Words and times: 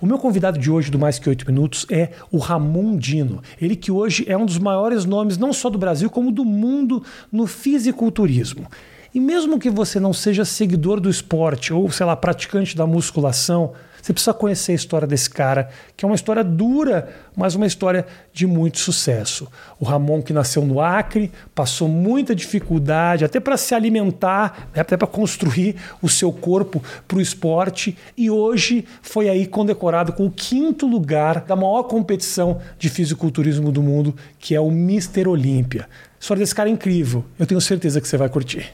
O 0.00 0.06
meu 0.06 0.18
convidado 0.18 0.58
de 0.58 0.70
hoje 0.70 0.90
do 0.90 0.98
Mais 0.98 1.18
Que 1.18 1.28
Oito 1.28 1.44
Minutos 1.46 1.84
é 1.90 2.12
o 2.30 2.38
Ramon 2.38 2.96
Dino. 2.96 3.42
Ele 3.60 3.76
que 3.76 3.92
hoje 3.92 4.24
é 4.26 4.34
um 4.34 4.46
dos 4.46 4.58
maiores 4.58 5.04
nomes 5.04 5.36
não 5.36 5.52
só 5.52 5.68
do 5.68 5.76
Brasil, 5.76 6.08
como 6.08 6.32
do 6.32 6.42
mundo 6.42 7.04
no 7.30 7.46
fisiculturismo. 7.46 8.66
E 9.14 9.20
mesmo 9.20 9.58
que 9.58 9.68
você 9.68 10.00
não 10.00 10.14
seja 10.14 10.42
seguidor 10.42 11.00
do 11.00 11.10
esporte 11.10 11.74
ou, 11.74 11.90
sei 11.90 12.06
lá, 12.06 12.16
praticante 12.16 12.74
da 12.74 12.86
musculação, 12.86 13.74
você 14.00 14.12
precisa 14.12 14.34
conhecer 14.34 14.72
a 14.72 14.74
história 14.74 15.06
desse 15.06 15.28
cara, 15.28 15.68
que 15.96 16.04
é 16.04 16.08
uma 16.08 16.14
história 16.14 16.42
dura, 16.42 17.08
mas 17.36 17.54
uma 17.54 17.66
história 17.66 18.06
de 18.32 18.46
muito 18.46 18.78
sucesso. 18.78 19.48
O 19.78 19.84
Ramon, 19.84 20.22
que 20.22 20.32
nasceu 20.32 20.64
no 20.64 20.80
Acre, 20.80 21.30
passou 21.54 21.88
muita 21.88 22.34
dificuldade, 22.34 23.24
até 23.24 23.40
para 23.40 23.56
se 23.56 23.74
alimentar, 23.74 24.68
né, 24.74 24.80
até 24.80 24.96
para 24.96 25.06
construir 25.06 25.76
o 26.00 26.08
seu 26.08 26.32
corpo 26.32 26.82
para 27.06 27.18
o 27.18 27.20
esporte, 27.20 27.96
e 28.16 28.30
hoje 28.30 28.84
foi 29.02 29.28
aí 29.28 29.46
condecorado 29.46 30.12
com 30.12 30.26
o 30.26 30.30
quinto 30.30 30.86
lugar 30.86 31.40
da 31.42 31.56
maior 31.56 31.84
competição 31.84 32.60
de 32.78 32.88
fisiculturismo 32.88 33.70
do 33.70 33.82
mundo, 33.82 34.14
que 34.38 34.54
é 34.54 34.60
o 34.60 34.70
Mister 34.70 35.28
Olímpia. 35.28 35.82
A 35.82 36.20
história 36.20 36.40
desse 36.40 36.54
cara 36.54 36.68
é 36.68 36.72
incrível. 36.72 37.24
Eu 37.38 37.46
tenho 37.46 37.60
certeza 37.60 38.00
que 38.00 38.06
você 38.06 38.16
vai 38.16 38.28
curtir. 38.28 38.70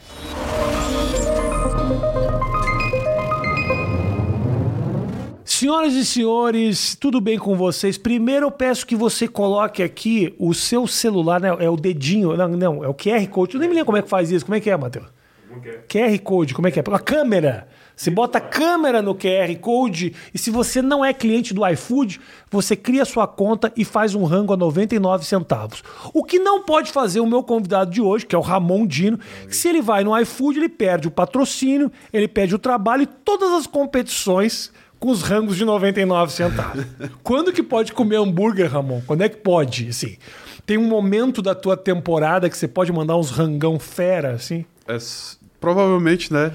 Senhoras 5.67 5.95
e 5.95 6.05
senhores, 6.05 6.95
tudo 6.95 7.19
bem 7.19 7.37
com 7.37 7.53
vocês? 7.53 7.97
Primeiro 7.97 8.45
eu 8.45 8.51
peço 8.51 8.87
que 8.87 8.95
você 8.95 9.27
coloque 9.27 9.83
aqui 9.83 10.33
o 10.39 10.53
seu 10.53 10.87
celular, 10.87 11.41
né? 11.41 11.49
É 11.59 11.69
o 11.69 11.75
dedinho, 11.75 12.37
não, 12.37 12.47
não, 12.47 12.83
é 12.85 12.87
o 12.87 12.93
QR 12.93 13.27
Code. 13.27 13.55
Eu 13.55 13.59
nem 13.59 13.67
me 13.67 13.75
lembro 13.75 13.87
como 13.87 13.97
é 13.97 14.01
que 14.01 14.07
faz 14.07 14.31
isso. 14.31 14.45
Como 14.45 14.55
é 14.55 14.61
que 14.61 14.69
é, 14.69 14.77
Matheus? 14.77 15.07
QR 15.89 16.17
Code, 16.23 16.53
como 16.53 16.69
é 16.69 16.71
que 16.71 16.79
é? 16.79 16.83
A 16.89 16.99
câmera. 16.99 17.67
Você 17.97 18.09
bota 18.09 18.37
a 18.37 18.41
câmera 18.41 19.01
no 19.01 19.13
QR 19.13 19.53
Code 19.59 20.13
e 20.33 20.37
se 20.37 20.51
você 20.51 20.81
não 20.81 21.03
é 21.03 21.11
cliente 21.13 21.53
do 21.53 21.67
iFood, 21.67 22.21
você 22.49 22.75
cria 22.75 23.03
sua 23.03 23.27
conta 23.27 23.73
e 23.75 23.83
faz 23.83 24.15
um 24.15 24.23
rango 24.23 24.53
a 24.53 24.57
99 24.57 25.25
centavos. 25.25 25.83
O 26.13 26.23
que 26.23 26.39
não 26.39 26.63
pode 26.63 26.91
fazer 26.91 27.19
o 27.19 27.25
meu 27.25 27.43
convidado 27.43 27.91
de 27.91 27.99
hoje, 27.99 28.25
que 28.25 28.35
é 28.35 28.37
o 28.37 28.41
Ramon 28.41 28.85
Dino, 28.85 29.17
que 29.17 29.55
se 29.55 29.67
ele 29.67 29.81
vai 29.81 30.03
no 30.03 30.17
iFood, 30.17 30.59
ele 30.59 30.69
perde 30.69 31.07
o 31.07 31.11
patrocínio, 31.11 31.91
ele 32.13 32.27
perde 32.27 32.55
o 32.55 32.59
trabalho 32.59 33.01
e 33.01 33.07
todas 33.07 33.51
as 33.51 33.65
competições 33.67 34.71
com 34.99 35.09
os 35.09 35.21
rangos 35.21 35.57
de 35.57 35.65
99 35.65 36.31
centavos. 36.31 36.85
Quando 37.23 37.53
que 37.53 37.63
pode 37.63 37.93
comer 37.93 38.17
hambúrguer, 38.17 38.71
Ramon? 38.71 39.01
Quando 39.05 39.21
é 39.21 39.29
que 39.29 39.37
pode, 39.37 39.89
assim? 39.89 40.17
Tem 40.65 40.77
um 40.77 40.87
momento 40.87 41.41
da 41.41 41.55
tua 41.55 41.77
temporada 41.77 42.49
que 42.49 42.57
você 42.57 42.67
pode 42.67 42.91
mandar 42.91 43.15
uns 43.15 43.29
rangão 43.29 43.79
fera, 43.79 44.33
assim? 44.33 44.65
É, 44.87 44.97
provavelmente, 45.59 46.31
né? 46.33 46.51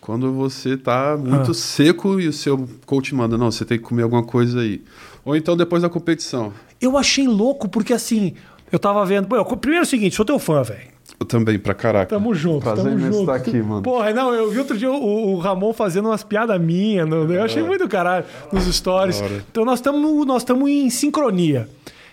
Quando 0.00 0.32
você 0.32 0.76
tá 0.76 1.16
muito 1.16 1.50
ah. 1.50 1.54
seco 1.54 2.20
e 2.20 2.28
o 2.28 2.32
seu 2.32 2.68
coach 2.86 3.14
manda, 3.14 3.36
não, 3.36 3.50
você 3.50 3.64
tem 3.64 3.78
que 3.78 3.84
comer 3.84 4.02
alguma 4.02 4.22
coisa 4.22 4.60
aí. 4.60 4.82
Ou 5.24 5.36
então 5.36 5.56
depois 5.56 5.82
da 5.82 5.88
competição. 5.88 6.52
Eu 6.80 6.96
achei 6.96 7.26
louco, 7.26 7.68
porque 7.68 7.92
assim, 7.92 8.34
eu 8.70 8.78
tava 8.78 9.04
vendo. 9.04 9.28
primeiro 9.56 9.82
é 9.82 9.86
o 9.86 9.88
seguinte, 9.88 10.14
sou 10.14 10.24
teu 10.24 10.38
fã, 10.38 10.62
velho. 10.62 10.97
Eu 11.20 11.26
também, 11.26 11.58
pra 11.58 11.74
caraca. 11.74 12.06
Tamo 12.06 12.32
junto, 12.32 12.62
Prazer 12.62 12.84
tamo 12.84 12.98
junto. 12.98 13.20
estar 13.20 13.34
aqui, 13.34 13.60
mano. 13.60 13.82
Porra, 13.82 14.12
não, 14.12 14.32
eu 14.32 14.50
vi 14.50 14.58
outro 14.58 14.78
dia 14.78 14.90
o, 14.90 15.32
o 15.34 15.38
Ramon 15.38 15.72
fazendo 15.72 16.06
umas 16.06 16.22
piadas 16.22 16.60
minhas. 16.60 17.08
Eu 17.10 17.42
achei 17.42 17.62
muito 17.62 17.88
caralho 17.88 18.24
nos 18.52 18.64
stories. 18.64 19.20
Então 19.50 19.64
nós 19.64 19.80
estamos 19.80 20.26
nós 20.26 20.44
em 20.68 20.88
sincronia. 20.90 21.68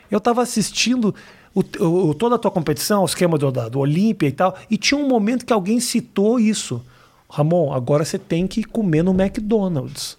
Eu 0.09 0.19
tava 0.19 0.41
assistindo 0.41 1.13
o, 1.53 1.61
o, 2.09 2.13
toda 2.13 2.35
a 2.35 2.37
tua 2.37 2.51
competição, 2.51 3.03
o 3.03 3.05
esquema 3.05 3.37
do, 3.37 3.51
do 3.51 3.79
Olímpia 3.79 4.27
e 4.27 4.31
tal, 4.31 4.55
e 4.69 4.77
tinha 4.77 4.99
um 4.99 5.07
momento 5.07 5.45
que 5.45 5.53
alguém 5.53 5.79
citou 5.79 6.39
isso. 6.39 6.83
Ramon, 7.29 7.73
agora 7.73 8.03
você 8.03 8.17
tem 8.17 8.47
que 8.47 8.63
comer 8.63 9.03
no 9.03 9.11
McDonald's. 9.11 10.17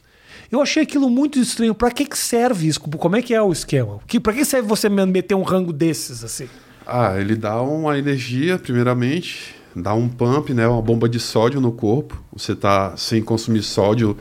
Eu 0.50 0.60
achei 0.60 0.82
aquilo 0.82 1.10
muito 1.10 1.38
estranho. 1.38 1.74
Para 1.74 1.90
que, 1.90 2.04
que 2.04 2.16
serve 2.16 2.68
isso? 2.68 2.80
Como 2.80 3.16
é 3.16 3.22
que 3.22 3.34
é 3.34 3.42
o 3.42 3.52
esquema? 3.52 3.98
Que, 4.06 4.20
para 4.20 4.32
que 4.32 4.44
serve 4.44 4.68
você 4.68 4.88
meter 4.88 5.34
um 5.34 5.42
rango 5.42 5.72
desses 5.72 6.22
assim? 6.22 6.48
Ah, 6.86 7.18
ele 7.18 7.34
dá 7.34 7.60
uma 7.60 7.98
energia, 7.98 8.58
primeiramente, 8.58 9.56
dá 9.74 9.92
um 9.92 10.08
pump, 10.08 10.54
né, 10.54 10.66
uma 10.66 10.80
bomba 10.80 11.08
de 11.08 11.18
sódio 11.18 11.60
no 11.60 11.72
corpo. 11.72 12.22
Você 12.32 12.54
tá 12.54 12.96
sem 12.96 13.22
consumir 13.22 13.62
sódio, 13.62 14.16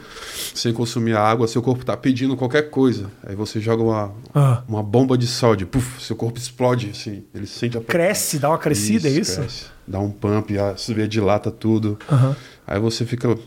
sem 0.54 0.74
consumir 0.74 1.16
água, 1.16 1.48
seu 1.48 1.62
corpo 1.62 1.86
tá 1.86 1.96
pedindo 1.96 2.36
qualquer 2.36 2.70
coisa. 2.70 3.10
Aí 3.26 3.36
você 3.36 3.60
joga 3.60 3.84
uma, 3.84 4.12
ah. 4.34 4.64
uma 4.68 4.84
bomba 4.84 5.18
de 5.18 5.28
sódio, 5.28 5.68
puf, 5.68 6.04
seu 6.04 6.16
corpo 6.16 6.38
explode, 6.40 6.90
assim, 6.90 7.24
ele 7.34 7.46
sente 7.46 7.78
a 7.78 7.82
Cresce, 7.82 8.40
dá 8.40 8.50
uma 8.50 8.58
crescida, 8.58 9.08
isso, 9.08 9.18
é 9.18 9.22
isso? 9.22 9.40
Cresce. 9.40 9.66
Dá 9.88 10.00
um 10.00 10.10
pump, 10.10 10.58
a 10.58 10.76
subir 10.76 11.08
dilata 11.08 11.52
tudo. 11.52 11.98
Uhum. 12.12 12.36
Aí 12.66 12.80
você 12.80 13.06
fica 13.06 13.38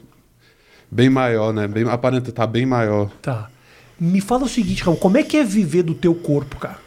bem 0.90 1.10
maior, 1.10 1.52
né? 1.52 1.66
Bem, 1.66 1.82
aparenta 1.88 2.30
estar 2.30 2.46
tá 2.46 2.46
bem 2.46 2.64
maior. 2.64 3.10
Tá. 3.20 3.50
Me 3.98 4.20
fala 4.20 4.44
o 4.44 4.48
seguinte, 4.48 4.84
Raul, 4.84 4.96
como 4.96 5.18
é 5.18 5.24
que 5.24 5.36
é 5.36 5.44
viver 5.44 5.82
do 5.82 5.94
teu 5.94 6.14
corpo, 6.14 6.56
cara? 6.56 6.78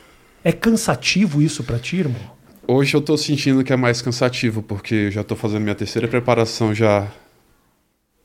É 0.43 0.51
cansativo 0.51 1.41
isso 1.41 1.63
para 1.63 1.77
ti, 1.77 1.97
irmão? 1.97 2.21
Hoje 2.67 2.95
eu 2.95 3.01
tô 3.01 3.17
sentindo 3.17 3.63
que 3.63 3.73
é 3.73 3.75
mais 3.75 4.01
cansativo, 4.01 4.61
porque 4.61 4.95
eu 4.95 5.11
já 5.11 5.23
tô 5.23 5.35
fazendo 5.35 5.61
minha 5.61 5.75
terceira 5.75 6.07
preparação 6.07 6.73
já 6.73 7.07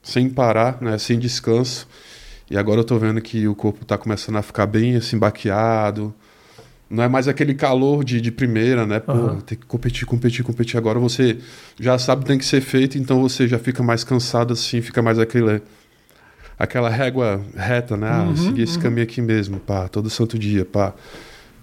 sem 0.02 0.30
parar, 0.30 0.80
né, 0.80 0.96
sem 0.98 1.18
descanso. 1.18 1.88
E 2.48 2.56
agora 2.56 2.80
eu 2.80 2.84
tô 2.84 2.96
vendo 2.96 3.20
que 3.20 3.48
o 3.48 3.54
corpo 3.54 3.84
tá 3.84 3.98
começando 3.98 4.36
a 4.36 4.42
ficar 4.42 4.66
bem 4.66 4.96
assim 4.96 5.18
baqueado. 5.18 6.14
Não 6.88 7.02
é 7.02 7.08
mais 7.08 7.26
aquele 7.26 7.54
calor 7.54 8.04
de, 8.04 8.20
de 8.20 8.30
primeira, 8.30 8.86
né? 8.86 9.00
Pô, 9.00 9.12
uhum. 9.12 9.40
tem 9.40 9.58
que 9.58 9.66
competir, 9.66 10.06
competir, 10.06 10.44
competir. 10.44 10.78
Agora 10.78 11.00
você 11.00 11.38
já 11.78 11.98
sabe 11.98 12.22
que 12.22 12.28
tem 12.28 12.38
que 12.38 12.44
ser 12.44 12.60
feito, 12.60 12.96
então 12.96 13.20
você 13.20 13.48
já 13.48 13.58
fica 13.58 13.82
mais 13.82 14.04
cansado 14.04 14.52
assim, 14.52 14.80
fica 14.80 15.02
mais 15.02 15.18
aquele 15.18 15.60
aquela 16.56 16.88
régua 16.88 17.44
reta, 17.56 17.96
né? 17.96 18.08
Ah, 18.08 18.22
uhum, 18.22 18.36
seguir 18.36 18.62
esse 18.62 18.76
uhum. 18.76 18.82
caminho 18.82 19.02
aqui 19.02 19.20
mesmo, 19.20 19.58
pá, 19.58 19.88
todo 19.88 20.08
santo 20.08 20.38
dia, 20.38 20.64
pá. 20.64 20.94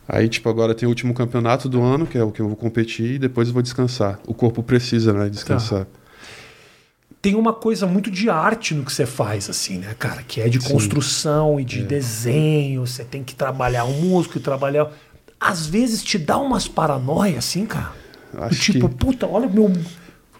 Aí, 0.08 0.28
tipo, 0.28 0.50
agora 0.50 0.76
tem 0.76 0.86
o 0.86 0.90
último 0.90 1.14
campeonato 1.14 1.70
do 1.70 1.82
ano, 1.82 2.06
que 2.06 2.18
é 2.18 2.24
o 2.24 2.32
que 2.32 2.42
eu 2.42 2.48
vou 2.48 2.58
competir, 2.58 3.16
e 3.16 3.20
depois 3.20 3.48
eu 3.48 3.54
vou 3.54 3.64
descansar. 3.64 4.20
O 4.28 4.34
corpo 4.34 4.62
precisa, 4.62 5.14
né, 5.14 5.30
descansar. 5.30 5.86
Tá. 5.86 6.04
Tem 7.22 7.36
uma 7.36 7.54
coisa 7.54 7.88
muito 7.88 8.12
de 8.12 8.30
arte 8.30 8.74
no 8.74 8.84
que 8.84 8.92
você 8.92 9.06
faz, 9.06 9.50
assim, 9.50 9.78
né, 9.78 9.96
cara? 9.98 10.22
Que 10.24 10.42
é 10.42 10.50
de 10.50 10.62
Sim. 10.62 10.74
construção 10.74 11.58
e 11.58 11.64
de 11.64 11.80
é. 11.80 11.84
desenho. 11.84 12.86
Você 12.86 13.06
tem 13.06 13.24
que 13.24 13.34
trabalhar 13.34 13.86
o 13.86 13.94
músculo 13.94 14.42
e 14.42 14.44
trabalhar. 14.44 14.92
Às 15.40 15.66
vezes 15.66 16.04
te 16.04 16.18
dá 16.18 16.38
umas 16.38 16.68
paranoias, 16.68 17.38
assim, 17.38 17.66
cara. 17.66 17.94
Acho 18.40 18.74
tipo, 18.74 18.90
que... 18.90 18.96
puta, 18.96 19.26
olha 19.26 19.48
o 19.48 19.54
meu. 19.54 19.72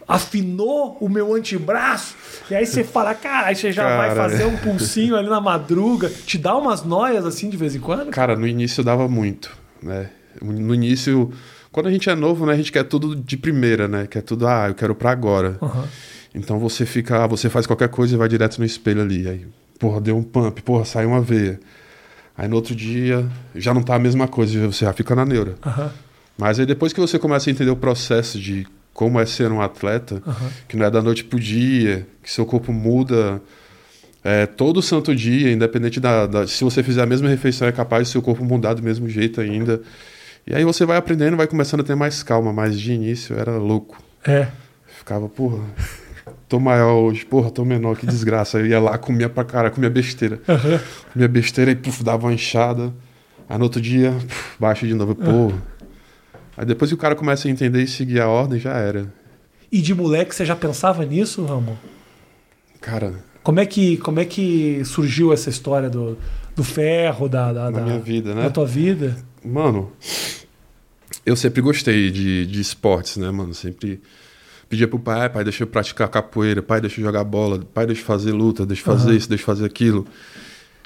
Afinou 0.06 0.96
o 1.00 1.08
meu 1.08 1.34
antebraço. 1.34 2.14
E 2.50 2.54
aí 2.54 2.66
você 2.66 2.84
fala, 2.84 3.14
cara, 3.14 3.48
aí 3.48 3.56
você 3.56 3.72
já 3.72 3.84
cara... 3.84 3.96
vai 3.96 4.14
fazer 4.14 4.44
um 4.44 4.56
pulsinho 4.56 5.16
ali 5.16 5.28
na 5.28 5.40
madruga. 5.40 6.10
Te 6.10 6.36
dá 6.36 6.56
umas 6.56 6.82
noias 6.82 7.24
assim 7.24 7.48
de 7.48 7.56
vez 7.56 7.74
em 7.74 7.80
quando? 7.80 8.10
Cara, 8.10 8.36
no 8.36 8.46
início 8.46 8.84
dava 8.84 9.08
muito 9.08 9.64
né? 9.84 10.10
No 10.42 10.74
início, 10.74 11.30
quando 11.70 11.86
a 11.88 11.92
gente 11.92 12.08
é 12.08 12.14
novo, 12.14 12.46
né, 12.46 12.54
a 12.54 12.56
gente 12.56 12.72
quer 12.72 12.84
tudo 12.84 13.14
de 13.14 13.36
primeira, 13.36 13.86
né? 13.86 14.06
Quer 14.06 14.22
tudo, 14.22 14.48
ah, 14.48 14.66
eu 14.68 14.74
quero 14.74 14.94
para 14.94 15.10
agora. 15.10 15.58
Uhum. 15.60 15.84
Então 16.34 16.58
você 16.58 16.84
fica, 16.84 17.26
você 17.28 17.48
faz 17.48 17.66
qualquer 17.66 17.88
coisa 17.88 18.14
e 18.14 18.18
vai 18.18 18.28
direto 18.28 18.58
no 18.58 18.64
espelho 18.64 19.02
ali. 19.02 19.28
Aí, 19.28 19.46
porra, 19.78 20.00
deu 20.00 20.16
um 20.16 20.22
pump, 20.22 20.60
porra, 20.62 20.84
saiu 20.84 21.10
uma 21.10 21.20
veia. 21.20 21.60
Aí 22.36 22.48
no 22.48 22.56
outro 22.56 22.74
dia 22.74 23.24
já 23.54 23.72
não 23.72 23.82
tá 23.82 23.94
a 23.94 23.98
mesma 23.98 24.26
coisa, 24.26 24.66
você 24.66 24.84
já 24.84 24.92
fica 24.92 25.14
na 25.14 25.24
neura. 25.24 25.54
Uhum. 25.64 25.88
Mas 26.36 26.58
aí 26.58 26.66
depois 26.66 26.92
que 26.92 27.00
você 27.00 27.16
começa 27.16 27.48
a 27.48 27.52
entender 27.52 27.70
o 27.70 27.76
processo 27.76 28.40
de 28.40 28.66
como 28.94 29.20
é 29.20 29.26
ser 29.26 29.50
um 29.50 29.60
atleta, 29.60 30.22
uhum. 30.24 30.48
que 30.68 30.76
não 30.76 30.86
é 30.86 30.90
da 30.90 31.02
noite 31.02 31.24
pro 31.24 31.38
dia, 31.38 32.06
que 32.22 32.30
seu 32.30 32.46
corpo 32.46 32.72
muda 32.72 33.42
é, 34.22 34.46
todo 34.46 34.80
santo 34.80 35.14
dia, 35.14 35.52
independente 35.52 36.00
da, 36.00 36.26
da, 36.26 36.46
Se 36.46 36.64
você 36.64 36.82
fizer 36.82 37.02
a 37.02 37.06
mesma 37.06 37.28
refeição, 37.28 37.68
é 37.68 37.72
capaz 37.72 38.08
do 38.08 38.12
seu 38.12 38.22
corpo 38.22 38.42
mudar 38.44 38.72
do 38.72 38.82
mesmo 38.82 39.06
jeito 39.08 39.40
ainda. 39.40 39.82
E 40.46 40.54
aí 40.54 40.64
você 40.64 40.86
vai 40.86 40.96
aprendendo, 40.96 41.36
vai 41.36 41.46
começando 41.46 41.80
a 41.80 41.84
ter 41.84 41.96
mais 41.96 42.22
calma, 42.22 42.52
mas 42.52 42.78
de 42.78 42.92
início 42.92 43.36
era 43.36 43.56
louco. 43.58 44.02
É. 44.26 44.46
Ficava, 44.86 45.28
porra, 45.28 45.58
tô 46.48 46.60
maior 46.60 46.94
hoje, 46.94 47.26
porra, 47.26 47.50
tô 47.50 47.64
menor, 47.64 47.96
que 47.96 48.06
desgraça. 48.06 48.58
Eu 48.58 48.66
ia 48.66 48.78
lá, 48.78 48.96
comia 48.96 49.28
pra 49.28 49.44
cara, 49.44 49.70
comia 49.70 49.90
besteira. 49.90 50.40
Uhum. 50.48 50.78
Comia 51.12 51.28
besteira 51.28 51.70
e 51.72 51.74
puf, 51.74 52.04
dava 52.04 52.26
uma 52.26 52.32
enxada. 52.32 52.92
Aí 53.48 53.58
no 53.58 53.64
outro 53.64 53.80
dia, 53.80 54.12
puf, 54.12 54.56
baixa 54.58 54.86
de 54.86 54.94
novo, 54.94 55.14
porra. 55.14 55.32
Uhum. 55.32 55.58
Aí 56.56 56.64
depois 56.64 56.90
que 56.90 56.94
o 56.94 56.98
cara 56.98 57.14
começa 57.14 57.48
a 57.48 57.50
entender 57.50 57.82
e 57.82 57.86
seguir 57.86 58.20
a 58.20 58.28
ordem, 58.28 58.58
já 58.58 58.74
era. 58.74 59.12
E 59.70 59.80
de 59.80 59.94
moleque, 59.94 60.34
você 60.34 60.44
já 60.44 60.54
pensava 60.54 61.04
nisso, 61.04 61.44
Ramon? 61.44 61.76
Cara, 62.80 63.14
como 63.42 63.60
é 63.60 63.66
que, 63.66 63.96
como 63.98 64.20
é 64.20 64.24
que 64.24 64.82
surgiu 64.84 65.32
essa 65.32 65.50
história 65.50 65.90
do, 65.90 66.16
do 66.54 66.62
ferro, 66.62 67.28
da, 67.28 67.52
da, 67.52 67.70
da 67.70 67.80
minha 67.80 67.98
vida, 67.98 68.34
né? 68.34 68.42
Da 68.44 68.50
tua 68.50 68.66
vida? 68.66 69.16
Mano, 69.44 69.92
eu 71.26 71.36
sempre 71.36 71.60
gostei 71.60 72.10
de, 72.10 72.46
de 72.46 72.60
esportes, 72.60 73.16
né, 73.16 73.30
mano? 73.30 73.52
Sempre 73.52 74.00
pedia 74.68 74.88
pro 74.88 74.98
pai, 74.98 75.28
pai, 75.28 75.44
deixa 75.44 75.62
eu 75.62 75.66
praticar 75.66 76.08
capoeira, 76.08 76.62
pai, 76.62 76.80
deixa 76.80 77.00
eu 77.00 77.04
jogar 77.04 77.24
bola, 77.24 77.58
pai, 77.72 77.86
deixa 77.86 78.02
eu 78.02 78.06
fazer 78.06 78.32
luta, 78.32 78.64
deixa 78.64 78.82
eu 78.82 78.86
fazer 78.86 79.10
uhum. 79.10 79.16
isso, 79.16 79.28
deixa 79.28 79.42
eu 79.42 79.46
fazer 79.46 79.64
aquilo. 79.64 80.06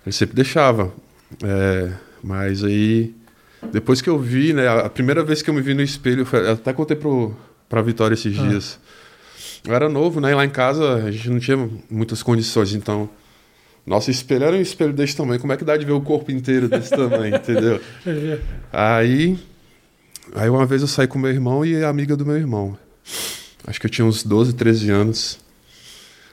Ele 0.05 0.13
sempre 0.13 0.35
deixava. 0.35 0.93
É, 1.43 1.93
mas 2.23 2.65
aí, 2.65 3.15
depois 3.73 4.01
que 4.01 4.09
eu 4.09 4.19
vi, 4.19 4.53
né, 4.53 4.69
a 4.69 4.89
primeira 4.89 5.23
vez 5.25 5.43
que 5.43 5.51
eu 5.51 5.55
me 5.55 5.61
vi 5.61 5.75
no 5.75 5.83
espelho, 5.83 6.27
eu 6.33 6.53
até 6.53 6.73
contei 6.73 6.97
pro, 6.97 7.35
pra 7.69 7.83
Vitória 7.83 8.15
esses 8.15 8.37
uhum. 8.39 8.49
dias. 8.49 8.79
Eu 9.67 9.75
era 9.75 9.89
novo, 9.89 10.21
né? 10.21 10.31
E 10.31 10.35
lá 10.35 10.45
em 10.45 10.51
casa 10.51 10.95
a 10.95 11.11
gente 11.11 11.29
não 11.31 11.39
tinha 11.39 11.69
muitas 11.91 12.23
condições, 12.23 12.75
então 12.75 13.11
Nossa, 13.85 14.11
espelho 14.11 14.45
era 14.45 14.57
um 14.57 14.61
espelho 14.61 14.93
desse 14.93 15.17
tamanho. 15.17 15.41
Como 15.41 15.53
é 15.53 15.57
que 15.57 15.65
dá 15.65 15.77
de 15.77 15.85
ver 15.85 15.93
o 15.93 16.01
corpo 16.01 16.31
inteiro 16.31 16.69
desse 16.69 16.91
tamanho, 16.91 17.35
entendeu? 17.37 17.81
É. 18.07 18.39
Aí, 18.73 19.39
aí 20.35 20.49
uma 20.51 20.67
vez 20.67 20.83
eu 20.83 20.89
saí 20.89 21.07
com 21.07 21.19
meu 21.19 21.31
irmão 21.31 21.65
e 21.65 21.83
a 21.83 21.89
amiga 21.89 22.17
do 22.17 22.25
meu 22.27 22.37
irmão. 22.37 22.77
Acho 23.67 23.81
que 23.81 23.87
eu 23.87 23.91
tinha 23.91 24.05
uns 24.07 24.23
12, 24.23 24.53
13 24.55 24.91
anos. 24.91 25.39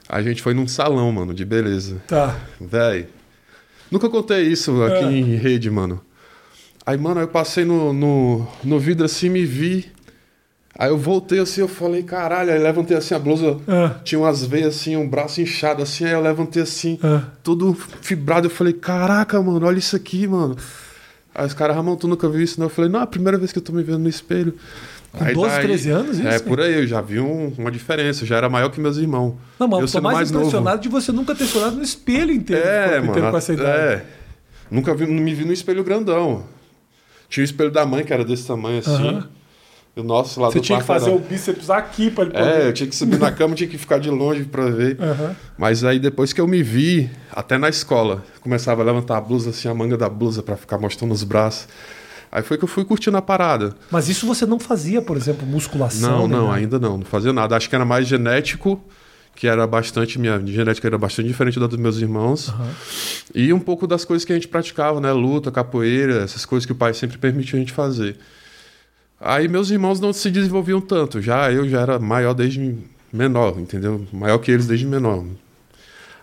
A 0.08 0.22
gente 0.22 0.42
foi 0.42 0.54
num 0.54 0.68
salão, 0.68 1.12
mano, 1.12 1.34
de 1.34 1.44
beleza. 1.44 2.02
Tá. 2.08 2.38
Véi. 2.62 3.08
Nunca 3.90 4.10
contei 4.10 4.44
isso 4.44 4.84
aqui 4.84 5.04
É. 5.06 5.12
em 5.12 5.36
rede, 5.36 5.70
mano. 5.72 6.02
Aí, 6.86 6.98
mano, 6.98 7.20
eu 7.22 7.28
passei 7.28 7.66
no, 7.66 7.92
no, 7.92 8.48
no 8.64 8.80
vidro 8.80 9.06
assim, 9.06 9.30
me 9.30 9.44
vi. 9.46 9.92
Aí 10.78 10.90
eu 10.90 10.98
voltei 10.98 11.40
assim, 11.40 11.62
eu 11.62 11.68
falei, 11.70 12.04
caralho, 12.04 12.52
aí 12.52 12.60
levantei 12.60 12.96
assim 12.98 13.16
a 13.16 13.20
blusa. 13.20 13.58
Ah. 13.68 13.96
Tinha 14.04 14.20
umas 14.20 14.46
veias 14.46 14.76
assim, 14.76 14.96
um 14.98 15.08
braço 15.08 15.40
inchado 15.42 15.82
assim, 15.82 16.04
aí 16.06 16.12
eu 16.12 16.22
levantei 16.22 16.62
assim, 16.62 17.00
Ah. 17.02 17.24
todo 17.42 17.74
fibrado. 18.02 18.48
Eu 18.48 18.52
falei, 18.52 18.74
caraca, 18.74 19.42
mano, 19.42 19.66
olha 19.66 19.80
isso 19.80 19.96
aqui, 19.96 20.28
mano. 20.28 20.56
Aí 21.34 21.46
os 21.48 21.54
caras, 21.54 21.76
Ramon, 21.76 21.96
tu 21.96 22.08
nunca 22.08 22.28
viu 22.30 22.42
isso? 22.42 22.60
Não, 22.60 22.66
eu 22.68 22.70
falei, 22.70 22.92
não, 22.92 23.00
é 23.00 23.04
a 23.04 23.08
primeira 23.08 23.38
vez 23.38 23.52
que 23.54 23.58
eu 23.58 23.64
tô 23.64 23.72
me 23.72 23.84
vendo 23.84 24.00
no 24.00 24.10
espelho. 24.10 24.54
Com 25.12 25.24
12, 25.34 25.62
13 25.62 25.90
anos, 25.92 26.20
isso? 26.20 26.28
É, 26.28 26.40
por 26.40 26.60
aí, 26.60 26.74
eu 26.76 26.86
já 26.88 27.00
vi 27.02 27.22
um- 27.22 27.54
uma 27.58 27.72
diferença, 27.72 28.24
eu 28.24 28.28
já 28.28 28.36
era 28.36 28.50
maior 28.50 28.70
que 28.70 28.82
meus 28.82 28.98
irmãos. 28.98 29.36
Não, 29.58 29.68
mas 29.68 29.94
eu 29.94 30.02
tô 30.02 30.04
mais, 30.06 30.30
novo. 30.30 30.44
impressionado 30.46 30.82
de 30.82 30.90
você 30.90 31.12
nunca 31.14 31.34
ter 31.34 31.46
chorado 31.46 31.78
no 31.78 31.84
espelho 31.84 32.34
inteiro. 32.34 32.62
É, 32.68 32.76
no 32.76 32.82
corpo 32.90 32.98
inteiro 33.06 33.20
mano. 33.22 33.32
com 33.32 33.38
essa 33.38 33.54
idade. 33.54 33.70
É. 33.94 34.06
Nunca 34.70 34.94
vi, 34.94 35.06
não 35.08 35.24
me 35.24 35.34
vi 35.34 35.46
no 35.46 35.54
espelho 35.54 35.84
grandão. 35.86 36.44
Tinha 37.30 37.44
o 37.44 37.46
espelho 37.46 37.72
da 37.72 37.86
mãe, 37.86 38.04
que 38.04 38.14
era 38.14 38.24
desse 38.24 38.48
tamanho 38.48 38.80
assim. 38.80 38.92
Aham. 39.08 39.28
E 39.98 40.00
o 40.02 40.04
nosso 40.04 40.42
lá 40.42 40.50
Você 40.50 40.60
do 40.60 40.64
tinha 40.64 40.80
que 40.80 40.84
fazer 40.86 41.10
era- 41.10 41.16
o 41.16 41.20
bíceps 41.20 41.70
aqui 41.70 42.12
pra 42.12 42.26
ele 42.26 42.34
poder. 42.34 42.46
É, 42.64 42.68
eu 42.68 42.74
tinha 42.74 42.88
que 42.90 42.96
subir 42.96 43.18
na 43.18 43.32
cama, 43.32 43.56
tinha 43.56 43.70
que 43.70 43.78
ficar 43.78 43.98
de 43.98 44.10
longe 44.10 44.44
pra 44.44 44.66
ver. 44.66 44.98
Aham. 45.02 45.36
Mas 45.58 45.86
aí 45.86 46.00
depois 46.00 46.34
que 46.34 46.42
eu 46.42 46.48
me 46.48 46.62
vi, 46.62 47.10
até 47.32 47.58
na 47.58 47.70
escola, 47.70 48.22
começava 48.42 48.82
a 48.82 48.86
levantar 48.86 49.16
a 49.18 49.22
blusa, 49.22 49.52
assim, 49.52 49.70
a 49.70 49.74
manga 49.74 49.96
da 49.96 50.10
blusa 50.10 50.44
pra 50.44 50.58
ficar 50.58 50.78
mostrando 50.78 51.14
os 51.14 51.24
braços. 51.24 51.68
Aí 52.30 52.44
foi 52.44 52.58
que 52.58 52.66
eu 52.66 52.68
fui 52.68 52.84
curtindo 52.84 53.16
a 53.16 53.22
parada. 53.22 53.74
Mas 53.90 54.10
isso 54.10 54.28
você 54.28 54.46
não 54.46 54.60
fazia, 54.60 55.02
por 55.02 55.16
exemplo, 55.16 55.48
musculação? 55.48 56.10
Não, 56.24 56.28
não, 56.28 56.46
nada? 56.48 56.58
ainda 56.58 56.78
não, 56.78 56.98
não 56.98 57.06
fazia 57.06 57.32
nada. 57.32 57.56
Acho 57.56 57.70
que 57.70 57.76
era 57.76 57.86
mais 57.86 58.06
genético, 58.06 58.78
que 59.36 59.48
era 59.48 59.68
bastante, 59.68 60.18
minha 60.18 60.42
genética 60.46 60.88
era 60.88 60.98
bastante 60.98 61.28
diferente 61.28 61.60
da 61.60 61.68
dos 61.68 61.78
meus 61.78 61.98
irmãos. 61.98 62.50
Aham. 62.50 62.70
E 63.34 63.52
um 63.52 63.60
pouco 63.60 63.86
das 63.86 64.06
coisas 64.06 64.24
que 64.24 64.32
a 64.32 64.36
gente 64.36 64.48
praticava, 64.48 65.02
né? 65.02 65.12
Luta, 65.12 65.52
capoeira, 65.52 66.24
essas 66.24 66.46
coisas 66.46 66.66
que 66.66 66.72
o 66.72 66.76
pai 66.76 66.94
sempre 66.94 67.18
permitiu 67.18 67.58
a 67.58 67.60
gente 67.60 67.74
fazer. 67.74 68.18
Aí 69.20 69.48
meus 69.48 69.70
irmãos 69.70 70.00
não 70.00 70.14
se 70.14 70.32
desenvolviam 70.32 70.80
tanto. 70.80 71.22
Já 71.22 71.52
eu 71.52 71.68
já 71.68 71.82
era 71.82 72.00
maior 72.00 72.34
desde 72.34 72.78
menor, 73.12 73.60
entendeu? 73.60 74.06
Maior 74.12 74.38
que 74.38 74.52
eles 74.52 74.68
desde 74.68 74.86
menor. 74.86 75.26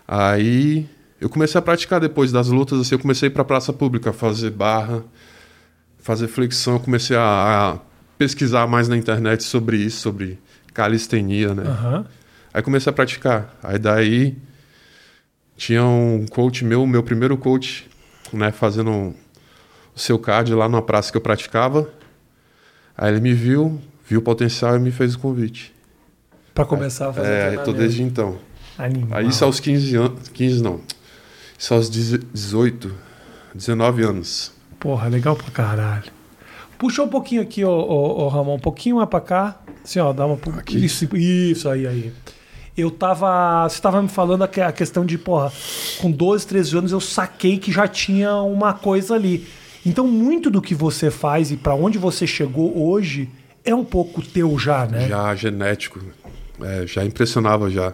Aí 0.07 0.87
eu 1.21 1.29
comecei 1.29 1.57
a 1.59 1.61
praticar 1.61 1.99
depois 1.99 2.31
das 2.31 2.47
lutas, 2.47 2.79
assim, 2.79 2.95
eu 2.95 2.99
comecei 2.99 3.27
a 3.27 3.31
ir 3.31 3.33
pra 3.33 3.43
praça 3.43 3.71
pública 3.71 4.11
fazer 4.11 4.49
barra, 4.51 5.03
fazer 5.99 6.27
flexão, 6.27 6.79
comecei 6.79 7.15
a, 7.15 7.21
a 7.21 7.77
pesquisar 8.17 8.67
mais 8.67 8.87
na 8.87 8.97
internet 8.97 9.43
sobre 9.43 9.77
isso, 9.77 10.01
sobre 10.01 10.39
calistenia, 10.73 11.53
né? 11.53 11.63
Aham. 11.63 12.05
Aí 12.53 12.61
comecei 12.61 12.89
a 12.89 12.93
praticar. 12.93 13.57
Aí 13.63 13.79
daí 13.79 14.37
tinha 15.57 15.83
um 15.83 16.25
coach 16.29 16.63
meu, 16.63 16.85
meu 16.85 17.01
primeiro 17.01 17.37
coach, 17.37 17.89
né, 18.31 18.51
fazendo 18.51 19.15
o 19.95 19.99
seu 19.99 20.19
card 20.19 20.53
lá 20.53 20.69
numa 20.69 20.81
praça 20.81 21.11
que 21.11 21.17
eu 21.17 21.21
praticava. 21.21 21.89
Aí 22.97 23.11
ele 23.11 23.21
me 23.21 23.33
viu, 23.33 23.81
viu 24.07 24.19
o 24.19 24.23
potencial 24.23 24.75
e 24.75 24.79
me 24.79 24.91
fez 24.91 25.15
o 25.15 25.19
convite. 25.19 25.73
Pra 26.53 26.65
começar 26.65 27.09
a 27.09 27.13
fazer 27.13 27.27
É, 27.27 27.57
tô 27.57 27.73
desde 27.73 28.03
então. 28.03 28.37
Animal. 28.77 29.19
Aí 29.19 29.27
isso 29.27 29.43
aos 29.43 29.59
15 29.59 29.95
anos, 29.95 30.29
15 30.29 30.61
não. 30.61 30.81
Isso 31.57 31.73
aos 31.73 31.89
18, 31.89 32.93
19 33.55 34.03
anos. 34.03 34.51
Porra, 34.79 35.07
legal 35.07 35.35
pra 35.35 35.49
caralho. 35.49 36.11
Puxa 36.77 37.01
um 37.01 37.07
pouquinho 37.07 37.41
aqui, 37.41 37.63
ô, 37.63 37.71
ô, 37.71 38.25
ô, 38.25 38.27
Ramon, 38.27 38.55
um 38.55 38.59
pouquinho 38.59 38.97
mais 38.97 39.07
pra 39.07 39.21
cá. 39.21 39.61
Assim, 39.83 39.99
ó, 39.99 40.11
dá 40.11 40.25
uma. 40.25 40.37
Aqui? 40.57 40.83
Isso, 40.83 41.07
isso 41.15 41.69
aí, 41.69 41.87
aí. 41.87 42.13
Eu 42.75 42.89
tava. 42.89 43.67
Você 43.69 43.81
tava 43.81 44.01
me 44.01 44.09
falando 44.09 44.43
a 44.43 44.47
que- 44.47 44.59
a 44.61 44.71
questão 44.71 45.05
de, 45.05 45.17
porra, 45.17 45.51
com 45.99 46.09
12, 46.09 46.47
13 46.47 46.77
anos 46.77 46.91
eu 46.91 46.99
saquei 46.99 47.57
que 47.57 47.71
já 47.71 47.87
tinha 47.87 48.35
uma 48.37 48.73
coisa 48.73 49.13
ali. 49.15 49.47
Então, 49.85 50.07
muito 50.07 50.49
do 50.49 50.61
que 50.61 50.73
você 50.73 51.11
faz 51.11 51.51
e 51.51 51.57
pra 51.57 51.75
onde 51.75 51.97
você 51.97 52.25
chegou 52.25 52.89
hoje 52.89 53.29
é 53.65 53.75
um 53.75 53.83
pouco 53.85 54.21
teu 54.21 54.57
já, 54.57 54.85
né? 54.85 55.07
Já 55.07 55.35
genético. 55.35 55.99
É, 56.61 56.87
já 56.87 57.03
impressionava 57.05 57.69
já. 57.69 57.93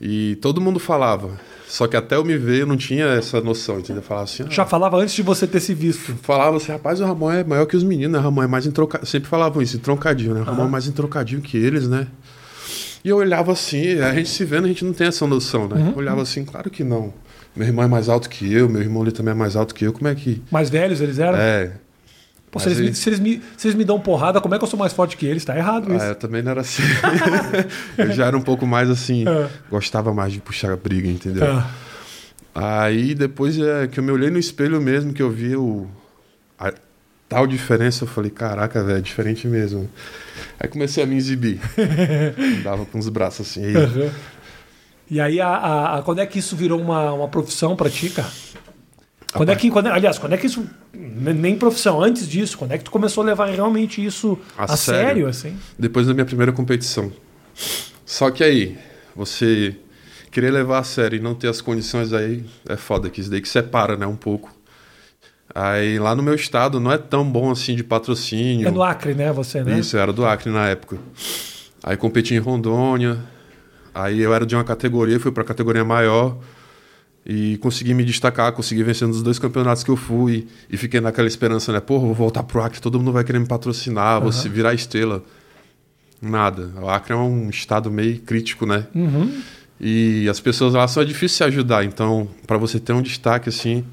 E 0.00 0.36
todo 0.36 0.60
mundo 0.60 0.78
falava. 0.78 1.30
Só 1.68 1.86
que 1.86 1.96
até 1.96 2.16
eu 2.16 2.24
me 2.24 2.36
ver 2.38 2.62
eu 2.62 2.66
não 2.66 2.78
tinha 2.78 3.04
essa 3.04 3.42
noção, 3.42 3.78
entendeu? 3.78 3.96
Eu 3.96 4.02
Falava 4.02 4.24
assim, 4.24 4.42
ah, 4.44 4.50
Já 4.50 4.64
falava 4.64 4.96
antes 4.96 5.14
de 5.14 5.22
você 5.22 5.46
ter 5.46 5.60
se 5.60 5.74
visto. 5.74 6.14
falava 6.22 6.56
assim, 6.56 6.72
rapaz, 6.72 6.98
o 7.00 7.04
Ramon 7.04 7.30
é 7.30 7.44
maior 7.44 7.66
que 7.66 7.76
os 7.76 7.82
meninos, 7.84 8.12
né? 8.12 8.18
O 8.18 8.22
Ramon 8.22 8.42
é 8.42 8.46
mais 8.46 8.64
entroncadinho. 8.64 9.06
Sempre 9.06 9.28
falavam 9.28 9.60
isso, 9.60 9.76
entroncadinho, 9.76 10.32
né? 10.34 10.40
O 10.40 10.44
Ramon 10.44 10.64
é 10.64 10.68
mais 10.68 10.86
entroncadinho 10.86 11.42
que 11.42 11.58
eles, 11.58 11.86
né? 11.86 12.06
E 13.04 13.08
eu 13.08 13.16
olhava 13.16 13.52
assim, 13.52 14.00
a 14.00 14.12
gente 14.14 14.28
se 14.28 14.44
vendo, 14.44 14.64
a 14.64 14.68
gente 14.68 14.84
não 14.84 14.92
tem 14.92 15.06
essa 15.06 15.26
noção, 15.26 15.68
né? 15.68 15.92
Eu 15.92 15.98
olhava 15.98 16.22
assim, 16.22 16.44
claro 16.44 16.68
que 16.70 16.82
não. 16.82 17.12
Meu 17.54 17.66
irmão 17.66 17.84
é 17.84 17.88
mais 17.88 18.08
alto 18.08 18.28
que 18.28 18.52
eu, 18.52 18.68
meu 18.68 18.82
irmão 18.82 19.02
ali 19.02 19.12
também 19.12 19.32
é 19.32 19.34
mais 19.36 19.56
alto 19.56 19.74
que 19.74 19.84
eu, 19.84 19.92
como 19.92 20.08
é 20.08 20.14
que. 20.14 20.42
Mais 20.50 20.70
velhos 20.70 21.00
eles 21.00 21.18
eram? 21.18 21.38
É. 21.38 21.72
Pô, 22.50 22.58
se, 22.58 22.68
eles 22.68 22.80
me, 22.80 22.94
se, 22.94 23.08
eles 23.08 23.20
me, 23.20 23.42
se 23.56 23.66
eles 23.66 23.76
me 23.76 23.84
dão 23.84 24.00
porrada, 24.00 24.40
como 24.40 24.54
é 24.54 24.58
que 24.58 24.64
eu 24.64 24.68
sou 24.68 24.78
mais 24.78 24.92
forte 24.92 25.16
que 25.16 25.26
eles? 25.26 25.44
Tá 25.44 25.56
errado 25.56 25.92
isso. 25.94 26.04
Ah, 26.04 26.08
eu 26.08 26.14
também 26.14 26.42
não 26.42 26.50
era 26.50 26.62
assim. 26.62 26.82
eu 27.98 28.10
já 28.12 28.26
era 28.26 28.36
um 28.36 28.40
pouco 28.40 28.66
mais 28.66 28.88
assim, 28.88 29.28
É. 29.28 29.48
gostava 29.70 30.14
mais 30.14 30.32
de 30.32 30.40
puxar 30.40 30.72
a 30.72 30.76
briga, 30.76 31.08
entendeu? 31.08 31.44
Ah. 31.46 31.70
Aí 32.54 33.14
depois 33.14 33.58
é, 33.58 33.86
que 33.86 34.00
eu 34.00 34.04
me 34.04 34.10
olhei 34.10 34.30
no 34.30 34.38
espelho 34.38 34.80
mesmo, 34.80 35.12
que 35.12 35.22
eu 35.22 35.30
vi 35.30 35.54
o, 35.56 35.86
tal 37.28 37.46
diferença, 37.46 38.04
eu 38.04 38.08
falei, 38.08 38.30
caraca, 38.30 38.82
velho, 38.82 38.98
é 38.98 39.00
diferente 39.00 39.46
mesmo. 39.46 39.88
Aí 40.58 40.68
comecei 40.68 41.02
a 41.02 41.06
me 41.06 41.16
exibir. 41.16 41.60
Dava 42.64 42.84
com 42.86 42.98
os 42.98 43.08
braços 43.08 43.48
assim. 43.48 43.64
Aí, 43.64 43.76
Uhum. 43.76 44.10
E 45.10 45.20
aí, 45.20 45.40
a, 45.40 45.48
a- 45.48 45.98
a- 45.98 46.02
quando 46.02 46.18
é 46.20 46.26
que 46.26 46.38
isso 46.38 46.54
virou 46.54 46.78
uma, 46.80 47.12
uma 47.12 47.28
profissão 47.28 47.74
pra 47.74 47.88
ti, 47.88 48.10
cara? 48.10 48.28
Quando 49.32 49.50
é 49.50 49.56
que, 49.56 49.70
quando 49.70 49.86
aliás, 49.88 50.18
quando 50.18 50.32
é 50.34 50.36
que 50.36 50.46
isso. 50.46 50.66
Nem 50.94 51.56
profissão, 51.56 52.02
antes 52.02 52.28
disso, 52.28 52.56
quando 52.58 52.72
é 52.72 52.78
que 52.78 52.84
tu 52.84 52.90
começou 52.90 53.22
a 53.22 53.26
levar 53.26 53.46
realmente 53.46 54.04
isso 54.04 54.38
a, 54.56 54.64
A 54.72 54.76
sério? 54.76 55.06
sério? 55.06 55.28
assim? 55.28 55.56
Depois 55.78 56.06
da 56.06 56.12
minha 56.14 56.24
primeira 56.26 56.52
competição. 56.52 57.10
Só 58.04 58.30
que 58.30 58.42
aí, 58.44 58.78
você 59.14 59.76
querer 60.30 60.50
levar 60.50 60.78
a 60.78 60.84
sério 60.84 61.16
e 61.16 61.20
não 61.20 61.34
ter 61.34 61.48
as 61.48 61.60
condições 61.60 62.12
aí 62.12 62.44
é 62.68 62.76
foda, 62.76 63.08
que 63.10 63.20
isso 63.20 63.30
daí 63.30 63.40
que 63.40 63.48
separa, 63.48 63.96
né, 63.96 64.06
um 64.06 64.16
pouco. 64.16 64.54
Aí 65.60 65.98
lá 65.98 66.14
no 66.14 66.22
meu 66.22 66.36
estado 66.36 66.78
não 66.78 66.92
é 66.92 66.96
tão 66.96 67.28
bom 67.28 67.50
assim 67.50 67.74
de 67.74 67.82
patrocínio. 67.82 68.68
É 68.68 68.70
no 68.70 68.80
Acre, 68.80 69.12
né, 69.12 69.32
você, 69.32 69.64
né? 69.64 69.76
Isso, 69.76 69.96
eu 69.96 70.00
era 70.00 70.12
do 70.12 70.24
Acre 70.24 70.52
na 70.52 70.68
época. 70.68 70.98
Aí 71.82 71.96
competi 71.96 72.32
em 72.32 72.38
Rondônia. 72.38 73.18
Aí 73.92 74.20
eu 74.20 74.32
era 74.32 74.46
de 74.46 74.54
uma 74.54 74.62
categoria, 74.62 75.18
fui 75.18 75.32
pra 75.32 75.42
categoria 75.42 75.84
maior. 75.84 76.38
E 77.26 77.56
consegui 77.58 77.92
me 77.92 78.04
destacar, 78.04 78.52
consegui 78.52 78.84
vencer 78.84 79.08
nos 79.08 79.20
dois 79.20 79.40
campeonatos 79.40 79.82
que 79.82 79.90
eu 79.90 79.96
fui. 79.96 80.46
E 80.70 80.76
fiquei 80.76 81.00
naquela 81.00 81.26
esperança, 81.26 81.72
né? 81.72 81.80
Porra, 81.80 82.06
vou 82.06 82.14
voltar 82.14 82.44
pro 82.44 82.62
Acre, 82.62 82.80
todo 82.80 82.96
mundo 82.96 83.10
vai 83.10 83.24
querer 83.24 83.40
me 83.40 83.46
patrocinar, 83.46 84.20
vou 84.20 84.30
se 84.30 84.48
virar 84.48 84.74
estrela. 84.74 85.24
Nada. 86.22 86.70
O 86.80 86.88
Acre 86.88 87.14
é 87.14 87.16
um 87.16 87.50
estado 87.50 87.90
meio 87.90 88.20
crítico, 88.20 88.64
né? 88.64 88.86
Uhum. 88.94 89.42
E 89.80 90.28
as 90.28 90.38
pessoas 90.38 90.74
lá 90.74 90.86
são 90.86 91.04
difíceis 91.04 91.36
de 91.50 91.56
ajudar. 91.56 91.84
Então, 91.84 92.28
pra 92.46 92.56
você 92.56 92.78
ter 92.78 92.92
um 92.92 93.02
destaque 93.02 93.48
assim, 93.48 93.84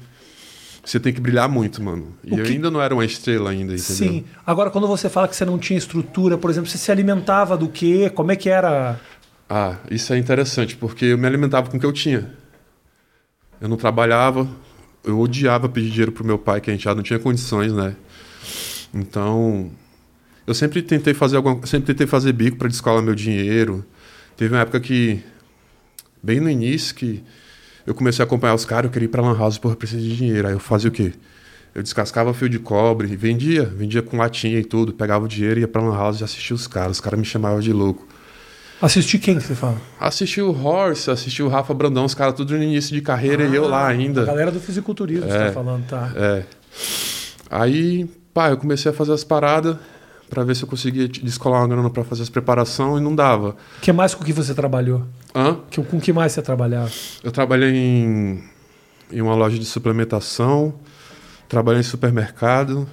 você 0.88 1.00
tem 1.00 1.12
que 1.12 1.20
brilhar 1.20 1.48
muito, 1.48 1.82
mano. 1.82 2.14
E 2.24 2.32
O 2.34 2.38
eu 2.38 2.44
que- 2.44 2.52
ainda 2.52 2.70
não 2.70 2.80
era 2.80 2.94
uma 2.94 3.04
estrela 3.04 3.50
ainda, 3.50 3.74
entendeu? 3.74 3.80
Sim. 3.96 4.24
Agora, 4.46 4.70
quando 4.70 4.86
você 4.86 5.08
fala 5.10 5.26
que 5.26 5.34
você 5.34 5.44
não 5.44 5.58
tinha 5.58 5.76
estrutura, 5.76 6.38
por 6.38 6.48
exemplo, 6.50 6.70
você 6.70 6.78
se 6.78 6.90
alimentava 6.92 7.56
do 7.56 7.68
quê? 7.68 8.08
Como 8.14 8.30
é 8.30 8.36
que 8.36 8.48
era? 8.48 9.00
Ah, 9.50 9.76
isso 9.90 10.12
é 10.12 10.18
interessante, 10.18 10.76
porque 10.76 11.06
eu 11.06 11.18
me 11.18 11.26
alimentava 11.26 11.68
com 11.68 11.76
o 11.76 11.80
que 11.80 11.86
eu 11.86 11.92
tinha. 11.92 12.30
Eu 13.60 13.68
não 13.68 13.76
trabalhava, 13.76 14.46
eu 15.04 15.18
odiava 15.18 15.68
pedir 15.68 15.90
dinheiro 15.90 16.12
pro 16.12 16.24
meu 16.24 16.38
pai, 16.38 16.60
que 16.60 16.70
a 16.70 16.72
gente 16.72 16.84
já 16.84 16.94
não 16.94 17.02
tinha 17.02 17.18
condições, 17.18 17.72
né? 17.72 17.96
Então, 18.94 19.70
eu 20.46 20.54
sempre 20.54 20.82
tentei 20.82 21.14
fazer 21.14 21.36
alguma, 21.36 21.66
sempre 21.66 21.86
tentei 21.86 22.06
fazer 22.06 22.32
bico 22.32 22.56
para 22.56 22.68
descolar 22.68 23.02
meu 23.02 23.14
dinheiro. 23.14 23.84
Teve 24.36 24.54
uma 24.54 24.60
época 24.60 24.78
que 24.80 25.20
bem 26.22 26.40
no 26.40 26.50
início 26.50 26.94
que 26.94 27.22
eu 27.86 27.94
comecei 27.94 28.22
a 28.22 28.26
acompanhar 28.26 28.54
os 28.54 28.64
caras, 28.64 28.84
eu 28.86 28.90
queria 28.92 29.06
ir 29.06 29.08
pra 29.08 29.22
Lan 29.22 29.36
House, 29.38 29.58
porra, 29.58 29.74
eu 29.74 29.78
preciso 29.78 30.02
de 30.02 30.16
dinheiro. 30.16 30.48
Aí 30.48 30.54
eu 30.54 30.58
fazia 30.60 30.88
o 30.88 30.92
quê? 30.92 31.12
Eu 31.74 31.82
descascava 31.82 32.32
fio 32.32 32.48
de 32.48 32.58
cobre, 32.58 33.06
e 33.12 33.16
vendia, 33.16 33.64
vendia 33.64 34.00
com 34.02 34.16
latinha 34.16 34.58
e 34.58 34.64
tudo, 34.64 34.92
pegava 34.94 35.24
o 35.24 35.28
dinheiro, 35.28 35.60
ia 35.60 35.68
pra 35.68 35.82
Lan 35.82 35.94
House 35.94 36.20
e 36.20 36.24
assistia 36.24 36.56
os 36.56 36.66
caras. 36.66 36.92
Os 36.96 37.00
caras 37.00 37.18
me 37.18 37.24
chamavam 37.26 37.60
de 37.60 37.72
louco. 37.72 38.06
Assistir 38.80 39.18
quem 39.18 39.36
que 39.36 39.42
você 39.42 39.54
fala? 39.54 39.80
Assisti 40.00 40.40
o 40.42 40.50
Horse, 40.50 41.10
assisti 41.10 41.42
o 41.42 41.48
Rafa 41.48 41.72
Brandão, 41.72 42.04
os 42.04 42.14
caras 42.14 42.34
tudo 42.34 42.56
no 42.56 42.62
início 42.62 42.94
de 42.94 43.00
carreira 43.00 43.44
e 43.44 43.54
eu 43.54 43.66
lá 43.68 43.84
A 43.84 43.88
ainda. 43.88 44.24
galera 44.24 44.50
do 44.50 44.60
fisiculturismo, 44.60 45.26
você 45.30 45.36
É. 45.36 45.46
tá 45.46 45.52
falando, 45.52 45.86
tá? 45.86 46.12
É. 46.14 46.42
Aí, 47.50 48.04
pá, 48.34 48.50
eu 48.50 48.56
comecei 48.56 48.90
a 48.90 48.94
fazer 48.94 49.12
as 49.12 49.24
paradas 49.24 49.76
pra 50.28 50.42
ver 50.44 50.54
se 50.56 50.62
eu 50.64 50.68
conseguia 50.68 51.06
descolar 51.08 51.60
uma 51.60 51.68
grana 51.68 51.88
pra 51.90 52.04
fazer 52.04 52.22
as 52.22 52.28
preparações 52.28 53.00
e 53.00 53.04
não 53.04 53.14
dava. 53.14 53.56
O 53.78 53.80
que 53.80 53.92
mais 53.92 54.14
com 54.14 54.24
que 54.24 54.32
você 54.32 54.54
trabalhou? 54.54 55.02
Hã? 55.34 55.58
Que- 55.70 55.82
Com 55.82 56.00
que 56.00 56.12
mais 56.12 56.32
você 56.32 56.42
trabalhava? 56.42 56.90
Eu 57.22 57.30
trabalhei 57.32 57.74
em 57.74 58.42
em 59.12 59.20
uma 59.22 59.36
loja 59.36 59.56
de 59.56 59.64
suplementação, 59.64 60.74
trabalhei 61.48 61.80
em 61.80 61.84
supermercado 61.84 62.88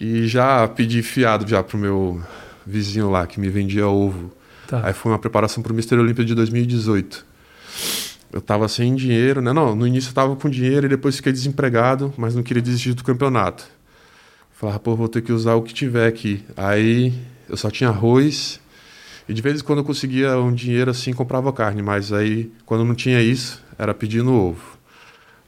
e 0.00 0.26
já 0.26 0.66
pedi 0.68 1.02
fiado 1.02 1.46
já 1.46 1.62
pro 1.62 1.76
meu 1.76 2.22
vizinho 2.66 3.10
lá 3.10 3.26
que 3.26 3.38
me 3.38 3.48
vendia 3.50 3.86
ovo. 3.86 4.32
Tá. 4.66 4.80
Aí 4.86 4.92
foi 4.94 5.12
uma 5.12 5.18
preparação 5.18 5.62
pro 5.62 5.74
Mr. 5.74 5.96
Olímpia 5.98 6.24
de 6.24 6.34
2018. 6.34 7.26
Eu 8.32 8.40
tava 8.40 8.66
sem 8.66 8.94
dinheiro, 8.94 9.42
né? 9.42 9.52
Não, 9.52 9.76
no 9.76 9.86
início 9.86 10.08
eu 10.08 10.14
tava 10.14 10.34
com 10.36 10.48
dinheiro 10.48 10.86
e 10.86 10.88
depois 10.88 11.16
fiquei 11.16 11.32
desempregado, 11.32 12.14
mas 12.16 12.34
não 12.34 12.42
queria 12.42 12.62
desistir 12.62 12.94
do 12.94 13.04
campeonato. 13.04 13.64
Falava, 14.62 14.78
pô, 14.78 14.94
vou 14.94 15.08
ter 15.08 15.22
que 15.22 15.32
usar 15.32 15.56
o 15.56 15.62
que 15.62 15.74
tiver 15.74 16.06
aqui. 16.06 16.40
Aí 16.56 17.12
eu 17.48 17.56
só 17.56 17.68
tinha 17.68 17.90
arroz 17.90 18.60
e 19.28 19.34
de 19.34 19.42
vez 19.42 19.60
em 19.60 19.64
quando 19.64 19.80
eu 19.80 19.84
conseguia 19.84 20.38
um 20.38 20.54
dinheiro 20.54 20.88
assim, 20.88 21.12
comprava 21.12 21.52
carne, 21.52 21.82
mas 21.82 22.12
aí 22.12 22.48
quando 22.64 22.84
não 22.84 22.94
tinha 22.94 23.20
isso, 23.20 23.60
era 23.76 23.92
pedindo 23.92 24.32
ovo. 24.32 24.78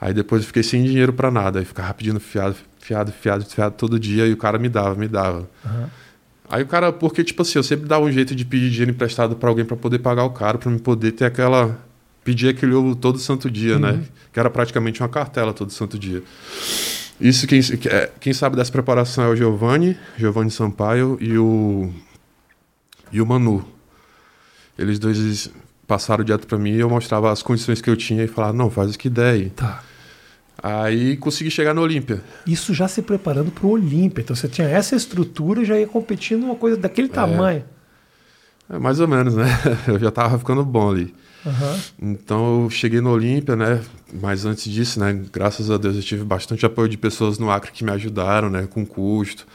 Aí 0.00 0.12
depois 0.12 0.42
eu 0.42 0.48
fiquei 0.48 0.64
sem 0.64 0.82
dinheiro 0.82 1.12
para 1.12 1.30
nada, 1.30 1.60
aí 1.60 1.64
ficava 1.64 1.94
pedindo 1.94 2.18
fiado, 2.18 2.56
fiado, 2.80 3.12
fiado, 3.12 3.44
fiado 3.44 3.76
todo 3.76 4.00
dia 4.00 4.26
e 4.26 4.32
o 4.32 4.36
cara 4.36 4.58
me 4.58 4.68
dava, 4.68 4.96
me 4.96 5.06
dava. 5.06 5.48
Aham. 5.64 5.90
Aí 6.48 6.64
o 6.64 6.66
cara, 6.66 6.92
porque 6.92 7.22
tipo 7.22 7.40
assim, 7.42 7.56
eu 7.56 7.62
sempre 7.62 7.86
dava 7.86 8.04
um 8.04 8.10
jeito 8.10 8.34
de 8.34 8.44
pedir 8.44 8.68
dinheiro 8.68 8.90
emprestado 8.90 9.36
para 9.36 9.48
alguém 9.48 9.64
para 9.64 9.76
poder 9.76 10.00
pagar 10.00 10.24
o 10.24 10.30
cara, 10.30 10.58
para 10.58 10.72
me 10.72 10.80
poder 10.80 11.12
ter 11.12 11.24
aquela 11.24 11.78
pedir 12.24 12.48
aquele 12.48 12.74
ovo 12.74 12.96
todo 12.96 13.16
santo 13.20 13.48
dia, 13.48 13.78
né? 13.78 14.02
Que 14.32 14.40
era 14.40 14.50
praticamente 14.50 15.00
uma 15.00 15.08
cartela 15.08 15.52
todo 15.52 15.70
santo 15.70 15.96
dia. 15.96 16.20
Isso 17.20 17.46
quem, 17.46 17.60
que- 17.62 17.88
é, 17.88 18.10
quem 18.20 18.32
sabe 18.32 18.56
dessa 18.56 18.72
preparação 18.72 19.24
é 19.24 19.28
o 19.28 19.36
Giovanni, 19.36 19.96
Giovanni 20.18 20.50
Sampaio 20.50 21.16
e 21.20 21.36
o 21.38 21.92
e 23.12 23.20
o 23.20 23.26
Manu. 23.26 23.64
Eles 24.76 24.98
dois 24.98 25.50
passaram 25.86 26.24
direto 26.24 26.46
para 26.46 26.58
mim 26.58 26.72
e 26.72 26.80
eu 26.80 26.90
mostrava 26.90 27.30
as 27.30 27.42
condições 27.42 27.80
que 27.80 27.88
eu 27.88 27.96
tinha 27.96 28.24
e 28.24 28.26
falava, 28.26 28.52
não, 28.52 28.68
faz 28.68 28.94
o 28.94 28.98
que 28.98 29.08
der 29.08 29.34
aí. 29.34 29.50
Tá. 29.50 29.82
Aí 30.60 31.16
consegui 31.16 31.50
chegar 31.50 31.74
no 31.74 31.82
Olímpia. 31.82 32.22
Isso 32.46 32.74
já 32.74 32.88
se 32.88 33.02
preparando 33.02 33.50
pro 33.52 33.68
Olímpia. 33.68 34.22
Então 34.22 34.34
você 34.34 34.48
tinha 34.48 34.66
essa 34.66 34.96
estrutura 34.96 35.62
e 35.62 35.64
já 35.64 35.78
ia 35.78 35.86
competindo 35.86 36.40
numa 36.40 36.56
coisa 36.56 36.76
daquele 36.76 37.08
tamanho. 37.08 37.62
É, 38.68 38.78
mais 38.78 38.98
ou 38.98 39.06
menos, 39.06 39.34
né? 39.36 39.46
Eu 39.86 39.98
já 39.98 40.10
tava 40.10 40.38
ficando 40.38 40.64
bom 40.64 40.90
ali. 40.90 41.14
Aham. 41.46 41.80
Então 42.00 42.64
eu 42.64 42.70
cheguei 42.70 43.00
no 43.00 43.10
Olímpia, 43.10 43.54
né? 43.54 43.82
Mas 44.12 44.44
antes 44.44 44.70
disso, 44.72 44.98
né? 44.98 45.18
Graças 45.32 45.70
a 45.70 45.76
Deus 45.76 45.96
eu 45.96 46.02
tive 46.02 46.24
bastante 46.24 46.64
apoio 46.64 46.88
de 46.88 46.96
pessoas 46.96 47.38
no 47.38 47.50
Acre 47.50 47.72
que 47.72 47.84
me 47.84 47.90
ajudaram, 47.90 48.48
né? 48.48 48.66
Com 48.68 48.84
custo. 48.86 49.46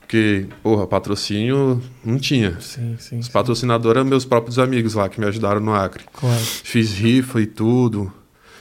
Porque, 0.00 0.46
porra, 0.62 0.86
patrocínio 0.86 1.82
não 2.04 2.16
tinha. 2.16 2.60
Sim, 2.60 2.96
sim. 2.96 3.18
Os 3.18 3.28
patrocinadores 3.28 3.98
eram 3.98 4.08
meus 4.08 4.24
próprios 4.24 4.56
amigos 4.56 4.94
lá 4.94 5.08
que 5.08 5.18
me 5.18 5.26
ajudaram 5.26 5.60
no 5.60 5.74
Acre. 5.74 6.04
Claro. 6.12 6.38
Fiz 6.38 6.92
rifa 6.92 7.40
e 7.40 7.46
tudo. 7.46 8.12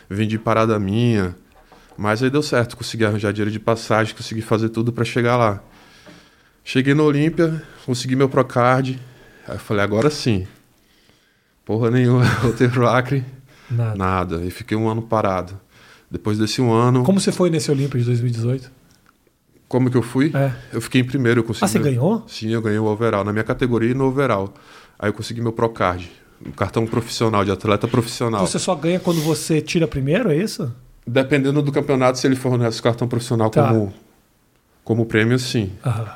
Vendi 0.09 0.39
parada 0.39 0.79
minha. 0.79 1.35
Mas 1.95 2.23
aí 2.23 2.31
deu 2.31 2.41
certo. 2.41 2.75
Consegui 2.75 3.05
arranjar 3.05 3.31
dinheiro 3.31 3.51
de 3.51 3.59
passagem, 3.59 4.15
consegui 4.15 4.41
fazer 4.41 4.69
tudo 4.69 4.91
pra 4.91 5.05
chegar 5.05 5.37
lá. 5.37 5.61
Cheguei 6.63 6.95
no 6.95 7.03
Olímpia, 7.03 7.61
consegui 7.85 8.15
meu 8.15 8.27
Procard. 8.27 8.99
Aí 9.47 9.53
eu 9.53 9.59
falei, 9.59 9.83
agora 9.83 10.09
sim. 10.09 10.47
Porra 11.65 11.89
nenhuma, 11.91 12.23
voltei 12.41 12.67
pro 12.67 12.87
Acre. 12.87 13.25
Nada. 13.69 13.95
Nada. 13.95 14.35
E 14.45 14.51
fiquei 14.51 14.77
um 14.77 14.87
ano 14.87 15.01
parado. 15.01 15.59
Depois 16.09 16.37
desse 16.37 16.61
um 16.61 16.71
ano, 16.71 16.99
como, 16.99 17.05
Como 17.07 17.19
você 17.19 17.31
foi 17.31 17.49
nesse 17.49 17.71
Olímpia 17.71 17.99
de 17.99 18.05
2018? 18.05 18.71
que 19.91 19.97
eu 19.97 20.01
fui? 20.03 20.31
É. 20.33 20.53
Eu 20.71 20.79
fiquei 20.79 21.01
em 21.01 21.03
primeiro. 21.03 21.41
Eu 21.41 21.43
consegui 21.43 21.65
Ah, 21.65 21.67
você 21.67 21.79
meu- 21.79 21.87
ganhou? 21.89 22.23
Sim, 22.27 22.49
eu 22.49 22.61
ganhei 22.61 22.79
o 22.79 22.85
overall. 22.85 23.25
Na 23.25 23.33
minha 23.33 23.43
categoria 23.43 23.91
e 23.91 23.93
no 23.93 24.05
overall. 24.05 24.53
Aí 24.97 25.09
eu 25.09 25.13
consegui 25.13 25.41
meu 25.41 25.51
Procard. 25.51 26.09
Um 26.45 26.51
cartão 26.51 26.85
profissional, 26.85 27.43
de 27.43 27.51
atleta 27.51 27.85
profissional. 27.87 28.45
Você 28.45 28.59
só 28.59 28.73
ganha 28.75 28.99
quando 28.99 29.19
você 29.21 29.59
tira 29.61 29.85
primeiro, 29.87 30.31
é 30.31 30.37
isso? 30.37 30.71
Dependendo 31.05 31.61
do 31.61 31.71
campeonato, 31.73 32.17
se 32.19 32.25
ele 32.27 32.35
fornece 32.37 32.79
o 32.79 32.83
cartão 32.83 33.07
profissional 33.07 33.49
Tá. 33.49 33.67
como, 33.67 33.93
como 34.83 35.05
prêmio, 35.05 35.37
sim. 35.39 35.71
Aham. 35.85 36.07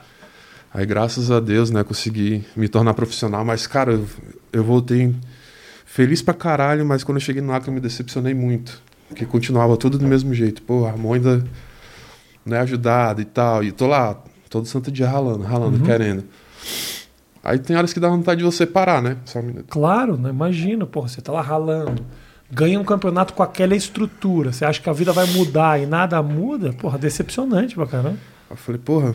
Aí, 0.73 0.85
graças 0.85 1.29
a 1.31 1.39
Deus, 1.39 1.69
né, 1.71 1.83
consegui 1.83 2.45
me 2.55 2.69
tornar 2.69 2.93
profissional. 2.93 3.43
Mas, 3.43 3.65
cara, 3.67 3.93
eu, 3.93 4.05
eu 4.53 4.63
voltei 4.63 5.13
feliz 5.99 6.21
pra 6.21 6.33
caralho, 6.33 6.85
mas 6.85 7.03
quando 7.03 7.17
eu 7.17 7.21
cheguei 7.21 7.41
no 7.41 7.51
Acre 7.51 7.69
eu 7.69 7.73
me 7.73 7.81
decepcionei 7.81 8.33
muito. 8.33 8.81
Porque 9.09 9.25
continuava 9.25 9.75
tudo 9.75 9.97
do 9.97 10.07
mesmo 10.07 10.33
jeito. 10.33 10.61
Pô, 10.61 10.87
a 10.87 10.95
mão 10.95 11.11
ainda 11.11 11.43
não 12.45 12.55
é 12.55 12.61
ajudada 12.61 13.21
e 13.21 13.25
tal. 13.25 13.61
E 13.65 13.73
tô 13.73 13.85
lá, 13.85 14.17
todo 14.49 14.65
santo 14.65 14.89
dia 14.89 15.09
ralando, 15.09 15.43
ralando, 15.43 15.83
querendo. 15.83 16.23
Aí 17.43 17.59
tem 17.59 17.75
horas 17.75 17.91
que 17.91 17.99
dá 17.99 18.07
vontade 18.07 18.37
de 18.37 18.45
você 18.45 18.65
parar, 18.65 19.01
né? 19.01 19.17
Só 19.25 19.39
um 19.39 19.43
minuto. 19.43 19.65
Claro, 19.67 20.17
não 20.17 20.29
imagina, 20.29 20.85
porra, 20.85 21.09
você 21.09 21.19
tá 21.19 21.33
lá 21.33 21.41
ralando. 21.41 22.05
Ganha 22.49 22.79
um 22.79 22.85
campeonato 22.85 23.33
com 23.33 23.43
aquela 23.43 23.75
estrutura. 23.75 24.53
Você 24.53 24.63
acha 24.63 24.81
que 24.81 24.89
a 24.89 24.93
vida 24.93 25.11
vai 25.11 25.27
mudar 25.27 25.81
e 25.81 25.85
nada 25.85 26.23
muda? 26.23 26.71
Porra, 26.71 26.97
decepcionante 26.97 27.75
pra 27.75 27.85
caramba. 27.85 28.17
Eu 28.49 28.55
falei, 28.55 28.79
porra, 28.79 29.13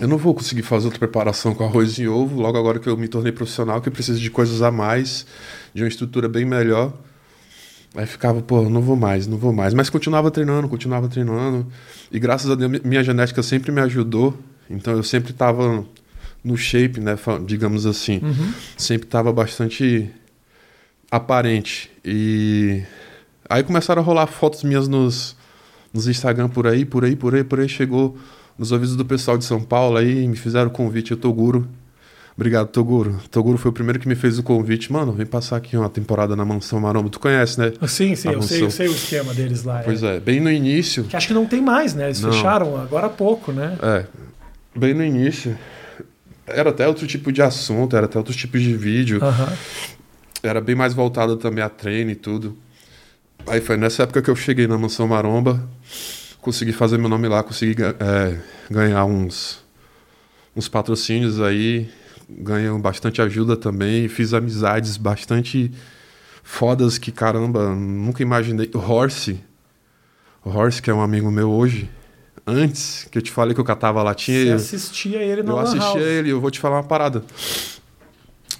eu 0.00 0.08
não 0.08 0.16
vou 0.18 0.34
conseguir 0.34 0.62
fazer 0.62 0.84
outra 0.86 0.98
preparação 0.98 1.54
com 1.54 1.64
arroz 1.64 1.98
e 1.98 2.06
ovo, 2.06 2.40
logo 2.40 2.58
agora 2.58 2.78
que 2.78 2.88
eu 2.88 2.96
me 2.96 3.08
tornei 3.08 3.32
profissional, 3.32 3.80
que 3.80 3.88
eu 3.88 3.92
preciso 3.92 4.20
de 4.20 4.30
coisas 4.30 4.60
a 4.62 4.70
mais, 4.70 5.26
de 5.74 5.82
uma 5.82 5.88
estrutura 5.88 6.28
bem 6.28 6.44
melhor. 6.44 6.92
Aí 7.94 8.04
ficava, 8.06 8.42
pô, 8.42 8.68
não 8.68 8.82
vou 8.82 8.94
mais, 8.96 9.26
não 9.26 9.38
vou 9.38 9.52
mais. 9.54 9.72
Mas 9.72 9.88
continuava 9.88 10.30
treinando, 10.30 10.68
continuava 10.68 11.08
treinando. 11.08 11.66
E 12.12 12.18
graças 12.18 12.50
a 12.50 12.54
Deus, 12.54 12.70
mi- 12.70 12.80
minha 12.84 13.02
genética 13.02 13.42
sempre 13.42 13.72
me 13.72 13.80
ajudou. 13.80 14.36
Então 14.68 14.92
eu 14.94 15.02
sempre 15.02 15.32
tava 15.32 15.82
no 16.44 16.56
shape, 16.58 17.00
né, 17.00 17.16
digamos 17.46 17.86
assim. 17.86 18.20
Sempre 18.76 19.06
tava 19.08 19.32
bastante 19.32 20.10
aparente. 21.10 21.90
E 22.04 22.82
aí 23.48 23.62
começaram 23.62 24.02
a 24.02 24.04
rolar 24.04 24.26
fotos 24.26 24.62
minhas 24.62 24.88
nos, 24.88 25.36
nos 25.92 26.06
Instagram 26.06 26.48
por 26.48 26.66
aí, 26.66 26.84
por 26.84 27.04
aí, 27.04 27.16
por 27.16 27.34
aí, 27.34 27.44
por 27.44 27.60
aí. 27.60 27.68
Chegou 27.68 28.16
nos 28.58 28.72
ouvidos 28.72 28.96
do 28.96 29.04
pessoal 29.04 29.36
de 29.36 29.44
São 29.44 29.60
Paulo 29.60 29.96
aí, 29.96 30.26
me 30.26 30.36
fizeram 30.36 30.68
o 30.68 30.70
convite, 30.70 31.12
o 31.12 31.16
Toguro. 31.16 31.68
Obrigado, 32.36 32.68
Toguro. 32.68 33.18
Toguro 33.30 33.56
foi 33.56 33.70
o 33.70 33.72
primeiro 33.72 33.98
que 33.98 34.06
me 34.06 34.14
fez 34.14 34.38
o 34.38 34.42
convite. 34.42 34.92
Mano, 34.92 35.10
vem 35.12 35.24
passar 35.24 35.56
aqui 35.56 35.74
uma 35.74 35.88
temporada 35.88 36.36
na 36.36 36.44
Mansão 36.44 36.78
Maromba. 36.78 37.08
Tu 37.08 37.18
conhece, 37.18 37.58
né? 37.58 37.72
Sim, 37.88 38.14
sim, 38.14 38.28
eu 38.28 38.42
sei, 38.42 38.62
eu 38.62 38.70
sei 38.70 38.88
o 38.88 38.92
esquema 38.92 39.32
deles 39.32 39.64
lá. 39.64 39.80
Pois 39.82 40.02
é, 40.02 40.20
bem 40.20 40.38
no 40.38 40.50
início. 40.50 41.04
Que 41.04 41.16
acho 41.16 41.28
que 41.28 41.34
não 41.34 41.46
tem 41.46 41.62
mais, 41.62 41.94
né? 41.94 42.04
Eles 42.06 42.20
Não. 42.20 42.30
fecharam 42.30 42.76
agora 42.76 43.06
há 43.06 43.10
pouco, 43.10 43.52
né? 43.52 43.78
É, 43.82 44.04
bem 44.78 44.92
no 44.92 45.02
início. 45.02 45.56
Era 46.46 46.70
até 46.70 46.86
outro 46.86 47.06
tipo 47.06 47.32
de 47.32 47.40
assunto, 47.40 47.96
era 47.96 48.04
até 48.04 48.18
outros 48.18 48.36
tipos 48.36 48.60
de 48.60 48.76
vídeo. 48.76 49.18
Era 50.42 50.60
bem 50.60 50.74
mais 50.74 50.92
voltado 50.92 51.36
também 51.38 51.64
a 51.64 51.70
treino 51.70 52.10
e 52.10 52.14
tudo. 52.14 52.56
Aí 53.46 53.62
foi 53.62 53.78
nessa 53.78 54.02
época 54.02 54.20
que 54.20 54.28
eu 54.28 54.36
cheguei 54.36 54.66
na 54.66 54.76
Mansão 54.76 55.08
Maromba, 55.08 55.66
consegui 56.46 56.70
fazer 56.72 56.96
meu 56.96 57.08
nome 57.08 57.26
lá, 57.26 57.42
consegui 57.42 57.82
é, 57.82 58.38
ganhar 58.70 59.04
uns, 59.04 59.58
uns 60.54 60.68
patrocínios 60.68 61.40
aí, 61.40 61.90
ganhei 62.30 62.70
bastante 62.78 63.20
ajuda 63.20 63.56
também, 63.56 64.06
fiz 64.06 64.32
amizades 64.32 64.96
bastante 64.96 65.72
fodas 66.44 66.98
que, 66.98 67.10
caramba, 67.10 67.74
nunca 67.74 68.22
imaginei. 68.22 68.70
O 68.72 68.78
Horse, 68.78 69.40
o 70.44 70.50
Horse, 70.50 70.80
que 70.80 70.88
é 70.88 70.94
um 70.94 71.02
amigo 71.02 71.32
meu 71.32 71.50
hoje, 71.50 71.90
antes 72.46 73.08
que 73.10 73.18
eu 73.18 73.22
te 73.22 73.32
falei 73.32 73.52
que 73.52 73.60
eu 73.60 73.64
catava 73.64 74.00
latinha, 74.04 74.56
Você 74.56 74.76
assistia 74.76 75.18
ele 75.18 75.42
na 75.42 75.50
eu 75.50 75.58
assistia 75.58 75.80
House. 75.80 76.00
ele, 76.00 76.30
eu 76.30 76.40
vou 76.40 76.52
te 76.52 76.60
falar 76.60 76.76
uma 76.76 76.84
parada. 76.84 77.24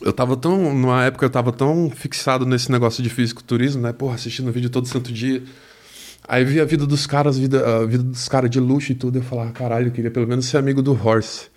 Eu 0.02 0.12
tava 0.12 0.37
tão, 0.37 0.75
numa 0.75 1.05
época 1.05 1.25
eu 1.25 1.31
tava 1.31 1.52
tão 1.52 1.88
fixado 1.88 2.45
nesse 2.45 2.71
negócio 2.73 3.00
de 3.00 3.09
fisiculturismo, 3.09 3.81
né? 3.81 3.93
Porra, 3.93 4.16
assistindo 4.16 4.50
vídeo 4.50 4.71
todo 4.71 4.88
santo 4.88 5.12
dia. 5.12 5.40
Aí 6.28 6.45
vi 6.45 6.61
a 6.61 6.64
vida 6.64 6.87
dos 6.87 7.06
caras, 7.06 7.38
vida, 7.38 7.83
a 7.83 7.87
vida 7.87 8.02
dos 8.02 8.28
caras 8.28 8.50
de 8.50 8.59
luxo 8.59 8.92
e 8.92 8.95
tudo, 8.95 9.18
eu 9.18 9.23
falava, 9.23 9.52
caralho, 9.52 9.88
eu 9.88 9.92
queria 9.92 10.11
pelo 10.11 10.26
menos 10.26 10.47
ser 10.47 10.56
amigo 10.56 10.83
do 10.83 10.92
Horse. 10.92 11.49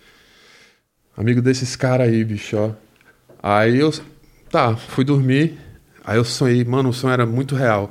Amigo 1.16 1.42
desses 1.42 1.74
caras 1.74 2.08
aí, 2.08 2.24
bicho, 2.24 2.56
ó. 2.56 2.70
Aí 3.42 3.78
eu, 3.78 3.92
tá, 4.50 4.76
fui 4.76 5.04
dormir, 5.04 5.58
aí 6.04 6.16
eu 6.16 6.24
sonhei, 6.24 6.64
mano, 6.64 6.90
o 6.90 6.92
sonho 6.92 7.12
era 7.12 7.26
muito 7.26 7.54
real. 7.54 7.90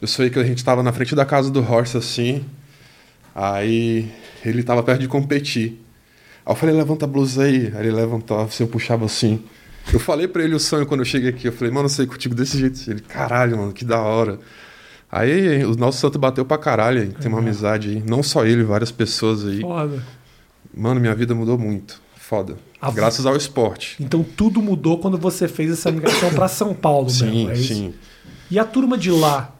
Eu 0.00 0.08
sonhei 0.08 0.30
que 0.30 0.38
a 0.38 0.44
gente 0.44 0.62
tava 0.62 0.82
na 0.82 0.92
frente 0.92 1.14
da 1.14 1.24
casa 1.24 1.50
do 1.50 1.60
Horse, 1.60 1.96
assim, 1.96 2.44
aí 3.34 4.12
ele 4.44 4.62
tava 4.62 4.82
perto 4.82 5.00
de 5.00 5.08
competir. 5.08 5.80
Aí 6.44 6.52
eu 6.52 6.56
falei, 6.56 6.74
levanta 6.74 7.04
a 7.04 7.08
blusa 7.08 7.44
aí. 7.44 7.72
Aí 7.74 7.86
ele 7.86 7.92
levantava, 7.92 8.44
assim, 8.44 8.64
eu 8.64 8.68
puxava 8.68 9.04
assim. 9.04 9.42
Eu 9.92 10.00
falei 10.00 10.28
pra 10.28 10.42
ele 10.42 10.54
o 10.54 10.60
sonho 10.60 10.86
quando 10.86 11.00
eu 11.00 11.04
cheguei 11.04 11.30
aqui. 11.30 11.46
Eu 11.46 11.52
falei, 11.52 11.72
mano, 11.72 11.86
eu 11.86 11.90
sei 11.90 12.06
contigo 12.06 12.34
desse 12.34 12.58
jeito. 12.58 12.78
Ele, 12.90 13.00
caralho, 13.00 13.56
mano, 13.56 13.72
que 13.72 13.84
da 13.84 14.00
hora. 14.00 14.38
Aí 15.14 15.62
o 15.64 15.76
nosso 15.76 15.98
santo 15.98 16.18
bateu 16.18 16.42
pra 16.42 16.56
caralho, 16.56 17.12
tem 17.12 17.28
uma 17.30 17.38
amizade 17.40 17.90
aí. 17.90 18.02
Não 18.06 18.22
só 18.22 18.46
ele, 18.46 18.62
várias 18.64 18.90
pessoas 18.90 19.46
aí. 19.46 19.60
Foda. 19.60 20.02
Mano, 20.74 20.98
minha 21.00 21.14
vida 21.14 21.34
mudou 21.34 21.58
muito. 21.58 22.00
Foda. 22.16 22.56
A- 22.80 22.90
Graças 22.90 23.26
ao 23.26 23.36
esporte. 23.36 23.96
Então 24.02 24.22
tudo 24.24 24.62
mudou 24.62 24.96
quando 24.98 25.18
você 25.18 25.46
fez 25.46 25.70
essa 25.70 25.90
migração 25.92 26.30
pra 26.32 26.48
São 26.48 26.72
Paulo 26.72 27.10
Sim, 27.10 27.26
mesmo, 27.26 27.50
é 27.50 27.54
isso? 27.54 27.74
sim. 27.74 27.94
E 28.50 28.58
a 28.58 28.64
turma 28.64 28.96
de 28.96 29.10
lá, 29.10 29.54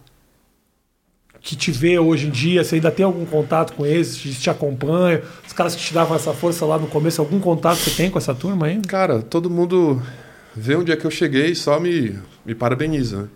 que 1.40 1.54
te 1.56 1.70
vê 1.70 1.98
hoje 1.98 2.28
em 2.28 2.30
dia, 2.30 2.64
você 2.64 2.76
ainda 2.76 2.90
tem 2.90 3.04
algum 3.04 3.26
contato 3.26 3.74
com 3.74 3.84
eles? 3.84 4.16
Te, 4.16 4.32
te 4.34 4.48
acompanham? 4.48 5.20
Os 5.46 5.52
caras 5.52 5.74
que 5.74 5.82
te 5.82 5.92
davam 5.92 6.16
essa 6.16 6.32
força 6.32 6.64
lá 6.64 6.78
no 6.78 6.86
começo, 6.86 7.20
algum 7.20 7.40
contato 7.40 7.76
você 7.78 7.90
tem 7.90 8.10
com 8.10 8.16
essa 8.18 8.34
turma 8.34 8.66
ainda? 8.66 8.88
Cara, 8.88 9.20
todo 9.20 9.50
mundo 9.50 10.00
vê 10.56 10.76
onde 10.76 10.92
é 10.92 10.96
que 10.96 11.04
eu 11.04 11.10
cheguei 11.10 11.50
e 11.50 11.56
só 11.56 11.78
me, 11.80 12.18
me 12.46 12.54
parabeniza. 12.54 13.22
né? 13.22 13.28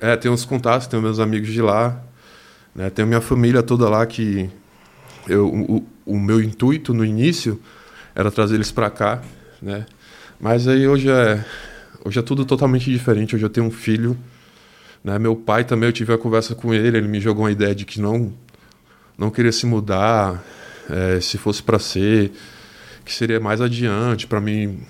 É, 0.00 0.16
tenho 0.16 0.34
uns 0.34 0.44
contatos, 0.44 0.86
tenho 0.86 1.02
meus 1.02 1.18
amigos 1.18 1.48
de 1.48 1.62
lá, 1.62 2.00
né? 2.74 2.90
Tenho 2.90 3.08
minha 3.08 3.20
família 3.20 3.62
toda 3.62 3.88
lá 3.88 4.04
que 4.06 4.50
eu, 5.28 5.48
o, 5.48 5.86
o 6.04 6.18
meu 6.18 6.40
intuito 6.40 6.92
no 6.92 7.04
início 7.04 7.60
era 8.14 8.30
trazer 8.30 8.56
eles 8.56 8.70
para 8.70 8.90
cá, 8.90 9.22
né? 9.60 9.86
Mas 10.40 10.68
aí 10.68 10.86
hoje 10.86 11.10
é 11.10 11.44
hoje 12.04 12.18
é 12.18 12.22
tudo 12.22 12.44
totalmente 12.44 12.90
diferente. 12.90 13.34
Hoje 13.34 13.44
eu 13.44 13.50
tenho 13.50 13.66
um 13.66 13.70
filho, 13.70 14.16
né? 15.02 15.18
Meu 15.18 15.34
pai 15.34 15.64
também 15.64 15.88
eu 15.88 15.92
tive 15.92 16.12
uma 16.12 16.18
conversa 16.18 16.54
com 16.54 16.72
ele, 16.72 16.98
ele 16.98 17.08
me 17.08 17.20
jogou 17.20 17.44
uma 17.44 17.52
ideia 17.52 17.74
de 17.74 17.84
que 17.84 18.00
não 18.00 18.32
não 19.16 19.30
queria 19.30 19.52
se 19.52 19.66
mudar, 19.66 20.42
é, 20.88 21.20
se 21.20 21.36
fosse 21.36 21.62
para 21.62 21.78
ser, 21.78 22.30
que 23.04 23.12
seria 23.12 23.40
mais 23.40 23.60
adiante 23.60 24.26
para 24.26 24.40
mim 24.40 24.80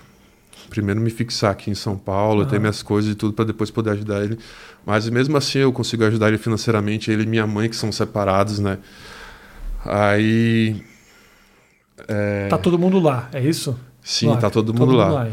primeiro 0.68 1.00
me 1.00 1.10
fixar 1.10 1.50
aqui 1.50 1.70
em 1.70 1.74
São 1.74 1.96
Paulo, 1.96 2.46
ter 2.46 2.60
minhas 2.60 2.82
coisas 2.82 3.12
e 3.12 3.14
tudo 3.14 3.32
para 3.32 3.44
depois 3.44 3.70
poder 3.70 3.90
ajudar 3.90 4.24
ele. 4.24 4.38
Mas 4.84 5.08
mesmo 5.08 5.36
assim 5.36 5.58
eu 5.58 5.72
consigo 5.72 6.04
ajudar 6.04 6.28
ele 6.28 6.38
financeiramente, 6.38 7.10
ele 7.10 7.24
e 7.24 7.26
minha 7.26 7.46
mãe 7.46 7.68
que 7.68 7.76
são 7.76 7.90
separados, 7.92 8.58
né? 8.58 8.78
Aí 9.84 10.82
é... 12.06 12.48
Tá 12.48 12.58
todo 12.58 12.78
mundo 12.78 13.00
lá, 13.00 13.28
é 13.32 13.40
isso? 13.40 13.78
Sim, 14.02 14.28
lá, 14.28 14.36
tá 14.36 14.50
todo 14.50 14.72
mundo, 14.72 14.86
todo 14.86 14.96
lá. 14.96 15.08
lá. 15.08 15.28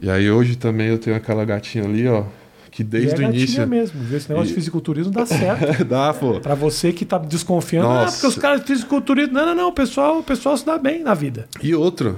E 0.00 0.08
aí 0.08 0.30
hoje 0.30 0.56
também 0.56 0.88
eu 0.88 0.98
tenho 0.98 1.16
aquela 1.16 1.44
gatinha 1.44 1.84
ali, 1.84 2.06
ó, 2.06 2.24
que 2.70 2.84
desde 2.84 3.20
e 3.20 3.24
é 3.24 3.28
o 3.28 3.30
início. 3.30 3.66
mesmo, 3.66 4.00
esse 4.14 4.28
negócio 4.28 4.46
e... 4.46 4.48
de 4.50 4.54
fisiculturismo 4.54 5.12
dá 5.12 5.26
certo. 5.26 5.82
dá, 5.84 6.14
pô. 6.14 6.40
Pra 6.40 6.54
você 6.54 6.92
que 6.92 7.04
tá 7.04 7.18
desconfiando, 7.18 7.88
Nossa. 7.88 8.08
ah, 8.08 8.12
porque 8.12 8.26
os 8.26 8.38
caras 8.38 8.60
de 8.60 8.66
fisiculturismo. 8.68 9.34
Não, 9.34 9.46
não, 9.46 9.54
não, 9.54 9.68
o 9.68 9.72
pessoal, 9.72 10.18
o 10.18 10.22
pessoal 10.22 10.56
se 10.56 10.64
dá 10.64 10.78
bem 10.78 11.02
na 11.02 11.14
vida. 11.14 11.48
E 11.60 11.74
outro, 11.74 12.16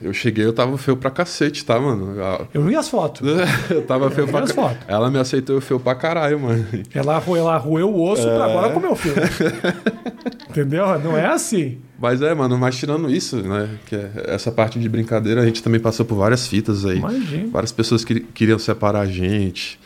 eu 0.00 0.12
cheguei, 0.12 0.44
eu 0.44 0.52
tava 0.52 0.76
feio 0.76 0.96
pra 0.96 1.10
cacete, 1.10 1.64
tá, 1.64 1.80
mano? 1.80 2.14
Eu 2.52 2.62
vi 2.62 2.76
as 2.76 2.88
fotos. 2.88 3.26
eu 3.70 3.82
tava 3.82 4.10
feio 4.10 4.26
eu 4.26 4.30
pra 4.30 4.46
caralho. 4.46 4.78
Ela 4.86 5.10
me 5.10 5.18
aceitou 5.18 5.60
feio 5.60 5.80
pra 5.80 5.94
caralho, 5.94 6.38
mano. 6.38 6.66
Ela, 6.94 7.22
ela 7.26 7.56
roeu 7.56 7.88
o 7.90 8.10
osso 8.10 8.28
é... 8.28 8.34
pra 8.34 8.44
agora 8.44 8.70
comer 8.70 8.88
o 8.88 8.96
filho. 8.96 9.16
Entendeu? 10.50 10.98
Não 11.00 11.16
é 11.16 11.26
assim. 11.26 11.78
Mas 11.98 12.20
é, 12.20 12.34
mano, 12.34 12.58
mas 12.58 12.76
tirando 12.76 13.10
isso, 13.10 13.36
né? 13.36 13.68
Que 13.86 13.96
é 13.96 14.10
essa 14.26 14.52
parte 14.52 14.78
de 14.78 14.88
brincadeira, 14.88 15.40
a 15.40 15.46
gente 15.46 15.62
também 15.62 15.80
passou 15.80 16.04
por 16.04 16.16
várias 16.16 16.46
fitas 16.46 16.84
aí. 16.84 16.98
Imagina. 16.98 17.48
Várias 17.50 17.72
pessoas 17.72 18.04
que 18.04 18.20
queriam 18.20 18.58
separar 18.58 19.00
a 19.00 19.06
gente, 19.06 19.78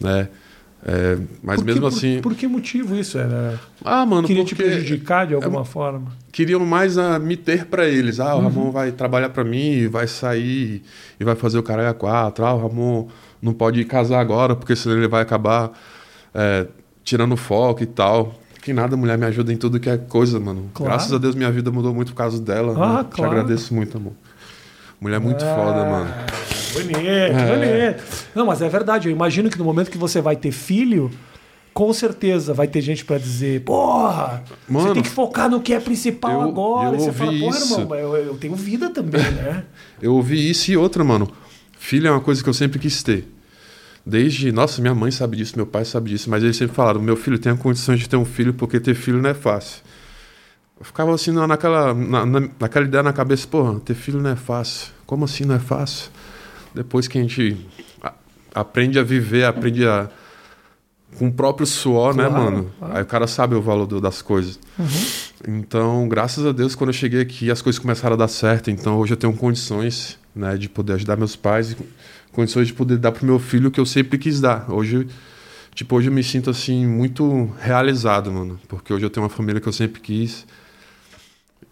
né? 0.00 0.28
É, 0.86 1.16
mas 1.42 1.60
que, 1.60 1.66
mesmo 1.66 1.86
assim. 1.86 2.16
Por, 2.16 2.32
por, 2.32 2.34
que 2.34 2.46
motivo 2.46 2.94
isso 2.94 3.16
era? 3.16 3.58
Ah, 3.82 4.04
mano, 4.04 4.28
queria 4.28 4.44
te 4.44 4.54
prejudicar 4.54 5.26
de 5.26 5.32
é 5.32 5.36
alguma 5.36 5.62
é, 5.62 5.64
forma? 5.64 6.12
Queriam 6.30 6.60
mais 6.60 6.96
me 7.22 7.38
ter 7.38 7.64
para 7.64 7.88
eles. 7.88 8.20
Ah, 8.20 8.34
o 8.34 8.38
uhum. 8.38 8.44
Ramon 8.44 8.70
vai 8.70 8.92
trabalhar 8.92 9.30
para 9.30 9.42
mim, 9.42 9.88
vai 9.88 10.06
sair 10.06 10.82
e 11.18 11.24
vai 11.24 11.34
fazer 11.34 11.58
o 11.58 11.62
caralho 11.62 11.88
a 11.88 11.94
quatro. 11.94 12.44
Ah, 12.44 12.52
o 12.52 12.68
Ramon 12.68 13.08
não 13.40 13.54
pode 13.54 13.82
casar 13.86 14.20
agora 14.20 14.54
porque 14.54 14.76
senão 14.76 14.98
ele 14.98 15.08
vai 15.08 15.22
acabar 15.22 15.72
é, 16.34 16.66
tirando 17.02 17.34
foco 17.34 17.82
e 17.82 17.86
tal. 17.86 18.34
Que 18.60 18.74
nada, 18.74 18.94
mulher 18.94 19.16
me 19.16 19.24
ajuda 19.24 19.52
em 19.52 19.56
tudo 19.56 19.80
que 19.80 19.88
é 19.88 19.96
coisa, 19.96 20.38
mano. 20.38 20.70
Claro. 20.74 20.92
Graças 20.92 21.12
a 21.12 21.18
Deus 21.18 21.34
minha 21.34 21.50
vida 21.50 21.70
mudou 21.70 21.94
muito 21.94 22.12
por 22.12 22.18
causa 22.18 22.40
dela. 22.40 22.72
Ah, 22.72 23.02
né? 23.02 23.08
claro. 23.10 23.32
Te 23.32 23.38
agradeço 23.38 23.74
muito, 23.74 23.96
amor. 23.96 24.12
Mulher 25.00 25.18
muito 25.20 25.42
ah. 25.44 25.54
foda, 25.54 25.84
mano. 25.84 26.14
Bonito, 26.74 26.98
é. 26.98 27.92
bonito. 27.92 28.04
Não, 28.34 28.46
mas 28.46 28.60
é 28.60 28.68
verdade. 28.68 29.08
Eu 29.08 29.12
imagino 29.12 29.48
que 29.48 29.58
no 29.58 29.64
momento 29.64 29.90
que 29.90 29.98
você 29.98 30.20
vai 30.20 30.36
ter 30.36 30.52
filho, 30.52 31.10
com 31.74 31.92
certeza 31.92 32.54
vai 32.54 32.68
ter 32.68 32.80
gente 32.80 33.04
para 33.04 33.18
dizer, 33.18 33.62
porra, 33.62 34.44
Mano, 34.68 34.88
você 34.88 34.94
tem 34.94 35.02
que 35.02 35.08
focar 35.08 35.50
no 35.50 35.60
que 35.60 35.74
é 35.74 35.80
principal 35.80 36.42
eu, 36.42 36.48
agora. 36.48 36.96
Eu 36.96 37.00
você 37.00 37.12
fala, 37.12 37.32
porra, 37.32 37.58
isso. 37.58 37.80
irmão, 37.80 37.96
eu, 37.96 38.16
eu 38.16 38.36
tenho 38.36 38.54
vida 38.54 38.90
também, 38.90 39.20
né? 39.20 39.64
eu 40.00 40.14
ouvi 40.14 40.48
isso 40.48 40.70
e 40.70 40.76
outra, 40.76 41.02
mano. 41.02 41.28
Filho 41.76 42.06
é 42.06 42.10
uma 42.10 42.20
coisa 42.20 42.42
que 42.42 42.48
eu 42.48 42.54
sempre 42.54 42.78
quis 42.78 43.02
ter. 43.02 43.28
Desde, 44.06 44.52
nossa, 44.52 44.80
minha 44.80 44.94
mãe 44.94 45.10
sabe 45.10 45.36
disso, 45.36 45.54
meu 45.56 45.66
pai 45.66 45.84
sabe 45.84 46.10
disso, 46.10 46.30
mas 46.30 46.42
eles 46.42 46.56
sempre 46.56 46.76
falaram: 46.76 47.00
meu 47.00 47.16
filho 47.16 47.38
tem 47.38 47.52
a 47.52 47.56
condição 47.56 47.96
de 47.96 48.08
ter 48.08 48.16
um 48.16 48.24
filho 48.24 48.54
porque 48.54 48.78
ter 48.78 48.94
filho 48.94 49.20
não 49.20 49.30
é 49.30 49.34
fácil. 49.34 49.82
Eu 50.78 50.84
ficava 50.84 51.14
assim 51.14 51.30
naquela, 51.32 51.94
na, 51.94 52.26
naquela 52.60 52.84
ideia 52.84 53.02
na 53.02 53.12
cabeça: 53.12 53.46
porra, 53.48 53.80
ter 53.80 53.94
filho 53.94 54.20
não 54.20 54.30
é 54.30 54.36
fácil. 54.36 54.92
Como 55.06 55.24
assim 55.24 55.44
não 55.44 55.54
é 55.54 55.58
fácil? 55.58 56.10
Depois 56.74 57.06
que 57.06 57.18
a 57.18 57.20
gente 57.20 57.56
aprende 58.54 58.98
a 58.98 59.02
viver, 59.02 59.44
aprende 59.44 59.86
a. 59.86 60.08
com 61.16 61.28
o 61.28 61.32
próprio 61.32 61.66
suor, 61.66 62.14
né, 62.14 62.26
claro, 62.26 62.44
né, 62.44 62.50
mano? 62.50 62.70
Claro. 62.78 62.96
Aí 62.96 63.02
o 63.02 63.06
cara 63.06 63.26
sabe 63.26 63.54
o 63.54 63.62
valor 63.62 63.86
do, 63.86 64.00
das 64.00 64.20
coisas. 64.20 64.58
Uhum. 64.78 65.56
Então, 65.56 66.08
graças 66.08 66.44
a 66.44 66.52
Deus, 66.52 66.74
quando 66.74 66.90
eu 66.90 66.94
cheguei 66.94 67.20
aqui, 67.20 67.50
as 67.50 67.62
coisas 67.62 67.78
começaram 67.78 68.14
a 68.14 68.18
dar 68.18 68.28
certo. 68.28 68.70
Então, 68.70 68.98
hoje 68.98 69.12
eu 69.12 69.16
tenho 69.16 69.32
condições, 69.34 70.18
né, 70.34 70.56
de 70.56 70.68
poder 70.68 70.94
ajudar 70.94 71.16
meus 71.16 71.36
pais 71.36 71.76
condições 72.34 72.66
de 72.66 72.74
poder 72.74 72.98
dar 72.98 73.12
pro 73.12 73.24
meu 73.24 73.38
filho 73.38 73.68
o 73.68 73.70
que 73.70 73.80
eu 73.80 73.86
sempre 73.86 74.18
quis 74.18 74.40
dar. 74.40 74.70
Hoje. 74.70 75.06
Tipo, 75.74 75.96
hoje 75.96 76.08
eu 76.08 76.12
me 76.12 76.22
sinto 76.22 76.50
assim 76.50 76.86
muito 76.86 77.52
realizado, 77.58 78.30
mano, 78.30 78.60
porque 78.68 78.92
hoje 78.92 79.04
eu 79.04 79.10
tenho 79.10 79.24
uma 79.24 79.30
família 79.30 79.60
que 79.60 79.66
eu 79.66 79.72
sempre 79.72 80.00
quis. 80.00 80.46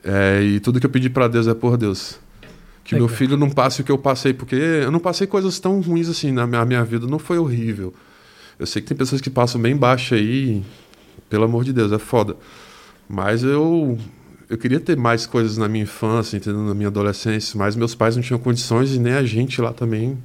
É, 0.02 0.42
e 0.42 0.58
tudo 0.58 0.80
que 0.80 0.86
eu 0.86 0.90
pedi 0.90 1.08
para 1.08 1.28
Deus 1.28 1.46
é 1.46 1.54
por 1.54 1.76
Deus. 1.76 2.18
Que 2.84 2.94
Legal. 2.94 3.08
meu 3.08 3.16
filho 3.16 3.36
não 3.36 3.48
passe 3.48 3.80
o 3.80 3.84
que 3.84 3.92
eu 3.92 3.98
passei, 3.98 4.32
porque 4.32 4.56
eu 4.56 4.90
não 4.90 4.98
passei 4.98 5.26
coisas 5.26 5.58
tão 5.58 5.80
ruins 5.80 6.08
assim 6.08 6.32
na 6.32 6.46
minha, 6.46 6.64
minha 6.64 6.84
vida, 6.84 7.06
não 7.06 7.18
foi 7.18 7.38
horrível. 7.38 7.94
Eu 8.58 8.66
sei 8.66 8.82
que 8.82 8.88
tem 8.88 8.96
pessoas 8.96 9.20
que 9.20 9.30
passam 9.30 9.60
bem 9.60 9.76
baixo 9.76 10.14
aí, 10.14 10.62
pelo 11.30 11.44
amor 11.44 11.64
de 11.64 11.72
Deus, 11.72 11.92
é 11.92 11.98
foda. 11.98 12.36
Mas 13.08 13.42
eu 13.42 13.98
eu 14.52 14.58
queria 14.58 14.78
ter 14.78 14.98
mais 14.98 15.24
coisas 15.24 15.56
na 15.56 15.66
minha 15.66 15.84
infância, 15.84 16.36
entendeu? 16.36 16.60
na 16.60 16.74
minha 16.74 16.88
adolescência, 16.88 17.58
mas 17.58 17.74
meus 17.74 17.94
pais 17.94 18.16
não 18.16 18.22
tinham 18.22 18.38
condições 18.38 18.94
e 18.94 18.98
nem 18.98 19.14
a 19.14 19.24
gente 19.24 19.60
lá 19.62 19.72
também 19.72 20.18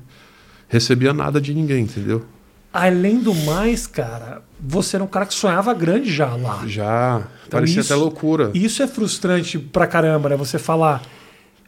recebia 0.67 1.13
nada 1.13 1.39
de 1.39 1.53
ninguém, 1.53 1.83
entendeu? 1.83 2.25
Além 2.73 3.19
do 3.19 3.33
mais, 3.33 3.87
cara, 3.87 4.41
você 4.59 4.97
era 4.97 5.03
um 5.03 5.07
cara 5.07 5.25
que 5.25 5.33
sonhava 5.33 5.73
grande 5.73 6.13
já 6.13 6.35
lá. 6.35 6.63
Já, 6.67 7.23
então 7.47 7.59
parecia 7.59 7.79
isso, 7.79 7.93
até 7.93 7.99
loucura. 7.99 8.51
Isso 8.53 8.83
é 8.83 8.87
frustrante 8.87 9.57
pra 9.57 9.87
caramba, 9.87 10.29
né? 10.29 10.35
Você 10.35 10.59
falar, 10.59 11.01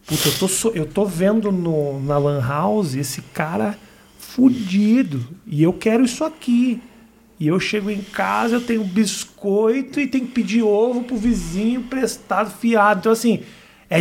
Puta, 0.09 0.27
eu 0.27 0.33
tô, 0.33 0.69
eu 0.71 0.85
tô 0.87 1.05
vendo 1.05 1.51
no, 1.51 1.99
na 2.01 2.17
Lan 2.17 2.41
House 2.41 2.95
esse 2.95 3.21
cara 3.21 3.77
fudido. 4.17 5.23
E 5.45 5.61
eu 5.61 5.71
quero 5.71 6.03
isso 6.03 6.23
aqui. 6.23 6.81
E 7.39 7.47
eu 7.47 7.59
chego 7.59 7.91
em 7.91 8.01
casa, 8.01 8.55
eu 8.55 8.61
tenho 8.61 8.83
biscoito 8.83 9.99
e 9.99 10.07
tenho 10.07 10.25
que 10.25 10.31
pedir 10.31 10.63
ovo 10.63 11.03
pro 11.03 11.15
vizinho 11.15 11.83
prestado 11.83 12.51
fiado. 12.51 13.01
Então, 13.01 13.11
assim, 13.11 13.43
é, 13.89 13.99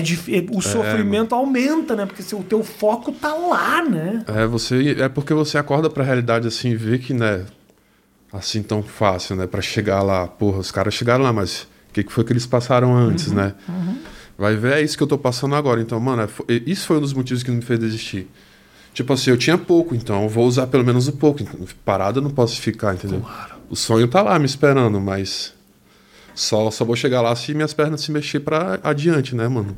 o 0.50 0.58
é, 0.58 0.62
sofrimento 0.62 1.34
aumenta, 1.34 1.94
né? 1.94 2.06
Porque 2.06 2.22
o 2.34 2.42
teu 2.42 2.64
foco 2.64 3.12
tá 3.12 3.34
lá, 3.34 3.84
né? 3.84 4.24
É, 4.26 4.46
você, 4.46 4.96
é 4.98 5.08
porque 5.08 5.34
você 5.34 5.58
acorda 5.58 5.90
pra 5.90 6.02
realidade 6.02 6.48
assim 6.48 6.70
e 6.70 6.76
vê 6.76 6.98
que, 6.98 7.12
né, 7.12 7.44
assim 8.32 8.62
tão 8.62 8.82
fácil, 8.82 9.36
né? 9.36 9.46
Pra 9.46 9.60
chegar 9.60 10.02
lá. 10.02 10.26
Porra, 10.26 10.58
os 10.58 10.72
caras 10.72 10.94
chegaram 10.94 11.22
lá, 11.22 11.32
mas 11.32 11.62
o 11.90 11.92
que, 11.92 12.02
que 12.02 12.12
foi 12.12 12.24
que 12.24 12.32
eles 12.32 12.46
passaram 12.46 12.96
antes, 12.96 13.28
uhum, 13.28 13.34
né? 13.34 13.54
Uhum. 13.68 13.98
Vai 14.38 14.54
ver, 14.54 14.74
é 14.74 14.82
isso 14.82 14.96
que 14.96 15.02
eu 15.02 15.06
tô 15.06 15.18
passando 15.18 15.56
agora. 15.56 15.80
Então, 15.80 15.98
mano, 15.98 16.22
é, 16.22 16.28
isso 16.64 16.86
foi 16.86 16.98
um 16.98 17.00
dos 17.00 17.12
motivos 17.12 17.42
que 17.42 17.50
me 17.50 17.60
fez 17.60 17.80
desistir. 17.80 18.30
Tipo 18.94 19.12
assim, 19.12 19.30
eu 19.30 19.36
tinha 19.36 19.58
pouco, 19.58 19.96
então 19.96 20.22
eu 20.22 20.28
vou 20.28 20.46
usar 20.46 20.68
pelo 20.68 20.84
menos 20.84 21.08
o 21.08 21.12
pouco. 21.12 21.44
Parado 21.84 22.20
eu 22.20 22.22
não 22.22 22.30
posso 22.30 22.60
ficar, 22.60 22.94
entendeu? 22.94 23.20
Claro. 23.20 23.56
O 23.68 23.74
sonho 23.74 24.06
tá 24.06 24.22
lá 24.22 24.38
me 24.38 24.46
esperando, 24.46 25.00
mas 25.00 25.52
só, 26.34 26.70
só 26.70 26.84
vou 26.84 26.94
chegar 26.94 27.20
lá 27.20 27.34
se 27.34 27.52
minhas 27.52 27.74
pernas 27.74 28.00
se 28.00 28.12
mexer 28.12 28.40
para 28.40 28.78
adiante, 28.82 29.34
né, 29.34 29.48
mano? 29.48 29.76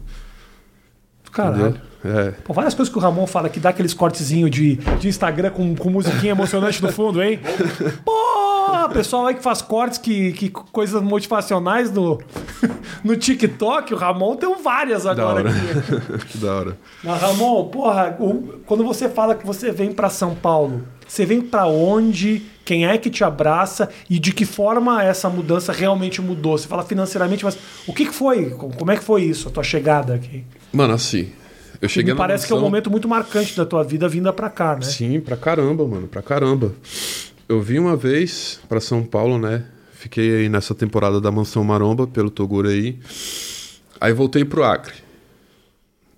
Caralho. 1.33 1.81
É. 2.05 2.31
Pô, 2.45 2.53
várias 2.53 2.75
coisas 2.75 2.93
que 2.93 2.99
o 2.99 3.01
Ramon 3.01 3.27
fala 3.27 3.49
que 3.49 3.61
dá 3.61 3.71
aqueles 3.71 3.95
cortezinhos 3.95 4.51
de, 4.51 4.77
de 4.77 5.09
Instagram 5.09 5.51
com, 5.51 5.75
com 5.75 5.91
musiquinha 5.91 6.33
emocionante 6.33 6.83
no 6.83 6.91
fundo, 6.93 7.23
hein? 7.23 7.39
Pô, 8.05 8.13
pessoal 8.91 9.27
aí 9.27 9.35
que 9.35 9.43
faz 9.43 9.63
cortes, 9.63 9.99
que, 9.99 10.33
que 10.33 10.51
coisas 10.51 11.03
motivacionais 11.03 11.91
no, 11.91 12.21
no 13.05 13.17
TikTok, 13.17 13.95
o 13.95 13.97
Ramon 13.97 14.37
tem 14.37 14.55
várias 14.63 15.07
agora 15.07 15.45
da 15.45 15.51
aqui. 15.51 16.27
que 16.29 16.39
da 16.39 16.55
hora. 16.55 16.79
Mas, 17.03 17.21
Ramon, 17.21 17.69
porra, 17.69 18.17
o, 18.19 18.61
quando 18.67 18.85
você 18.85 19.09
fala 19.09 19.35
que 19.35 19.47
você 19.47 19.71
vem 19.71 19.93
para 19.93 20.11
São 20.11 20.35
Paulo, 20.35 20.83
você 21.07 21.25
vem 21.25 21.41
para 21.41 21.67
onde? 21.67 22.43
Quem 22.65 22.87
é 22.87 22.97
que 22.97 23.11
te 23.11 23.25
abraça 23.25 23.89
e 24.09 24.19
de 24.19 24.33
que 24.33 24.45
forma 24.45 25.03
essa 25.03 25.29
mudança 25.29 25.73
realmente 25.73 26.23
mudou? 26.23 26.57
Você 26.57 26.69
fala 26.69 26.85
financeiramente, 26.85 27.45
mas 27.45 27.59
o 27.87 27.93
que, 27.93 28.07
que 28.07 28.15
foi? 28.15 28.51
Como 28.51 28.93
é 28.93 28.97
que 28.97 29.03
foi 29.03 29.23
isso, 29.23 29.49
a 29.49 29.51
tua 29.51 29.65
chegada 29.65 30.15
aqui? 30.15 30.45
Mano, 30.73 30.95
assim, 30.95 31.33
eu 31.81 31.89
cheguei 31.89 32.13
me 32.13 32.19
parece 32.19 32.47
que 32.47 32.53
é 32.53 32.57
um 32.57 32.61
momento 32.61 32.91
muito 32.91 33.09
marcante 33.09 33.57
da 33.57 33.65
tua 33.65 33.83
vida 33.83 34.09
vinda 34.09 34.33
para 34.33 34.51
cá, 34.51 34.77
né? 34.77 34.83
Sim, 34.83 35.19
pra 35.19 35.37
caramba, 35.37 35.87
mano, 35.87 36.07
pra 36.07 36.23
caramba. 36.23 36.73
Eu 37.51 37.61
vim 37.61 37.81
uma 37.81 37.97
vez 37.97 38.61
para 38.69 38.81
São 38.81 39.03
Paulo, 39.03 39.37
né? 39.37 39.65
Fiquei 39.93 40.37
aí 40.37 40.49
nessa 40.49 40.73
temporada 40.73 41.21
da 41.21 41.33
Mansão 41.33 41.65
Maromba, 41.65 42.07
pelo 42.07 42.31
Toguro 42.31 42.69
aí. 42.69 43.01
Aí 44.01 44.13
voltei 44.13 44.45
pro 44.45 44.63
Acre. 44.63 44.95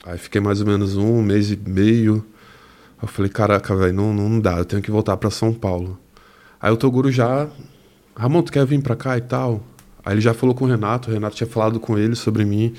Aí 0.05 0.19
fiquei 0.19 0.43
mais 0.43 0.61
ou 0.61 0.67
menos 0.67 0.95
um 0.95 1.23
mês 1.23 1.51
e 1.51 1.57
meio. 1.57 2.23
Eu 3.01 3.09
falei, 3.09 3.31
caraca, 3.31 3.75
velho, 3.75 3.95
não, 3.95 4.13
não 4.13 4.39
dá, 4.39 4.59
eu 4.59 4.67
tenho 4.67 4.83
que 4.83 4.91
voltar 4.91 5.17
para 5.17 5.31
São 5.31 5.55
Paulo. 5.55 5.99
Aí 6.61 6.71
o 6.71 6.77
Toguro 6.77 7.11
já. 7.11 7.49
Ramon, 8.15 8.43
tu 8.43 8.53
quer 8.53 8.67
vir 8.67 8.83
pra 8.83 8.95
cá 8.95 9.17
e 9.17 9.23
tal? 9.23 9.63
Aí 10.05 10.13
ele 10.13 10.21
já 10.21 10.35
falou 10.35 10.55
com 10.55 10.67
o 10.67 10.69
Renato, 10.69 11.09
o 11.09 11.15
Renato 11.15 11.35
tinha 11.35 11.49
falado 11.49 11.81
com 11.81 11.97
ele 11.97 12.15
sobre 12.15 12.45
mim. 12.45 12.75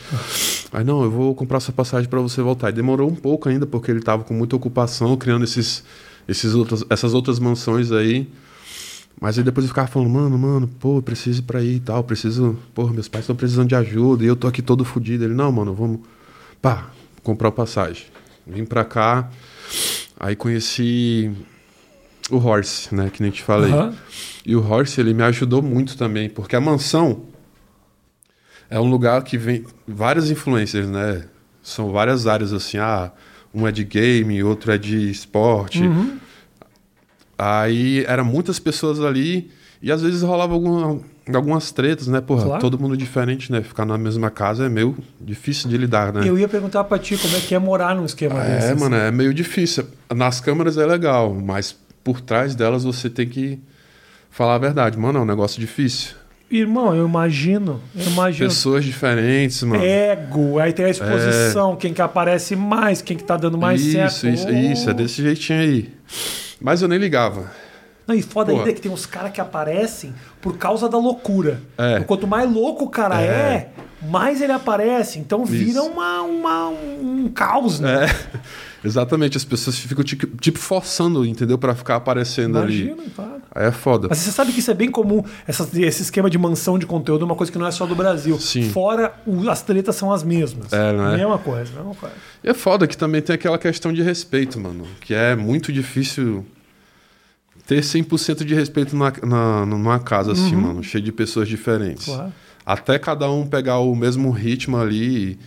Aí, 0.71 0.83
não, 0.83 1.03
eu 1.03 1.09
vou 1.09 1.33
comprar 1.33 1.57
essa 1.57 1.71
passagem 1.71 2.07
para 2.07 2.19
você 2.19 2.39
voltar. 2.39 2.69
E 2.69 2.73
demorou 2.73 3.09
um 3.09 3.15
pouco 3.15 3.49
ainda, 3.49 3.65
porque 3.65 3.89
ele 3.89 4.01
tava 4.01 4.23
com 4.23 4.35
muita 4.35 4.55
ocupação, 4.55 5.17
criando 5.17 5.43
esses, 5.43 5.83
esses 6.27 6.53
outros, 6.53 6.83
essas 6.89 7.13
outras 7.13 7.39
mansões 7.39 7.91
aí. 7.91 8.27
Mas 9.19 9.37
aí 9.37 9.43
depois 9.43 9.63
eu 9.65 9.69
ficava 9.69 9.87
falando, 9.87 10.09
mano, 10.09 10.37
mano, 10.37 10.67
pô, 10.79 11.01
preciso 11.01 11.39
ir 11.39 11.43
pra 11.43 11.59
aí 11.59 11.75
e 11.75 11.79
tal, 11.79 12.03
preciso. 12.03 12.57
Porra, 12.73 12.93
meus 12.93 13.07
pais 13.07 13.23
estão 13.23 13.35
precisando 13.35 13.69
de 13.69 13.75
ajuda 13.75 14.23
e 14.23 14.27
eu 14.27 14.35
tô 14.35 14.47
aqui 14.47 14.61
todo 14.61 14.83
fodido. 14.83 15.23
Ele, 15.23 15.33
não, 15.33 15.51
mano, 15.51 15.73
vamos. 15.73 15.99
Pá, 16.61 16.89
comprar 17.21 17.51
passagem. 17.51 18.05
Vim 18.45 18.65
pra 18.65 18.83
cá, 18.83 19.29
aí 20.19 20.35
conheci 20.35 21.31
o 22.29 22.37
Horse, 22.37 22.93
né, 22.93 23.09
que 23.09 23.21
nem 23.21 23.31
te 23.31 23.41
falei. 23.41 23.71
Aham. 23.71 23.95
E 24.45 24.55
o 24.55 24.65
Horse, 24.65 24.99
ele 24.99 25.13
me 25.13 25.23
ajudou 25.23 25.61
muito 25.61 25.97
também, 25.97 26.29
porque 26.29 26.55
a 26.55 26.61
mansão 26.61 27.23
é 28.69 28.79
um 28.79 28.89
lugar 28.89 29.23
que 29.23 29.37
vem 29.37 29.65
várias 29.87 30.29
influências, 30.29 30.87
né? 30.87 31.25
São 31.61 31.91
várias 31.91 32.27
áreas 32.27 32.51
assim, 32.51 32.77
ah, 32.77 33.11
um 33.53 33.67
é 33.67 33.71
de 33.71 33.83
game, 33.83 34.43
outro 34.43 34.71
é 34.71 34.77
de 34.77 35.09
esporte. 35.11 35.81
Uhum. 35.83 36.17
Aí 37.37 38.03
eram 38.05 38.25
muitas 38.25 38.59
pessoas 38.59 38.99
ali 39.01 39.51
e 39.81 39.91
às 39.91 40.01
vezes 40.01 40.21
rolava 40.21 40.53
alguma, 40.53 40.99
algumas 41.33 41.71
tretas, 41.71 42.07
né? 42.07 42.21
Porra, 42.21 42.45
Claro. 42.45 42.61
todo 42.61 42.79
mundo 42.79 42.95
diferente, 42.95 43.51
né? 43.51 43.61
Ficar 43.61 43.85
na 43.85 43.97
mesma 43.97 44.29
casa 44.29 44.65
é 44.65 44.69
meio 44.69 44.95
difícil 45.19 45.69
de 45.69 45.77
lidar, 45.77 46.13
né? 46.13 46.21
Eu 46.25 46.37
ia 46.37 46.47
perguntar 46.47 46.83
pra 46.85 46.97
ti 46.97 47.17
como 47.17 47.35
é 47.35 47.39
que 47.39 47.53
é 47.53 47.59
morar 47.59 47.95
num 47.95 48.05
esquema 48.05 48.39
desse. 48.39 48.67
É, 48.67 48.71
assim. 48.71 48.79
mano, 48.79 48.95
é 48.95 49.11
meio 49.11 49.33
difícil. 49.33 49.85
Nas 50.13 50.39
câmeras 50.39 50.77
é 50.77 50.85
legal, 50.85 51.33
mas 51.33 51.75
por 52.03 52.21
trás 52.21 52.55
delas 52.55 52.83
você 52.83 53.09
tem 53.09 53.27
que 53.27 53.59
falar 54.29 54.55
a 54.55 54.59
verdade. 54.59 54.97
Mano, 54.97 55.19
é 55.19 55.21
um 55.21 55.25
negócio 55.25 55.59
difícil. 55.59 56.15
Irmão, 56.55 56.95
eu 56.95 57.07
imagino. 57.07 57.81
Eu 57.95 58.05
imagino. 58.11 58.47
Pessoas 58.49 58.85
diferentes, 58.85 59.63
mano. 59.63 59.83
Ego, 59.83 60.59
aí 60.59 60.71
tem 60.71 60.85
a 60.85 60.89
exposição, 60.89 61.75
quem 61.75 61.93
que 61.93 62.01
aparece 62.01 62.55
mais, 62.55 63.01
quem 63.01 63.17
que 63.17 63.23
tá 63.23 63.35
dando 63.37 63.57
mais 63.57 63.81
isso, 63.81 64.19
certo. 64.19 64.27
isso, 64.27 64.49
isso, 64.51 64.89
é 64.89 64.93
desse 64.93 65.21
jeitinho 65.23 65.59
aí. 65.59 65.93
Mas 66.61 66.81
eu 66.83 66.87
nem 66.87 66.99
ligava. 66.99 67.51
Não, 68.05 68.13
e 68.13 68.21
foda 68.21 68.51
Pô. 68.51 68.59
ainda 68.59 68.69
é 68.69 68.73
que 68.73 68.81
tem 68.81 68.91
uns 68.91 69.05
caras 69.05 69.31
que 69.31 69.41
aparecem 69.41 70.13
por 70.41 70.57
causa 70.57 70.87
da 70.87 70.97
loucura. 70.97 71.59
É. 71.77 71.93
Então, 71.93 72.03
Quanto 72.03 72.27
mais 72.27 72.51
louco 72.51 72.85
o 72.85 72.89
cara 72.89 73.19
é, 73.21 73.25
É. 73.25 73.69
mais 74.07 74.41
ele 74.41 74.51
aparece. 74.51 75.17
Então 75.19 75.45
vira 75.45 75.79
Isso. 75.79 75.83
uma, 75.83 76.21
uma, 76.21 76.67
um 76.69 77.31
caos, 77.33 77.79
né? 77.79 78.05
É, 78.05 78.39
exatamente, 78.83 79.37
as 79.37 79.45
pessoas 79.45 79.77
ficam 79.77 80.03
tipo, 80.03 80.27
tipo 80.37 80.59
forçando, 80.59 81.25
entendeu? 81.25 81.57
Pra 81.57 81.73
ficar 81.75 81.95
aparecendo 81.95 82.57
ali. 82.57 82.87
Imagina, 82.89 83.09
claro. 83.15 83.41
Aí 83.55 83.67
é 83.67 83.71
foda. 83.71 84.07
Mas 84.09 84.17
você 84.17 84.31
sabe 84.31 84.51
que 84.51 84.59
isso 84.59 84.71
é 84.71 84.73
bem 84.73 84.89
comum, 84.89 85.23
essa- 85.47 85.67
esse 85.79 86.01
esquema 86.01 86.29
de 86.29 86.37
mansão 86.37 86.79
de 86.79 86.85
conteúdo 86.85 87.21
é 87.21 87.25
uma 87.25 87.35
coisa 87.35 87.51
que 87.51 87.57
não 87.57 87.67
é 87.67 87.71
só 87.71 87.85
do 87.85 87.95
Brasil. 87.95 88.39
Sim. 88.39 88.69
Fora, 88.69 89.13
o- 89.25 89.49
as 89.49 89.61
tretas 89.61 89.95
são 89.95 90.11
as 90.11 90.23
mesmas. 90.23 90.73
É, 90.73 90.91
não 90.93 91.11
é? 91.11 91.17
Mesma 91.17 91.37
coisa, 91.37 91.71
mesma 91.71 91.93
coisa. 91.95 92.15
E 92.43 92.49
é 92.49 92.53
foda 92.53 92.87
que 92.87 92.97
também 92.97 93.21
tem 93.21 93.35
aquela 93.35 93.57
questão 93.57 93.93
de 93.93 94.01
respeito, 94.01 94.59
mano. 94.59 94.85
Que 95.01 95.13
é 95.13 95.35
muito 95.35 95.71
difícil 95.71 96.45
ter 97.65 97.81
100% 97.83 98.43
de 98.43 98.53
respeito 98.53 98.95
na, 98.95 99.13
na, 99.23 99.65
numa 99.65 99.99
casa 99.99 100.33
assim, 100.33 100.55
mano. 100.55 100.83
Cheio 100.83 101.03
de 101.03 101.11
pessoas 101.11 101.47
diferentes. 101.47 102.07
Uhum. 102.07 102.15
Claro. 102.15 102.33
Até 102.65 102.97
cada 102.97 103.29
um 103.29 103.45
pegar 103.45 103.79
o 103.79 103.95
mesmo 103.95 104.31
ritmo 104.31 104.77
ali. 104.77 105.37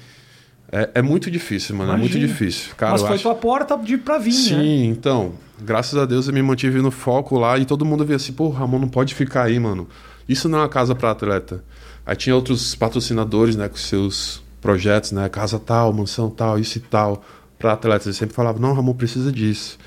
É, 0.71 0.91
é 0.95 1.03
muito 1.03 1.31
difícil, 1.31 1.77
mano. 1.77 1.93
É 1.93 1.97
muito 1.97 2.17
Imagina. 2.17 2.33
difícil. 2.33 2.75
Cara, 2.77 2.93
Mas 2.93 3.03
foi 3.03 3.15
acho... 3.15 3.23
tua 3.23 3.35
porta 3.35 3.77
de 3.77 3.97
pra 3.97 4.19
vir, 4.19 4.33
Sim, 4.33 4.55
né? 4.57 4.85
então, 4.87 5.35
graças 5.61 5.99
a 5.99 6.05
Deus 6.05 6.27
eu 6.27 6.35
me 6.35 6.43
mantive 6.43 6.81
no 6.81 6.91
foco 6.91 7.39
lá 7.39 7.57
e 7.59 7.65
todo 7.65 7.85
mundo 7.85 8.05
via 8.05 8.17
assim, 8.17 8.33
pô, 8.33 8.49
Ramon 8.49 8.79
não 8.81 8.89
pode 8.89 9.15
ficar 9.15 9.45
aí, 9.45 9.59
mano. 9.59 9.89
Isso 10.29 10.49
não 10.49 10.59
é 10.59 10.63
uma 10.63 10.69
casa 10.69 10.95
para 10.95 11.11
atleta. 11.11 11.63
Aí 12.05 12.17
tinha 12.17 12.35
outros 12.35 12.75
patrocinadores, 12.75 13.57
né, 13.57 13.69
com 13.69 13.77
seus 13.77 14.43
projetos, 14.61 15.13
né, 15.13 15.29
casa 15.29 15.59
tal, 15.59 15.93
mansão 15.93 16.31
tal, 16.31 16.59
isso 16.59 16.79
e 16.79 16.81
tal, 16.81 17.25
para 17.59 17.73
atletas. 17.73 18.07
Eles 18.07 18.17
sempre 18.17 18.35
falavam, 18.35 18.61
não, 18.61 18.73
Ramon 18.73 18.95
precisa 18.95 19.31
disso. 19.31 19.79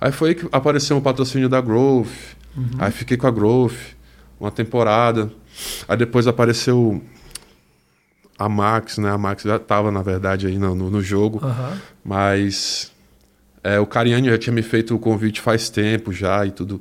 Aí 0.00 0.12
foi 0.12 0.34
que 0.34 0.46
apareceu 0.52 0.96
um 0.96 1.00
patrocínio 1.00 1.48
da 1.48 1.60
Growth. 1.60 2.08
Aí 2.78 2.92
fiquei 2.92 3.16
com 3.16 3.26
a 3.26 3.30
Growth 3.30 3.74
uma 4.38 4.50
temporada. 4.50 5.30
Aí 5.88 5.96
depois 5.96 6.26
apareceu 6.26 7.02
a 8.38 8.48
Max, 8.48 8.98
né? 8.98 9.10
A 9.10 9.18
Max 9.18 9.42
já 9.42 9.58
tava, 9.58 9.90
na 9.90 10.02
verdade, 10.02 10.46
aí 10.46 10.58
no, 10.58 10.74
no, 10.74 11.02
jogo. 11.02 11.40
Aham. 11.42 11.80
Mas 12.04 12.92
é, 13.62 13.78
o 13.78 13.86
Cariani 13.86 14.28
já 14.28 14.38
tinha 14.38 14.52
me 14.52 14.62
feito 14.62 14.94
o 14.94 14.98
convite 14.98 15.40
faz 15.40 15.68
tempo 15.68 16.12
já 16.12 16.44
e 16.44 16.50
tudo. 16.50 16.80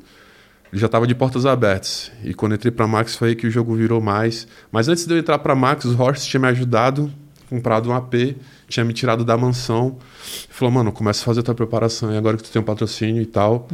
Ele 0.71 0.79
já 0.79 0.87
estava 0.87 1.05
de 1.05 1.13
portas 1.13 1.45
abertas. 1.45 2.11
E 2.23 2.33
quando 2.33 2.55
entrei 2.55 2.71
pra 2.71 2.87
Max 2.87 3.15
foi 3.15 3.29
aí 3.29 3.35
que 3.35 3.45
o 3.45 3.51
jogo 3.51 3.75
virou 3.75 4.01
mais. 4.01 4.47
Mas 4.71 4.87
antes 4.87 5.05
de 5.05 5.13
eu 5.13 5.17
entrar 5.19 5.37
pra 5.39 5.55
Max, 5.55 5.85
o 5.85 5.95
Horst 6.01 6.27
tinha 6.27 6.41
me 6.41 6.47
ajudado, 6.47 7.11
comprado 7.47 7.89
um 7.89 7.93
AP, 7.93 8.35
tinha 8.67 8.83
me 8.83 8.91
tirado 8.91 9.23
da 9.23 9.37
mansão. 9.37 9.97
Falou, 10.49 10.73
mano, 10.73 10.91
começa 10.91 11.21
a 11.21 11.25
fazer 11.25 11.41
a 11.41 11.43
tua 11.43 11.53
preparação 11.53 12.09
aí 12.09 12.17
agora 12.17 12.37
que 12.37 12.43
tu 12.43 12.49
tem 12.49 12.59
um 12.59 12.65
patrocínio 12.65 13.21
e 13.21 13.25
tal. 13.27 13.67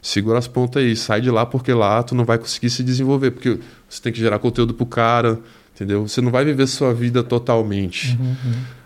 Segura 0.00 0.38
as 0.38 0.48
pontas 0.48 0.82
aí, 0.82 0.96
sai 0.96 1.20
de 1.20 1.30
lá 1.30 1.44
porque 1.44 1.72
lá 1.72 2.02
tu 2.02 2.14
não 2.14 2.24
vai 2.24 2.38
conseguir 2.38 2.70
se 2.70 2.82
desenvolver. 2.82 3.32
Porque 3.32 3.58
você 3.86 4.00
tem 4.00 4.10
que 4.10 4.18
gerar 4.18 4.38
conteúdo 4.38 4.72
pro 4.72 4.86
cara, 4.86 5.38
entendeu? 5.78 6.06
Você 6.08 6.20
não 6.20 6.32
vai 6.32 6.44
viver 6.44 6.66
sua 6.66 6.92
vida 6.92 7.22
totalmente. 7.22 8.18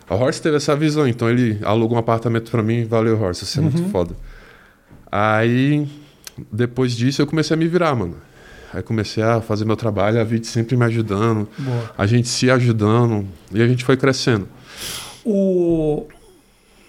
A 0.08 0.14
Horst 0.14 0.42
teve 0.42 0.56
essa 0.56 0.76
visão, 0.76 1.08
então 1.08 1.30
ele 1.30 1.58
alugou 1.64 1.96
um 1.96 2.00
apartamento 2.00 2.50
pra 2.50 2.62
mim, 2.62 2.84
valeu 2.84 3.18
Horst, 3.18 3.44
você 3.44 3.60
é 3.60 3.62
muito 3.62 3.82
foda. 3.90 4.14
Aí, 5.10 5.88
depois 6.52 6.94
disso, 6.94 7.22
eu 7.22 7.26
comecei 7.26 7.54
a 7.54 7.56
me 7.56 7.66
virar, 7.66 7.94
mano. 7.94 8.16
Aí 8.74 8.82
comecei 8.82 9.22
a 9.22 9.40
fazer 9.40 9.64
meu 9.64 9.76
trabalho, 9.76 10.20
a 10.20 10.24
Vit 10.24 10.46
sempre 10.46 10.76
me 10.76 10.84
ajudando, 10.84 11.48
Boa. 11.58 11.94
a 11.96 12.06
gente 12.06 12.28
se 12.28 12.50
ajudando, 12.50 13.26
e 13.52 13.62
a 13.62 13.68
gente 13.68 13.84
foi 13.84 13.96
crescendo. 13.96 14.48
O, 15.24 16.06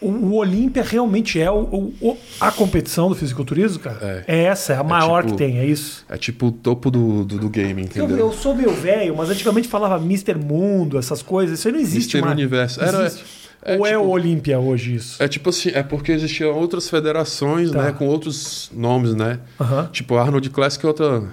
o, 0.04 0.10
o 0.32 0.36
Olímpia 0.36 0.84
realmente 0.84 1.39
é 1.39 1.50
o, 1.50 1.94
o- 2.02 2.18
a 2.39 2.52
competição 2.52 3.10
do 3.10 3.16
fisiculturismo, 3.16 3.80
cara? 3.80 4.24
É. 4.28 4.44
essa, 4.46 4.74
é 4.74 4.78
a 4.78 4.84
maior 4.84 5.24
tipo- 5.24 5.36
que 5.36 5.44
tem, 5.44 5.60
é 5.60 5.66
isso? 5.66 6.06
É 6.10 6.18
tipo 6.18 6.48
o 6.48 6.52
topo 6.52 6.89
do, 6.92 7.24
do, 7.24 7.38
do 7.39 7.50
game, 7.50 7.82
Eu, 7.82 7.86
entendeu? 7.86 8.18
eu 8.18 8.32
sou 8.34 8.56
meio 8.56 8.72
velho, 8.74 9.16
mas 9.16 9.30
antigamente 9.30 9.68
falava 9.68 9.98
Mr. 10.04 10.36
Mundo, 10.36 10.98
essas 10.98 11.22
coisas. 11.22 11.60
Isso 11.60 11.68
aí 11.68 11.74
não 11.74 11.80
existe 11.80 12.18
Mr. 12.18 12.22
mais. 12.22 12.34
Universo. 12.39 12.82
Era- 12.84 13.06
Existe. 13.06 13.24
é 13.63 13.78
Ou 13.78 13.86
é 13.86 13.92
tipo- 13.92 14.04
o 14.04 14.10
Olímpia 14.10 14.60
hoje 14.60 14.96
isso? 14.96 15.22
É 15.24 15.28
tipo 15.28 15.50
assim, 15.50 15.70
é 15.74 15.82
porque 15.84 16.12
existiam 16.12 16.54
outras 16.56 16.89
federações, 16.89 17.72
Tá. 17.72 17.84
né, 17.84 17.92
com 17.92 18.06
outros 18.08 18.70
nomes, 18.74 19.16
né? 19.16 19.39
Aham. 19.60 19.89
Tipo, 19.92 20.16
Arnold 20.18 20.50
Classic 20.50 20.84
é 20.84 20.88
outra. 20.88 21.24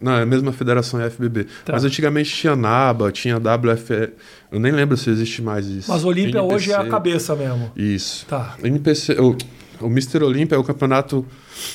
Não, 0.00 0.12
é 0.12 0.22
a 0.22 0.26
mesma 0.26 0.50
federação 0.50 0.98
é 1.00 1.10
FBB. 1.10 1.44
Tá. 1.64 1.74
Mas 1.74 1.84
antigamente 1.84 2.34
tinha 2.34 2.56
NABA, 2.56 3.12
tinha 3.12 3.36
WF. 3.36 4.12
Eu 4.50 4.58
nem 4.58 4.72
lembro 4.72 4.96
se 4.96 5.10
existe 5.10 5.42
mais 5.42 5.66
isso. 5.66 5.90
Mas 5.90 6.02
o 6.04 6.08
Olímpia 6.08 6.38
NPC. 6.38 6.54
hoje 6.54 6.72
é 6.72 6.76
a 6.76 6.88
cabeça 6.88 7.36
mesmo. 7.36 7.70
Isso. 7.76 8.24
Tá. 8.26 8.56
NPC, 8.62 9.20
o, 9.20 9.36
o 9.80 9.86
Mr. 9.88 10.24
Olímpia 10.24 10.56
é 10.56 10.58
o 10.58 10.64
campeonato 10.64 11.26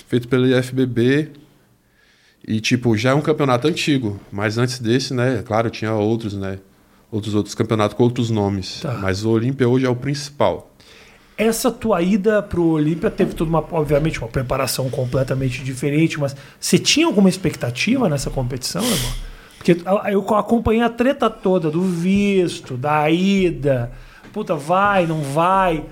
feito 0.08 0.28
pela 0.28 0.48
IFBB. 0.48 1.30
E, 2.48 2.60
tipo, 2.60 2.98
já 2.98 3.12
é 3.12 3.14
um 3.14 3.22
campeonato 3.22 3.68
antigo. 3.68 4.20
Mas 4.32 4.58
antes 4.58 4.80
desse, 4.80 5.14
né? 5.14 5.44
Claro, 5.46 5.70
tinha 5.70 5.94
outros, 5.94 6.34
né? 6.34 6.60
Outros 7.12 7.36
outros 7.36 7.54
campeonatos 7.54 7.96
com 7.96 8.04
outros 8.04 8.32
nomes. 8.32 8.82
Tá. 8.82 8.94
Mas 8.94 9.24
o 9.24 9.30
Olímpia 9.30 9.70
hoje 9.70 9.86
é 9.86 9.90
o 9.90 9.96
principal. 9.96 10.75
Essa 11.38 11.70
tua 11.70 12.02
ida 12.02 12.42
pro 12.42 12.64
Olímpia 12.64 13.12
teve 13.12 13.34
toda 13.34 13.50
uma, 13.50 13.64
obviamente, 13.72 14.20
uma 14.20 14.28
preparação 14.28 14.90
completamente 14.90 15.64
diferente, 15.64 16.18
mas 16.20 16.36
você 16.60 16.80
tinha 16.80 17.06
alguma 17.06 17.28
expectativa 17.28 18.08
nessa 18.08 18.30
competição, 18.30 18.82
irmão? 18.82 19.14
Porque 19.58 19.78
eu 20.12 20.36
acompanhei 20.36 20.82
a 20.82 20.90
treta 20.90 21.30
toda 21.30 21.70
do 21.70 21.82
visto, 21.82 22.78
da 22.78 23.10
ida, 23.10 23.92
puta, 24.32 24.56
vai, 24.56 25.06
não 25.08 25.22
vai. 25.22 25.84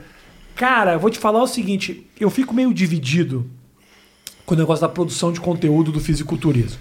Cara, 0.56 0.94
eu 0.94 1.00
vou 1.00 1.10
te 1.10 1.20
falar 1.20 1.42
o 1.42 1.48
seguinte, 1.48 2.08
eu 2.20 2.30
fico 2.30 2.54
meio 2.54 2.74
dividido 2.74 3.50
com 4.46 4.54
o 4.54 4.58
negócio 4.58 4.82
da 4.82 4.90
produção 4.90 5.32
de 5.32 5.42
conteúdo 5.42 5.92
do 5.92 6.00
fisiculturismo. 6.00 6.80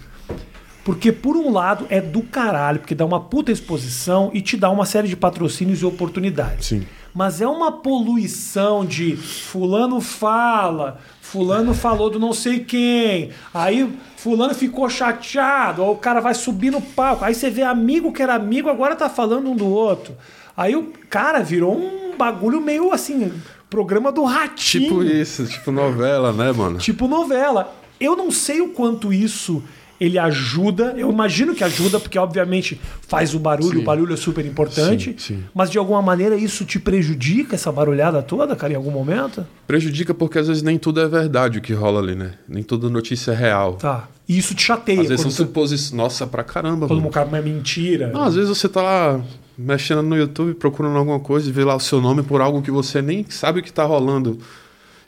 Porque, 0.84 1.12
por 1.12 1.36
um 1.36 1.52
lado, 1.52 1.86
é 1.88 2.00
do 2.00 2.22
caralho, 2.22 2.80
porque 2.80 2.94
dá 2.94 3.04
uma 3.04 3.20
puta 3.20 3.52
exposição 3.52 4.30
e 4.34 4.40
te 4.40 4.56
dá 4.56 4.68
uma 4.68 4.84
série 4.84 5.06
de 5.06 5.16
patrocínios 5.16 5.80
e 5.80 5.86
oportunidades. 5.86 6.66
Sim. 6.66 6.86
Mas 7.14 7.40
é 7.42 7.46
uma 7.46 7.70
poluição 7.70 8.86
de 8.86 9.16
fulano 9.16 10.00
fala, 10.00 10.98
fulano 11.20 11.74
falou 11.74 12.08
do 12.08 12.18
não 12.18 12.32
sei 12.32 12.60
quem, 12.60 13.30
aí 13.52 13.92
fulano 14.16 14.54
ficou 14.54 14.88
chateado, 14.88 15.84
o 15.84 15.96
cara 15.96 16.20
vai 16.20 16.32
subir 16.32 16.70
no 16.70 16.80
palco, 16.80 17.24
aí 17.24 17.34
você 17.34 17.50
vê 17.50 17.62
amigo 17.62 18.12
que 18.12 18.22
era 18.22 18.34
amigo, 18.34 18.70
agora 18.70 18.96
tá 18.96 19.10
falando 19.10 19.50
um 19.50 19.56
do 19.56 19.66
outro. 19.66 20.16
Aí 20.56 20.74
o 20.74 20.92
cara 21.10 21.42
virou 21.42 21.76
um 21.76 22.16
bagulho 22.16 22.60
meio 22.60 22.92
assim, 22.92 23.32
programa 23.68 24.10
do 24.10 24.24
ratinho. 24.24 24.84
Tipo 24.84 25.02
isso, 25.02 25.46
tipo 25.46 25.70
novela, 25.70 26.32
né, 26.32 26.50
mano? 26.52 26.78
Tipo 26.78 27.06
novela. 27.06 27.74
Eu 28.00 28.16
não 28.16 28.30
sei 28.30 28.60
o 28.60 28.70
quanto 28.70 29.12
isso 29.12 29.62
ele 30.02 30.18
ajuda. 30.18 30.94
Eu 30.96 31.10
imagino 31.10 31.54
que 31.54 31.62
ajuda, 31.62 32.00
porque 32.00 32.18
obviamente 32.18 32.80
faz 33.06 33.34
o 33.34 33.38
barulho, 33.38 33.76
Sim. 33.76 33.82
o 33.82 33.84
barulho 33.84 34.14
é 34.14 34.16
super 34.16 34.44
importante. 34.44 35.14
Sim, 35.18 35.34
sim. 35.36 35.44
Mas 35.54 35.70
de 35.70 35.78
alguma 35.78 36.02
maneira 36.02 36.36
isso 36.36 36.64
te 36.64 36.78
prejudica, 36.80 37.54
essa 37.54 37.70
barulhada 37.70 38.22
toda, 38.22 38.56
cara, 38.56 38.72
em 38.72 38.76
algum 38.76 38.90
momento? 38.90 39.46
Prejudica 39.66 40.12
porque 40.12 40.38
às 40.38 40.48
vezes 40.48 40.62
nem 40.62 40.78
tudo 40.78 41.00
é 41.00 41.08
verdade 41.08 41.58
o 41.58 41.62
que 41.62 41.72
rola 41.72 42.00
ali, 42.00 42.14
né? 42.14 42.34
Nem 42.48 42.62
toda 42.62 42.88
notícia 42.88 43.32
é 43.32 43.34
real. 43.36 43.74
Tá. 43.74 44.08
E 44.28 44.38
isso 44.38 44.54
te 44.54 44.62
chateia. 44.62 45.00
Às 45.02 45.08
vezes 45.08 45.22
são 45.22 45.30
tu- 45.30 45.34
suposições. 45.48 45.92
Nossa, 45.92 46.26
pra 46.26 46.42
caramba, 46.42 46.86
quando 46.86 46.98
mano. 46.98 47.08
um 47.08 47.10
cara 47.10 47.28
é 47.36 47.42
mentira. 47.42 48.10
Não, 48.12 48.22
às 48.22 48.34
vezes 48.34 48.48
você 48.48 48.68
tá 48.68 48.80
lá 48.82 49.20
mexendo 49.58 50.02
no 50.02 50.16
YouTube, 50.16 50.54
procurando 50.54 50.96
alguma 50.96 51.20
coisa 51.20 51.48
e 51.48 51.52
vê 51.52 51.62
lá 51.64 51.74
o 51.76 51.80
seu 51.80 52.00
nome 52.00 52.22
por 52.22 52.40
algo 52.40 52.62
que 52.62 52.70
você 52.70 53.02
nem 53.02 53.24
sabe 53.28 53.60
o 53.60 53.62
que 53.62 53.72
tá 53.72 53.84
rolando. 53.84 54.38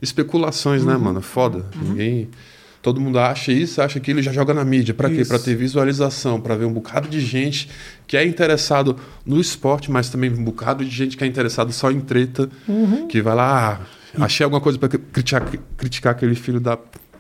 Especulações, 0.03 0.83
Uhum. 0.83 0.89
né, 0.89 0.97
mano? 0.97 1.21
Foda. 1.23 1.65
Ninguém. 1.81 2.29
Todo 2.85 3.01
mundo 3.01 3.19
acha 3.19 3.51
isso, 3.51 3.81
acha 3.81 3.99
aquilo 3.99 4.21
e 4.21 4.23
já 4.23 4.31
joga 4.31 4.53
na 4.53 4.63
mídia. 4.63 4.93
Para 4.93 5.09
quê? 5.09 5.25
Para 5.25 5.39
ter 5.39 5.57
visualização, 5.57 6.39
para 6.39 6.55
ver 6.55 6.67
um 6.67 6.73
bocado 6.73 7.09
de 7.09 7.19
gente 7.19 7.71
que 8.07 8.15
é 8.15 8.25
interessado 8.25 8.95
no 9.25 9.41
esporte, 9.41 9.91
mas 9.91 10.11
também 10.11 10.31
um 10.31 10.45
bocado 10.45 10.85
de 10.85 10.91
gente 10.91 11.17
que 11.17 11.25
é 11.25 11.27
interessado 11.27 11.73
só 11.73 11.91
em 11.91 11.99
treta, 12.01 12.47
Uhum. 12.69 13.09
que 13.09 13.23
vai 13.23 13.35
lá, 13.35 13.81
ah, 14.19 14.25
achei 14.25 14.45
alguma 14.45 14.61
coisa 14.61 14.79
para 14.79 14.91
criticar, 14.91 15.43
criticar 15.79 16.13
aquele 16.13 16.35
filho 16.35 16.61
da. 16.61 16.77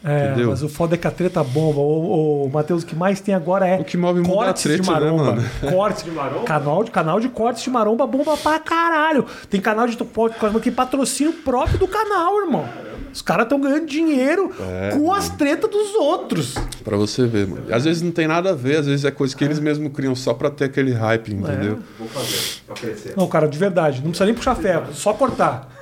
É, 0.07 0.27
entendeu? 0.27 0.51
mas 0.51 0.63
o 0.63 0.69
foda 0.69 0.97
é 0.97 0.99
que 0.99 1.07
a 1.07 1.11
treta 1.11 1.43
bomba. 1.43 1.81
O, 1.81 2.45
o 2.45 2.51
Matheus, 2.53 2.83
o 2.83 2.87
que 2.87 2.95
mais 2.95 3.23
tem 3.23 3.35
agora 3.35 3.67
é. 3.67 3.81
O 3.81 3.85
que 3.85 3.97
move 3.97 4.21
o 4.21 4.23
mundo 4.23 4.33
é 4.35 4.43
a 4.43 4.45
cortes 4.45 4.63
de 4.65 4.69
treta, 4.69 4.83
né, 4.83 4.93
maromba. 5.01 5.25
mano? 5.25 5.43
Cortes 5.73 6.05
de 6.05 6.11
maromba. 6.11 6.45
Canal 6.45 6.85
de, 6.85 6.91
canal 6.91 7.21
de 7.21 7.29
cortes 7.31 7.63
de 7.63 7.71
maromba 7.71 8.07
bomba 8.07 8.37
pra 8.37 8.59
caralho. 8.59 9.25
Tem 9.49 9.63
canal 9.63 9.87
de 9.87 9.97
cortes 9.97 10.39
que 10.63 10.71
patrocina 10.71 11.31
o 11.31 11.33
próprio 11.33 11.79
do 11.79 11.89
canal, 11.89 12.39
irmão. 12.43 12.69
Os 13.15 13.23
caras 13.23 13.45
estão 13.45 13.61
ganhando 13.61 13.87
dinheiro 13.87 14.51
É, 14.61 14.91
com 14.97 15.13
as 15.13 15.29
tretas 15.29 15.71
dos 15.71 15.95
outros. 15.95 16.55
Pra 16.83 16.97
você 16.97 17.25
ver, 17.27 17.47
mano. 17.47 17.63
Às 17.71 17.85
vezes 17.85 18.03
não 18.03 18.11
tem 18.11 18.27
nada 18.27 18.51
a 18.51 18.55
ver, 18.55 18.79
às 18.79 18.87
vezes 18.87 19.05
é 19.05 19.11
coisa 19.13 19.37
que 19.37 19.45
eles 19.45 19.61
mesmos 19.61 19.93
criam 19.93 20.17
só 20.17 20.35
pra 20.35 20.51
ter 20.51 20.65
aquele 20.65 20.93
hype, 20.93 21.33
entendeu? 21.33 21.79
Vou 21.97 22.09
fazer, 22.09 22.63
pra 22.67 22.75
crescer. 22.75 23.15
Não, 23.17 23.29
cara, 23.29 23.47
de 23.47 23.57
verdade, 23.57 23.99
não 23.99 24.09
precisa 24.09 24.27
nem 24.27 24.35
puxar 24.35 24.57
ferro, 24.57 24.93
só 24.93 25.13
cortar. 25.13 25.73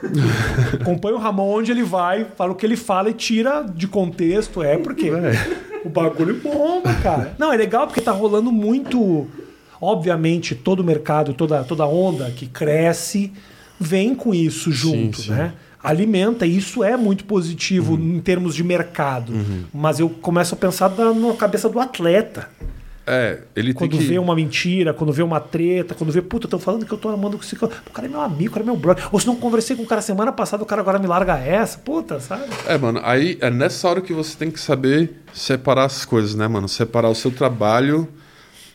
Acompanha 0.79 1.16
o 1.16 1.18
Ramon 1.18 1.59
onde 1.59 1.71
ele 1.73 1.83
vai, 1.83 2.27
fala 2.37 2.53
o 2.53 2.55
que 2.55 2.66
ele 2.66 2.77
fala 2.77 3.09
e 3.09 3.14
tira 3.14 3.62
de 3.62 3.88
contexto, 3.88 4.62
é 4.62 4.77
porque 4.77 5.11
o 5.85 5.88
bagulho 5.88 6.35
bomba, 6.35 6.92
cara. 7.03 7.35
Não, 7.38 7.51
é 7.51 7.57
legal 7.57 7.87
porque 7.87 8.03
tá 8.03 8.12
rolando 8.12 8.53
muito. 8.53 9.27
Obviamente, 9.81 10.55
todo 10.55 10.81
o 10.81 10.85
mercado, 10.85 11.33
toda, 11.33 11.64
toda 11.64 11.87
onda 11.87 12.31
que 12.31 12.47
cresce, 12.47 13.33
vem 13.81 14.14
com 14.14 14.33
isso 14.35 14.71
junto, 14.71 15.23
sim. 15.23 15.31
né? 15.31 15.55
Alimenta, 15.83 16.47
e 16.47 16.57
isso 16.57 16.85
é 16.85 16.97
muito 16.97 17.25
positivo 17.25 17.95
em 17.95 18.21
termos 18.21 18.55
de 18.55 18.62
mercado. 18.62 19.33
Mas 19.75 19.99
eu 20.01 20.09
começo 20.09 20.55
a 20.55 20.59
pensar 20.59 20.88
da- 20.88 21.12
na 21.12 21.33
cabeça 21.35 21.68
do 21.68 21.81
atleta. 21.81 22.49
É, 23.05 23.40
ele 23.57 23.75
Quando 23.75 23.90
tem 23.90 23.99
que. 23.99 24.07
vê 24.07 24.16
uma 24.16 24.33
mentira, 24.33 24.95
quando 24.95 25.12
vê 25.12 25.25
uma 25.25 25.40
treta, 25.40 25.92
quando 25.92 26.12
vê, 26.12 26.23
puta, 26.23 26.47
estão 26.47 26.61
falando 26.61 26.87
que 26.87 26.92
eu 26.92 26.97
tô 26.99 27.09
amando 27.09 27.37
com 27.37 27.42
esse 27.42 27.57
cara. 27.57 27.73
O 27.85 27.90
cara 27.90 28.07
é 28.07 28.11
meu 28.11 28.21
amigo, 28.21 28.51
o 28.51 28.53
cara 28.53 28.62
é 28.64 28.66
meu 28.66 28.77
brother. 28.77 29.09
Ou 29.11 29.18
se 29.18 29.27
não 29.27 29.35
conversei 29.35 29.75
com 29.75 29.83
o 29.83 29.87
cara 29.87 30.01
semana 30.01 30.31
passada, 30.31 30.62
o 30.62 30.66
cara 30.66 30.83
agora 30.83 31.01
me 31.01 31.09
larga 31.09 31.37
essa. 31.37 31.79
Puta, 31.79 32.21
sabe? 32.21 32.45
É, 32.64 32.79
mano, 32.79 33.01
aí 33.03 33.37
é 33.40 33.51
nessa 33.51 33.88
hora 33.88 34.01
que 34.01 34.12
você 34.12 34.37
tem 34.38 34.53
que 34.53 34.61
saber 34.61 35.21
separar 35.35 35.87
as 35.87 36.05
coisas, 36.05 36.37
né, 36.37 36.47
mano? 36.47 36.68
Separar 36.68 37.09
o 37.09 37.14
seu 37.16 37.33
trabalho 37.33 38.07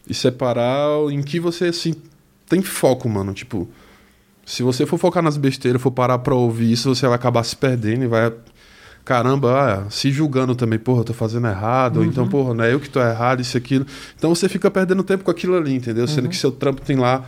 e 0.10 0.14
separar 0.14 0.90
em 1.10 1.22
que 1.24 1.40
você, 1.40 1.66
assim, 1.68 1.94
tem 2.50 2.62
foco, 2.62 3.08
mano. 3.08 3.34
Tipo, 3.34 3.66
se 4.48 4.64
você 4.64 4.86
for 4.86 4.98
focar 4.98 5.22
nas 5.22 5.36
besteiras, 5.36 5.82
for 5.82 5.92
parar 5.92 6.20
pra 6.20 6.34
ouvir 6.34 6.72
isso, 6.72 6.96
você 6.96 7.06
vai 7.06 7.16
acabar 7.16 7.44
se 7.44 7.54
perdendo 7.54 8.06
e 8.06 8.08
vai. 8.08 8.32
Caramba, 9.04 9.84
ah, 9.86 9.90
se 9.90 10.10
julgando 10.10 10.56
também, 10.56 10.80
porra, 10.80 11.02
eu 11.02 11.04
tô 11.04 11.14
fazendo 11.14 11.48
errado, 11.48 11.98
ou 11.98 12.06
então, 12.06 12.30
porra, 12.30 12.54
não 12.54 12.64
é 12.64 12.74
eu 12.74 12.80
que 12.80 12.90
tô 12.90 13.02
errado, 13.02 13.42
isso 13.42 13.58
aquilo. 13.58 13.86
Então 14.18 14.34
você 14.34 14.48
fica 14.48 14.72
perdendo 14.72 15.04
tempo 15.04 15.26
com 15.26 15.32
aquilo 15.32 15.58
ali, 15.58 15.76
entendeu? 15.76 16.08
Sendo 16.08 16.30
que 16.30 16.36
seu 16.38 16.50
trampo 16.50 16.82
tem 16.82 16.96
lá, 16.96 17.26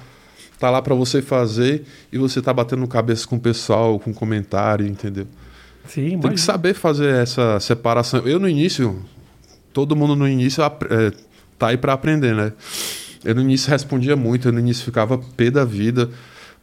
tá 0.58 0.70
lá 0.70 0.82
pra 0.82 0.96
você 0.96 1.22
fazer 1.22 1.84
e 2.10 2.18
você 2.18 2.42
tá 2.42 2.54
batendo 2.54 2.88
cabeça 2.88 3.28
com 3.28 3.36
o 3.36 3.40
pessoal, 3.40 4.00
com 4.00 4.14
comentário, 4.14 4.88
entendeu? 4.88 5.28
Sim, 5.90 6.20
Tem 6.20 6.32
que 6.32 6.40
saber 6.40 6.74
fazer 6.74 7.14
essa 7.14 7.60
separação. 7.60 8.26
Eu 8.26 8.40
no 8.40 8.48
início, 8.48 8.98
todo 9.74 9.94
mundo 9.94 10.16
no 10.16 10.28
início 10.28 10.64
é, 10.64 11.12
tá 11.58 11.68
aí 11.68 11.78
pra 11.78 11.92
aprender, 11.92 12.34
né? 12.34 12.54
Eu 13.26 13.36
no 13.36 13.42
início 13.42 13.70
respondia 13.70 14.16
muito, 14.16 14.48
eu 14.48 14.54
no 14.54 14.60
início 14.60 14.86
ficava 14.86 15.18
pé 15.36 15.52
da 15.52 15.66
vida. 15.66 16.10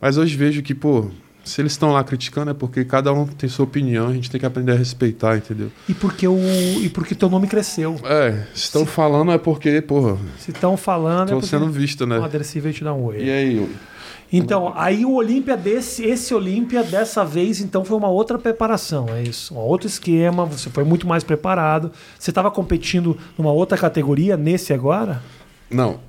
Mas 0.00 0.16
hoje 0.18 0.36
vejo 0.36 0.62
que, 0.62 0.74
pô, 0.74 1.10
se 1.46 1.60
eles 1.60 1.72
estão 1.72 1.92
lá 1.92 2.02
criticando 2.02 2.50
é 2.50 2.54
porque 2.54 2.84
cada 2.84 3.12
um 3.12 3.24
tem 3.24 3.48
sua 3.48 3.64
opinião, 3.64 4.08
a 4.08 4.12
gente 4.12 4.28
tem 4.30 4.38
que 4.38 4.44
aprender 4.44 4.72
a 4.72 4.74
respeitar, 4.74 5.36
entendeu? 5.36 5.70
E 5.88 5.94
porque, 5.94 6.26
o, 6.26 6.36
e 6.82 6.88
porque 6.88 7.14
teu 7.14 7.30
nome 7.30 7.46
cresceu. 7.46 7.96
É, 8.04 8.44
se 8.52 8.64
estão 8.64 8.84
falando 8.84 9.30
é 9.30 9.38
porque, 9.38 9.80
porra, 9.80 10.18
Se 10.38 10.50
estão 10.50 10.76
falando, 10.76 11.28
é 11.28 11.30
tô 11.30 11.36
porque 11.36 11.46
sendo 11.46 11.68
visto, 11.70 12.02
o 12.02 12.06
né? 12.06 12.18
Veio 12.56 12.74
te 12.74 12.82
dar 12.82 12.94
um 12.94 13.04
oi. 13.04 13.22
E 13.22 13.30
aí, 13.30 13.68
Então, 14.32 14.72
aí 14.74 15.04
o 15.04 15.14
Olímpia 15.14 15.56
desse, 15.56 16.04
esse 16.04 16.34
Olímpia 16.34 16.82
dessa 16.82 17.24
vez, 17.24 17.60
então 17.60 17.84
foi 17.84 17.96
uma 17.96 18.08
outra 18.08 18.36
preparação, 18.38 19.06
é 19.08 19.22
isso, 19.22 19.54
um 19.54 19.58
outro 19.58 19.86
esquema. 19.86 20.44
Você 20.46 20.68
foi 20.68 20.82
muito 20.82 21.06
mais 21.06 21.22
preparado. 21.22 21.92
Você 22.18 22.32
estava 22.32 22.50
competindo 22.50 23.16
numa 23.38 23.52
outra 23.52 23.78
categoria 23.78 24.36
nesse 24.36 24.72
agora? 24.72 25.22
não, 25.70 26.00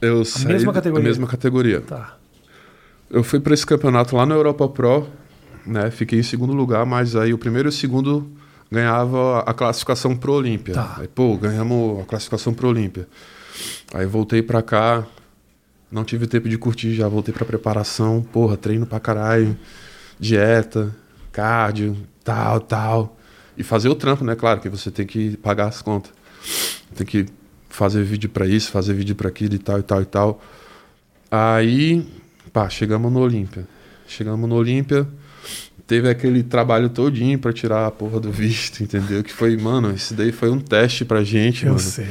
eu 0.00 0.24
saí 0.24 0.46
mesma 0.46 0.72
categoria? 0.72 1.04
A 1.04 1.08
mesma 1.08 1.26
categoria. 1.26 1.80
Tá. 1.80 2.16
Eu 3.14 3.22
fui 3.22 3.38
para 3.38 3.54
esse 3.54 3.64
campeonato 3.64 4.16
lá 4.16 4.26
na 4.26 4.34
Europa 4.34 4.68
Pro, 4.68 5.08
né? 5.64 5.88
Fiquei 5.92 6.18
em 6.18 6.22
segundo 6.24 6.52
lugar, 6.52 6.84
mas 6.84 7.14
aí 7.14 7.32
o 7.32 7.38
primeiro 7.38 7.68
e 7.68 7.70
o 7.70 7.72
segundo 7.72 8.28
ganhava 8.68 9.38
a 9.46 9.54
classificação 9.54 10.16
pro 10.16 10.32
Olímpia. 10.32 10.74
Tá. 10.74 10.96
Aí, 10.98 11.06
pô, 11.06 11.36
ganhamos 11.36 12.00
a 12.00 12.04
classificação 12.06 12.52
pro 12.52 12.68
Olímpia. 12.68 13.06
Aí 13.94 14.04
voltei 14.04 14.42
pra 14.42 14.60
cá, 14.62 15.06
não 15.92 16.02
tive 16.02 16.26
tempo 16.26 16.48
de 16.48 16.58
curtir, 16.58 16.92
já 16.92 17.06
voltei 17.06 17.32
pra 17.32 17.44
preparação, 17.44 18.20
porra, 18.20 18.56
treino 18.56 18.84
pra 18.84 18.98
caralho, 18.98 19.56
dieta, 20.18 20.92
cardio, 21.30 21.96
tal, 22.24 22.60
tal. 22.60 23.16
E 23.56 23.62
fazer 23.62 23.88
o 23.88 23.94
trampo, 23.94 24.24
né? 24.24 24.34
Claro 24.34 24.60
que 24.60 24.68
você 24.68 24.90
tem 24.90 25.06
que 25.06 25.36
pagar 25.36 25.68
as 25.68 25.80
contas. 25.80 26.10
Tem 26.96 27.06
que 27.06 27.26
fazer 27.68 28.02
vídeo 28.02 28.28
pra 28.28 28.44
isso, 28.44 28.72
fazer 28.72 28.92
vídeo 28.92 29.14
pra 29.14 29.28
aquilo 29.28 29.54
e 29.54 29.58
tal, 29.60 29.78
e 29.78 29.82
tal, 29.84 30.02
e 30.02 30.04
tal. 30.04 30.42
Aí, 31.30 32.04
pá, 32.54 32.70
chegamos 32.70 33.12
no 33.12 33.18
Olímpia. 33.20 33.66
Chegamos 34.06 34.48
no 34.48 34.54
Olímpia, 34.54 35.06
teve 35.86 36.08
aquele 36.08 36.42
trabalho 36.42 36.88
todinho 36.88 37.38
pra 37.38 37.52
tirar 37.52 37.86
a 37.86 37.90
porra 37.90 38.20
do 38.20 38.30
visto, 38.30 38.82
entendeu? 38.82 39.22
Que 39.24 39.32
foi, 39.32 39.56
mano, 39.56 39.92
isso 39.92 40.14
daí 40.14 40.30
foi 40.30 40.50
um 40.50 40.60
teste 40.60 41.04
pra 41.04 41.24
gente, 41.24 41.64
Eu 41.66 41.72
mano. 41.72 41.80
sei. 41.80 42.06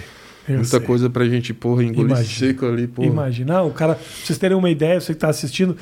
Eu 0.47 0.55
Muita 0.55 0.77
sei. 0.77 0.79
coisa 0.81 1.09
pra 1.09 1.23
gente, 1.25 1.53
porra, 1.53 1.83
engolir 1.83 2.11
Imagina. 2.11 2.47
seco 2.51 2.65
ali, 2.65 2.85
porra. 2.87 3.07
Imagina, 3.07 3.61
o 3.61 3.71
cara, 3.71 3.95
pra 3.95 4.03
vocês 4.03 4.37
terem 4.37 4.57
uma 4.57 4.69
ideia, 4.69 4.99
você 4.99 5.13
que 5.13 5.17
está 5.17 5.29
assistindo, 5.29 5.77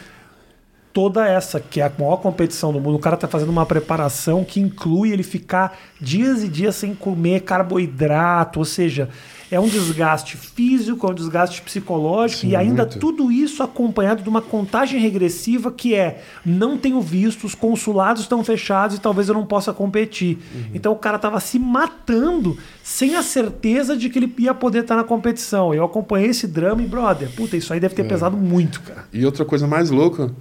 toda 0.93 1.27
essa, 1.27 1.59
que 1.59 1.81
é 1.81 1.85
a 1.85 1.91
maior 1.97 2.17
competição 2.17 2.71
do 2.71 2.79
mundo, 2.79 2.95
o 2.97 2.99
cara 2.99 3.17
tá 3.17 3.27
fazendo 3.27 3.49
uma 3.49 3.65
preparação 3.65 4.43
que 4.43 4.59
inclui 4.59 5.11
ele 5.11 5.23
ficar 5.23 5.79
dias 5.99 6.43
e 6.43 6.47
dias 6.47 6.75
sem 6.75 6.93
comer 6.93 7.39
carboidrato, 7.41 8.59
ou 8.59 8.65
seja, 8.65 9.09
é 9.51 9.59
um 9.59 9.67
desgaste 9.67 10.37
físico, 10.37 11.05
é 11.05 11.11
um 11.11 11.13
desgaste 11.13 11.61
psicológico 11.61 12.41
Sim, 12.41 12.49
e 12.51 12.55
ainda 12.55 12.83
muito. 12.83 12.97
tudo 12.99 13.29
isso 13.31 13.61
acompanhado 13.61 14.23
de 14.23 14.29
uma 14.29 14.41
contagem 14.41 14.99
regressiva 14.99 15.69
que 15.71 15.93
é 15.93 16.23
não 16.45 16.77
tenho 16.77 17.01
visto, 17.01 17.45
os 17.45 17.53
consulados 17.53 18.21
estão 18.23 18.43
fechados 18.45 18.95
e 18.95 19.01
talvez 19.01 19.27
eu 19.27 19.33
não 19.35 19.45
possa 19.45 19.73
competir. 19.73 20.37
Uhum. 20.55 20.63
Então 20.73 20.93
o 20.93 20.95
cara 20.95 21.19
tava 21.19 21.39
se 21.41 21.59
matando 21.59 22.57
sem 22.81 23.15
a 23.15 23.21
certeza 23.21 23.95
de 23.97 24.09
que 24.09 24.17
ele 24.19 24.33
ia 24.39 24.53
poder 24.53 24.83
estar 24.83 24.95
na 24.95 25.03
competição. 25.03 25.73
Eu 25.73 25.83
acompanhei 25.83 26.29
esse 26.29 26.47
drama 26.47 26.81
e, 26.81 26.85
brother, 26.87 27.29
puta, 27.35 27.57
isso 27.57 27.73
aí 27.73 27.79
deve 27.79 27.93
É. 27.93 27.97
ter 27.97 28.03
pesado 28.07 28.37
muito, 28.37 28.79
cara. 28.81 29.05
E 29.11 29.25
outra 29.25 29.43
coisa 29.43 29.67
mais 29.67 29.89
louca 29.89 30.31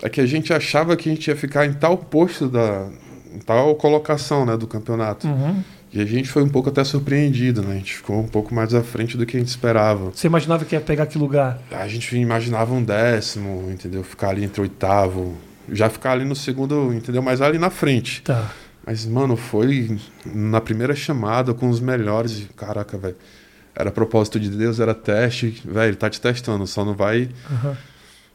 é 0.00 0.08
que 0.08 0.20
a 0.20 0.26
gente 0.26 0.52
achava 0.52 0.96
que 0.96 1.08
a 1.08 1.12
gente 1.12 1.26
ia 1.28 1.36
ficar 1.36 1.66
em 1.66 1.72
tal 1.72 1.96
posto 1.98 2.48
da. 2.48 2.88
em 3.34 3.38
tal 3.38 3.74
colocação, 3.74 4.44
né, 4.46 4.56
do 4.56 4.66
campeonato. 4.66 5.26
Uhum. 5.26 5.62
E 5.92 6.00
a 6.00 6.06
gente 6.06 6.28
foi 6.30 6.42
um 6.42 6.48
pouco 6.48 6.70
até 6.70 6.82
surpreendido, 6.82 7.62
né? 7.62 7.74
A 7.74 7.76
gente 7.76 7.94
ficou 7.94 8.18
um 8.20 8.26
pouco 8.26 8.54
mais 8.54 8.72
à 8.72 8.82
frente 8.82 9.16
do 9.16 9.26
que 9.26 9.36
a 9.36 9.40
gente 9.40 9.50
esperava. 9.50 10.10
Você 10.14 10.26
imaginava 10.26 10.64
que 10.64 10.74
ia 10.74 10.80
pegar 10.80 11.06
que 11.06 11.18
lugar? 11.18 11.60
A 11.70 11.86
gente 11.86 12.16
imaginava 12.16 12.72
um 12.72 12.82
décimo, 12.82 13.70
entendeu? 13.70 14.02
Ficar 14.02 14.30
ali 14.30 14.42
entre 14.42 14.62
oitavo. 14.62 15.36
Já 15.70 15.90
ficar 15.90 16.12
ali 16.12 16.24
no 16.24 16.34
segundo, 16.34 16.92
entendeu? 16.94 17.20
Mas 17.20 17.42
ali 17.42 17.58
na 17.58 17.68
frente. 17.68 18.22
Tá. 18.22 18.50
Mas, 18.86 19.04
mano, 19.04 19.36
foi 19.36 19.98
na 20.24 20.60
primeira 20.60 20.94
chamada 20.94 21.52
com 21.52 21.68
os 21.68 21.78
melhores. 21.78 22.46
Caraca, 22.56 22.96
velho. 22.96 23.16
Era 23.74 23.90
propósito 23.90 24.40
de 24.40 24.48
Deus, 24.48 24.80
era 24.80 24.94
teste. 24.94 25.62
Velho, 25.64 25.90
ele 25.90 25.96
tá 25.96 26.08
te 26.08 26.20
testando, 26.20 26.66
só 26.66 26.84
não 26.84 26.94
vai 26.94 27.28
Uhum. 27.50 27.74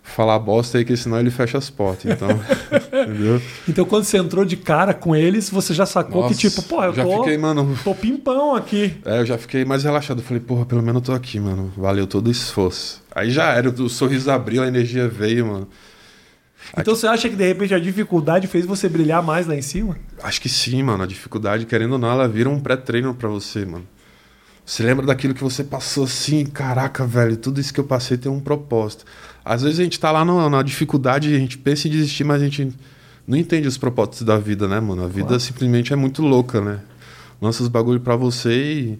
Falar 0.07 0.39
bosta 0.39 0.77
aí, 0.77 0.85
que 0.85 0.95
senão 0.95 1.19
ele 1.19 1.29
fecha 1.29 1.57
as 1.57 1.69
portas. 1.69 2.11
Então, 2.11 2.29
entendeu? 3.03 3.41
Então 3.67 3.85
quando 3.85 4.05
você 4.05 4.17
entrou 4.17 4.45
de 4.45 4.57
cara 4.57 4.93
com 4.93 5.15
eles, 5.15 5.49
você 5.49 5.73
já 5.73 5.85
sacou 5.85 6.23
Nossa, 6.23 6.33
que 6.33 6.39
tipo, 6.39 6.61
pô, 6.63 6.83
eu 6.83 6.93
já 6.93 7.03
tô, 7.03 7.17
fiquei, 7.17 7.37
mano. 7.37 7.77
tô 7.83 7.93
pimpão 7.93 8.55
aqui. 8.55 8.97
É, 9.05 9.19
eu 9.19 9.25
já 9.25 9.37
fiquei 9.37 9.65
mais 9.65 9.83
relaxado. 9.83 10.21
Falei, 10.21 10.41
porra, 10.41 10.65
pelo 10.65 10.81
menos 10.81 11.01
eu 11.01 11.05
tô 11.05 11.13
aqui, 11.13 11.39
mano. 11.39 11.71
Valeu 11.77 12.07
todo 12.07 12.27
o 12.27 12.31
esforço. 12.31 13.03
Aí 13.13 13.29
já 13.29 13.53
era, 13.53 13.69
o 13.69 13.89
sorriso 13.89 14.31
abriu, 14.31 14.63
a 14.63 14.67
energia 14.67 15.07
veio, 15.07 15.45
mano. 15.45 15.67
Então 16.77 16.95
você 16.95 17.07
acha 17.07 17.29
que 17.29 17.35
de 17.35 17.47
repente 17.47 17.73
a 17.73 17.79
dificuldade 17.79 18.47
fez 18.47 18.65
você 18.65 18.89
brilhar 18.89 19.21
mais 19.21 19.47
lá 19.47 19.55
em 19.55 19.61
cima? 19.61 19.97
Acho 20.21 20.41
que 20.41 20.49
sim, 20.49 20.81
mano. 20.83 21.03
A 21.03 21.07
dificuldade, 21.07 21.65
querendo 21.65 21.93
ou 21.93 21.99
não, 21.99 22.09
ela 22.09 22.27
vira 22.27 22.49
um 22.49 22.59
pré-treino 22.59 23.13
pra 23.13 23.29
você, 23.29 23.65
mano. 23.65 23.87
Você 24.65 24.83
lembra 24.83 25.05
daquilo 25.05 25.33
que 25.33 25.41
você 25.41 25.63
passou 25.63 26.03
assim, 26.03 26.45
caraca, 26.45 27.05
velho, 27.05 27.37
tudo 27.37 27.61
isso 27.61 27.73
que 27.73 27.79
eu 27.79 27.85
passei 27.85 28.17
tem 28.17 28.29
um 28.29 28.41
propósito. 28.41 29.05
Às 29.49 29.61
vezes 29.63 29.79
a 29.79 29.83
gente 29.83 29.99
tá 29.99 30.11
lá 30.11 30.25
no- 30.25 30.49
na 30.49 30.61
dificuldade, 30.61 31.33
a 31.33 31.39
gente 31.39 31.57
pensa 31.57 31.87
em 31.87 31.91
desistir, 31.91 32.23
mas 32.25 32.41
a 32.41 32.45
gente 32.45 32.73
não 33.25 33.37
entende 33.37 33.67
os 33.67 33.77
propósitos 33.77 34.23
da 34.23 34.37
vida, 34.37 34.67
né, 34.67 34.79
mano? 34.79 35.03
A 35.03 35.07
vida 35.07 35.27
Claro. 35.27 35.39
simplesmente 35.39 35.93
é 35.93 35.95
muito 35.95 36.21
louca, 36.21 36.59
né? 36.59 36.79
Lança 37.41 37.63
os 37.63 37.69
bagulho 37.69 37.99
pra 37.99 38.15
você 38.15 38.51
e 38.53 38.99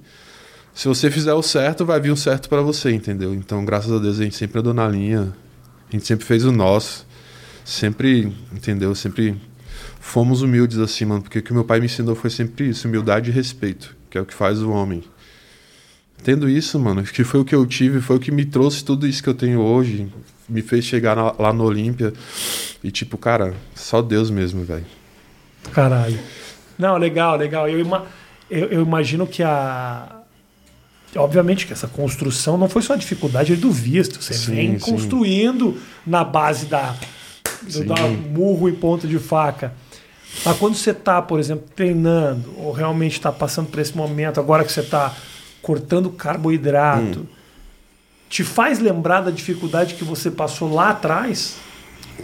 se 0.73 0.87
você 0.87 1.11
fizer 1.11 1.33
o 1.33 1.41
certo, 1.41 1.85
vai 1.85 1.99
vir 1.99 2.11
o 2.11 2.17
certo 2.17 2.47
pra 2.47 2.61
você, 2.61 2.91
entendeu? 2.91 3.33
Então, 3.33 3.65
graças 3.65 3.91
a 3.91 3.97
Deus, 3.99 4.19
a 4.19 4.23
gente 4.23 4.35
sempre 4.35 4.59
andou 4.59 4.73
na 4.73 4.87
linha, 4.87 5.33
a 5.89 5.91
gente 5.91 6.05
sempre 6.05 6.25
fez 6.25 6.45
o 6.45 6.51
nosso, 6.51 7.05
sempre, 7.65 8.31
entendeu? 8.53 8.93
Sempre 8.95 9.35
fomos 9.99 10.41
humildes 10.41 10.77
assim, 10.77 11.03
mano. 11.05 11.21
Porque 11.23 11.39
o 11.39 11.43
que 11.43 11.51
meu 11.53 11.65
pai 11.65 11.79
me 11.79 11.87
ensinou 11.87 12.15
foi 12.15 12.29
sempre 12.29 12.69
isso: 12.69 12.87
humildade 12.87 13.29
e 13.29 13.33
respeito, 13.33 13.95
que 14.09 14.17
é 14.17 14.21
o 14.21 14.25
que 14.25 14.33
faz 14.33 14.61
o 14.61 14.69
homem. 14.69 15.03
Tendo 16.23 16.49
isso, 16.49 16.79
mano, 16.79 17.03
que 17.03 17.23
foi 17.23 17.39
o 17.39 17.45
que 17.45 17.55
eu 17.55 17.65
tive, 17.65 18.01
foi 18.01 18.17
o 18.17 18.19
que 18.19 18.31
me 18.31 18.45
trouxe 18.45 18.83
tudo 18.83 19.07
isso 19.07 19.23
que 19.23 19.29
eu 19.29 19.33
tenho 19.33 19.61
hoje, 19.61 20.11
me 20.49 20.61
fez 20.61 20.83
chegar 20.83 21.15
na, 21.15 21.33
lá 21.37 21.53
no 21.53 21.63
Olímpia. 21.63 22.13
E 22.83 22.91
tipo, 22.91 23.17
cara, 23.17 23.53
só 23.75 24.01
Deus 24.01 24.29
mesmo, 24.29 24.63
velho. 24.63 24.85
Caralho. 25.71 26.19
Não, 26.77 26.97
legal, 26.97 27.37
legal. 27.37 27.67
Eu, 27.69 27.79
ima 27.79 28.05
eu, 28.49 28.67
eu, 28.67 28.81
imagino 28.81 29.27
que 29.27 29.43
a. 29.43 30.13
Obviamente 31.15 31.65
que 31.65 31.73
essa 31.73 31.87
construção 31.87 32.57
não 32.57 32.69
foi 32.69 32.81
só 32.81 32.93
a 32.93 32.97
dificuldade 32.97 33.55
do 33.55 33.71
visto. 33.71 34.21
Você 34.21 34.33
sim, 34.33 34.55
vem 34.55 34.79
sim. 34.79 34.91
construindo 34.91 35.79
na 36.05 36.23
base 36.23 36.65
da, 36.65 36.95
do, 37.63 37.85
da 37.85 37.95
murro 38.07 38.69
e 38.69 38.73
ponta 38.73 39.07
de 39.07 39.17
faca. 39.17 39.73
Mas 40.45 40.57
quando 40.57 40.75
você 40.75 40.91
está, 40.91 41.21
por 41.21 41.39
exemplo, 41.39 41.65
treinando, 41.75 42.53
ou 42.57 42.71
realmente 42.71 43.13
está 43.13 43.31
passando 43.31 43.69
por 43.69 43.79
esse 43.79 43.95
momento, 43.95 44.39
agora 44.39 44.63
que 44.63 44.71
você 44.71 44.81
está 44.81 45.15
cortando 45.67 46.09
carboidrato, 46.09 47.19
hum. 47.19 47.25
te 48.29 48.41
faz 48.41 48.79
lembrar 48.79 49.19
da 49.19 49.31
dificuldade 49.31 49.95
que 49.95 50.03
você 50.05 50.31
passou 50.31 50.73
lá 50.73 50.91
atrás? 50.91 51.57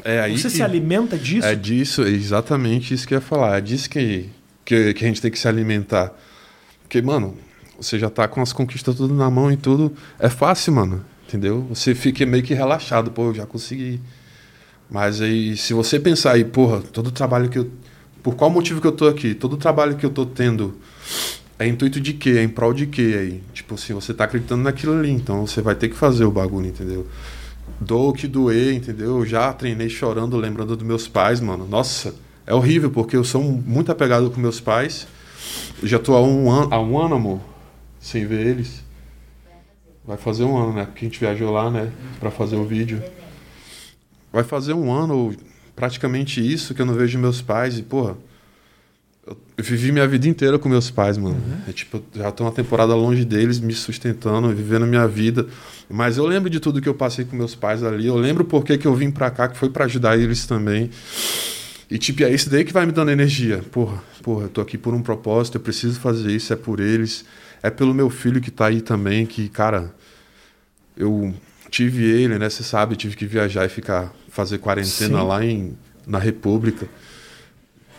É 0.06 0.22
aí 0.22 0.38
você 0.38 0.50
se 0.50 0.64
alimenta 0.64 1.18
disso? 1.18 1.46
É 1.46 1.54
disso, 1.54 2.04
é 2.04 2.10
exatamente 2.10 2.94
isso 2.94 3.06
que 3.06 3.14
eu 3.14 3.18
ia 3.18 3.22
falar. 3.22 3.58
É 3.58 3.62
disso 3.62 3.90
que, 3.90 4.30
que, 4.64 4.94
que 4.94 5.04
a 5.04 5.08
gente 5.10 5.22
tem 5.22 5.30
que 5.30 5.38
se 5.38 5.46
alimentar. 5.46 6.14
Porque, 6.84 7.02
mano, 7.02 7.36
você 7.78 8.00
já 8.00 8.10
tá 8.10 8.30
com 8.30 8.42
as 8.42 8.54
conquistas 8.54 8.96
tudo 8.96 9.14
na 9.14 9.30
mão 9.30 9.52
e 9.52 9.58
tudo. 9.58 9.94
É 10.18 10.30
fácil, 10.30 10.72
mano. 10.72 11.06
Entendeu? 11.28 11.68
Você 11.68 11.94
fica 11.94 12.26
meio 12.26 12.44
que 12.44 12.54
relaxado, 12.54 13.12
pô, 13.12 13.26
eu 13.26 13.34
já 13.34 13.46
consegui. 13.46 14.00
Mas 14.90 15.20
aí, 15.20 15.58
se 15.58 15.74
você 15.74 16.00
pensar 16.00 16.32
aí, 16.32 16.46
porra, 16.46 16.80
todo 16.80 17.08
o 17.08 17.12
trabalho 17.12 17.50
que 17.50 17.60
eu. 17.60 17.70
Por 18.24 18.36
qual 18.36 18.50
motivo 18.50 18.80
que 18.80 18.88
eu 18.88 18.94
tô 18.94 19.06
aqui? 19.06 19.36
Todo 19.36 19.54
o 19.54 19.58
trabalho 19.58 19.98
que 19.98 20.06
eu 20.06 20.10
tô 20.10 20.26
tendo 20.26 20.78
é 21.60 21.68
intuito 21.68 22.00
de 22.00 22.14
quê? 22.14 22.32
É 22.32 22.44
em 22.44 22.50
prol 22.50 22.74
de 22.74 22.88
quê 22.88 23.16
aí? 23.20 23.44
Tipo 23.54 23.76
assim, 23.76 23.94
você 23.94 24.14
tá 24.14 24.24
acreditando 24.24 24.64
naquilo 24.64 24.94
ali, 24.94 25.12
então 25.12 25.46
você 25.46 25.62
vai 25.62 25.76
ter 25.76 25.90
que 25.90 25.96
fazer 25.96 26.26
o 26.26 26.32
bagulho, 26.32 26.68
entendeu? 26.68 27.08
Dou 27.80 28.10
o 28.10 28.14
que 28.14 28.28
doer, 28.28 28.74
entendeu? 28.74 29.20
Eu 29.20 29.26
já 29.26 29.52
treinei 29.54 29.90
chorando, 29.90 30.38
lembrando 30.38 30.76
dos 30.76 30.86
meus 30.86 31.08
pais, 31.08 31.40
mano. 31.40 31.68
Nossa, 31.68 32.16
é 32.46 32.54
horrível, 32.54 32.90
porque 32.90 33.16
eu 33.16 33.24
sou 33.24 33.42
muito 33.42 33.92
apegado 33.92 34.30
com 34.30 34.40
meus 34.40 34.60
pais. 34.60 35.08
Eu 35.82 35.88
já 35.88 36.00
tô 36.00 36.16
há 36.16 36.22
um 36.22 36.50
ano, 36.52 36.74
há 36.74 36.82
um 36.82 36.98
ano, 36.98 37.16
amor, 37.16 37.40
sem 38.00 38.26
ver 38.26 38.48
eles. 38.48 38.84
Vai 40.06 40.18
fazer 40.18 40.44
um 40.44 40.58
ano, 40.58 40.74
né? 40.74 40.86
Porque 40.86 41.06
a 41.06 41.08
gente 41.08 41.20
viajou 41.20 41.52
lá, 41.52 41.70
né? 41.70 41.92
Pra 42.20 42.30
fazer 42.30 42.58
o 42.58 42.66
vídeo. 42.66 43.02
Vai 44.32 44.44
fazer 44.44 44.74
um 44.74 44.92
ano, 44.92 45.34
praticamente 45.76 46.42
isso, 46.42 46.74
que 46.74 46.82
eu 46.82 46.86
não 46.86 46.94
vejo 46.94 47.18
meus 47.18 47.42
pais. 47.42 47.78
E, 47.78 47.84
porra, 47.84 48.18
eu 49.26 49.38
vivi 49.58 49.92
minha 49.92 50.08
vida 50.08 50.28
inteira 50.28 50.60
com 50.60 50.68
meus 50.68 50.92
pais, 50.92 51.18
mano. 51.18 51.36
Uhum. 51.36 51.70
É, 51.70 51.72
tipo, 51.72 52.04
já 52.14 52.32
tô 52.32 52.44
uma 52.44 52.52
temporada 52.52 52.94
longe 52.94 53.24
deles, 53.24 53.60
me 53.60 53.74
sustentando, 53.74 54.50
vivendo 54.50 54.86
minha 54.86 55.08
vida. 55.08 55.48
Mas 55.90 56.18
eu 56.18 56.26
lembro 56.26 56.50
de 56.50 56.60
tudo 56.60 56.82
que 56.82 56.90
eu 56.90 56.94
passei 56.94 57.24
com 57.24 57.36
meus 57.36 57.56
pais 57.56 57.84
ali. 57.84 58.08
Eu 58.08 58.16
lembro 58.16 58.44
por 58.44 58.66
que 58.66 58.86
eu 58.86 58.94
vim 58.94 59.12
pra 59.12 59.32
cá, 59.32 59.48
que 59.48 59.58
foi 59.58 59.70
para 59.70 59.86
ajudar 59.86 60.18
eles 60.18 60.46
também. 60.46 60.90
E, 61.90 61.98
tipo, 61.98 62.24
é 62.24 62.34
isso 62.34 62.50
daí 62.50 62.66
que 62.66 62.74
vai 62.74 62.86
me 62.86 62.92
dando 62.92 63.12
energia. 63.12 63.62
Porra, 63.72 64.04
porra, 64.22 64.46
eu 64.46 64.50
tô 64.50 64.60
aqui 64.60 64.78
por 64.78 64.94
um 64.94 65.02
propósito, 65.02 65.56
eu 65.56 65.62
preciso 65.62 66.00
fazer 66.00 66.32
isso, 66.32 66.52
é 66.52 66.56
por 66.56 66.80
eles. 66.80 67.24
É 67.62 67.70
pelo 67.70 67.94
meu 67.94 68.10
filho 68.10 68.42
que 68.42 68.52
tá 68.52 68.66
aí 68.68 68.82
também, 68.82 69.26
que, 69.26 69.48
cara, 69.48 69.94
eu 70.98 71.34
tive 71.70 72.04
ele, 72.04 72.38
né? 72.38 72.50
Você 72.50 72.64
sabe, 72.64 72.96
tive 72.98 73.16
que 73.16 73.26
viajar 73.26 73.66
e 73.66 73.70
ficar, 73.70 74.14
fazer 74.28 74.58
quarentena 74.58 75.20
Sim. 75.20 75.28
lá 75.28 75.46
em, 75.46 75.78
na 76.06 76.20
República. 76.20 76.90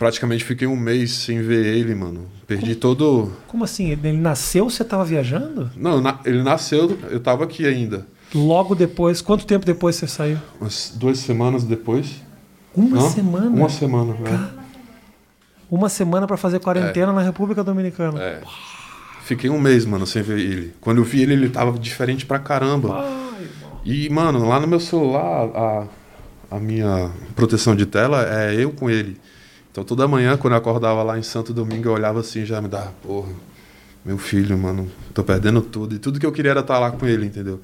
Praticamente 0.04 0.44
fiquei 0.44 0.68
um 0.68 0.76
mês 0.76 1.12
sem 1.12 1.40
ver 1.40 1.64
ele, 1.64 1.94
mano. 1.94 2.26
Perdi 2.46 2.74
como, 2.74 2.78
todo. 2.78 3.32
Como 3.48 3.64
assim? 3.64 3.88
Ele 3.88 4.12
nasceu, 4.12 4.68
você 4.68 4.84
tava 4.84 5.02
viajando? 5.02 5.70
Não, 5.74 5.98
na, 5.98 6.20
ele 6.26 6.42
nasceu, 6.42 6.98
eu 7.10 7.18
tava 7.20 7.44
aqui 7.44 7.64
ainda. 7.64 8.06
Logo 8.34 8.74
depois, 8.74 9.22
quanto 9.22 9.46
tempo 9.46 9.64
depois 9.64 9.96
você 9.96 10.06
saiu? 10.06 10.36
Umas 10.60 10.92
duas 10.94 11.20
semanas 11.20 11.64
depois. 11.64 12.20
Uma 12.76 12.96
Não? 12.96 13.08
semana? 13.08 13.48
Uma 13.48 13.68
semana, 13.70 14.14
é. 14.28 14.60
Uma 15.70 15.88
semana 15.88 16.26
para 16.26 16.36
fazer 16.36 16.60
quarentena 16.60 17.10
é. 17.10 17.14
na 17.14 17.22
República 17.22 17.64
Dominicana. 17.64 18.22
É. 18.22 18.42
Fiquei 19.22 19.48
um 19.48 19.58
mês, 19.58 19.86
mano, 19.86 20.06
sem 20.06 20.20
ver 20.20 20.38
ele. 20.38 20.74
Quando 20.82 20.98
eu 20.98 21.04
vi 21.04 21.22
ele, 21.22 21.32
ele 21.32 21.48
tava 21.48 21.78
diferente 21.78 22.26
pra 22.26 22.38
caramba. 22.38 23.06
Ai, 23.06 23.48
e, 23.86 24.10
mano, 24.10 24.46
lá 24.46 24.60
no 24.60 24.66
meu 24.66 24.80
celular, 24.80 25.48
a, 25.56 25.86
a 26.50 26.60
minha 26.60 27.10
proteção 27.34 27.74
de 27.74 27.86
tela 27.86 28.22
é 28.22 28.54
eu 28.54 28.70
com 28.70 28.90
ele. 28.90 29.18
Então 29.74 29.82
toda 29.82 30.06
manhã, 30.06 30.36
quando 30.36 30.52
eu 30.52 30.58
acordava 30.58 31.02
lá 31.02 31.18
em 31.18 31.22
Santo 31.24 31.52
Domingo, 31.52 31.88
eu 31.88 31.94
olhava 31.94 32.20
assim 32.20 32.44
já 32.44 32.62
me 32.62 32.68
dava, 32.68 32.94
porra, 33.02 33.32
meu 34.04 34.16
filho, 34.16 34.56
mano, 34.56 34.88
tô 35.12 35.24
perdendo 35.24 35.60
tudo. 35.60 35.96
E 35.96 35.98
tudo 35.98 36.20
que 36.20 36.24
eu 36.24 36.30
queria 36.30 36.52
era 36.52 36.60
estar 36.60 36.78
lá 36.78 36.92
com 36.92 37.04
ele, 37.04 37.26
entendeu? 37.26 37.60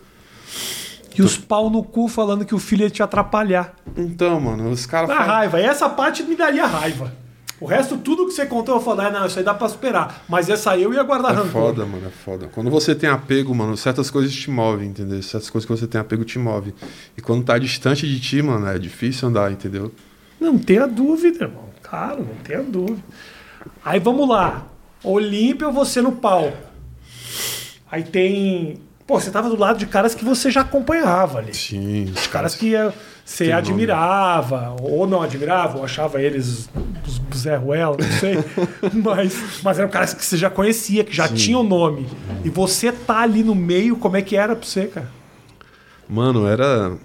E 1.16 1.22
os 1.22 1.36
pau 1.36 1.70
no 1.70 1.84
cu 1.84 2.08
falando 2.08 2.44
que 2.44 2.52
o 2.52 2.58
filho 2.58 2.82
ia 2.82 2.90
te 2.90 3.00
atrapalhar. 3.00 3.76
Então, 3.96 4.40
mano, 4.40 4.72
os 4.72 4.86
caras. 4.86 5.08
Dá 5.08 5.18
falam... 5.18 5.30
raiva. 5.30 5.60
E 5.60 5.64
essa 5.64 5.88
parte 5.88 6.24
me 6.24 6.34
daria 6.34 6.66
raiva. 6.66 7.14
O 7.60 7.66
resto, 7.66 7.96
tudo 7.96 8.26
que 8.26 8.32
você 8.32 8.44
contou, 8.44 8.74
eu 8.74 8.80
falei, 8.80 9.06
ah, 9.06 9.10
não, 9.10 9.26
isso 9.26 9.38
aí 9.38 9.44
dá 9.44 9.54
pra 9.54 9.68
superar. 9.68 10.24
Mas 10.28 10.48
essa 10.48 10.72
aí 10.72 10.82
eu 10.82 10.92
ia 10.92 11.04
guardar 11.04 11.30
é 11.30 11.36
rancor. 11.36 11.48
É 11.48 11.66
foda, 11.66 11.86
mano, 11.86 12.06
é 12.08 12.10
foda. 12.10 12.48
Quando 12.48 12.70
você 12.70 12.92
tem 12.92 13.08
apego, 13.08 13.54
mano, 13.54 13.76
certas 13.76 14.10
coisas 14.10 14.32
te 14.32 14.50
movem, 14.50 14.88
entendeu? 14.88 15.22
Certas 15.22 15.48
coisas 15.48 15.64
que 15.64 15.76
você 15.76 15.86
tem 15.86 16.00
apego 16.00 16.24
te 16.24 16.40
movem. 16.40 16.74
E 17.16 17.20
quando 17.20 17.44
tá 17.44 17.56
distante 17.56 18.08
de 18.08 18.18
ti, 18.18 18.42
mano, 18.42 18.66
é 18.66 18.78
difícil 18.80 19.28
andar, 19.28 19.52
entendeu? 19.52 19.92
Não 20.40 20.58
tenha 20.58 20.88
dúvida, 20.88 21.44
irmão. 21.44 21.69
Claro, 21.90 22.20
não 22.20 22.36
tenha 22.44 22.62
dúvida. 22.62 23.02
Aí 23.84 23.98
vamos 23.98 24.28
lá. 24.28 24.64
Olímpia 25.02 25.66
ou 25.66 25.72
você 25.72 26.00
no 26.00 26.12
pau? 26.12 26.52
Aí 27.90 28.04
tem. 28.04 28.80
Pô, 29.04 29.18
você 29.18 29.28
tava 29.28 29.48
do 29.48 29.58
lado 29.58 29.76
de 29.76 29.86
caras 29.86 30.14
que 30.14 30.24
você 30.24 30.52
já 30.52 30.60
acompanhava 30.60 31.38
ali. 31.38 31.52
Sim. 31.52 32.12
Os 32.14 32.28
caras 32.28 32.54
que 32.54 32.74
você 33.24 33.50
admirava, 33.50 34.76
ou 34.80 35.04
não 35.04 35.20
admirava, 35.20 35.78
ou 35.78 35.84
achava 35.84 36.22
eles 36.22 36.70
os 37.04 37.20
Zé 37.36 37.56
Ruela, 37.56 37.96
não 37.98 38.18
sei. 38.18 38.36
mas, 39.02 39.60
mas 39.64 39.78
eram 39.80 39.88
caras 39.88 40.14
que 40.14 40.24
você 40.24 40.36
já 40.36 40.48
conhecia, 40.48 41.02
que 41.02 41.12
já 41.12 41.26
Sim. 41.26 41.34
tinham 41.34 41.64
nome. 41.64 42.06
E 42.44 42.50
você 42.50 42.92
tá 42.92 43.18
ali 43.18 43.42
no 43.42 43.54
meio, 43.54 43.96
como 43.96 44.16
é 44.16 44.22
que 44.22 44.36
era 44.36 44.54
pra 44.54 44.64
você, 44.64 44.86
cara? 44.86 45.10
Mano, 46.08 46.46
era 46.46 46.96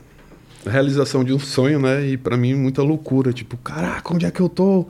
realização 0.68 1.24
de 1.24 1.34
um 1.34 1.40
sonho, 1.40 1.80
né? 1.80 2.06
E 2.08 2.18
para 2.18 2.38
mim 2.38 2.54
muita 2.54 2.82
loucura, 2.82 3.32
tipo, 3.34 3.58
caraca, 3.58 4.14
onde 4.14 4.26
é 4.26 4.32
que 4.32 4.40
eu 4.40 4.50
tô? 4.50 4.86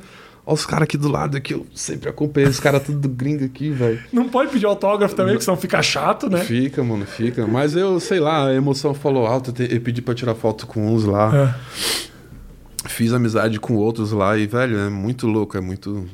Olha 0.47 0.53
os 0.53 0.65
caras 0.65 0.83
aqui 0.83 0.95
do 0.95 1.09
lado 1.09 1.35
aqui, 1.35 1.53
eu 1.53 1.65
sempre 1.73 2.07
acompanhei 2.07 2.47
os 2.47 2.59
caras 2.59 2.83
tudo 2.83 3.09
gringo 3.09 3.43
aqui, 3.43 3.71
velho. 3.71 3.99
Não 4.13 4.29
pode 4.29 4.51
pedir 4.51 4.67
autógrafo 4.67 5.15
também, 5.15 5.33
porque 5.33 5.45
senão 5.45 5.57
fica 5.57 5.81
chato, 5.81 6.29
né? 6.29 6.43
Fica, 6.43 6.83
mano, 6.83 7.05
fica. 7.05 7.47
Mas 7.47 7.75
eu, 7.75 7.99
sei 7.99 8.19
lá, 8.19 8.47
a 8.49 8.53
emoção 8.53 8.93
falou 8.93 9.25
alto, 9.25 9.51
eu 9.63 9.81
pedi 9.81 10.03
pra 10.03 10.13
tirar 10.13 10.35
foto 10.35 10.67
com 10.67 10.93
uns 10.93 11.03
lá. 11.03 11.31
É. 11.35 12.87
Fiz 12.87 13.11
amizade 13.11 13.59
com 13.59 13.73
outros 13.75 14.11
lá 14.11 14.37
e, 14.37 14.45
velho, 14.45 14.77
é 14.77 14.89
muito 14.89 15.25
louco, 15.25 15.57
é 15.57 15.61
muito 15.61 16.05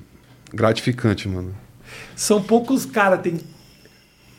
gratificante, 0.54 1.28
mano. 1.28 1.54
São 2.16 2.42
poucos, 2.42 2.86
cara, 2.86 3.18
tem, 3.18 3.38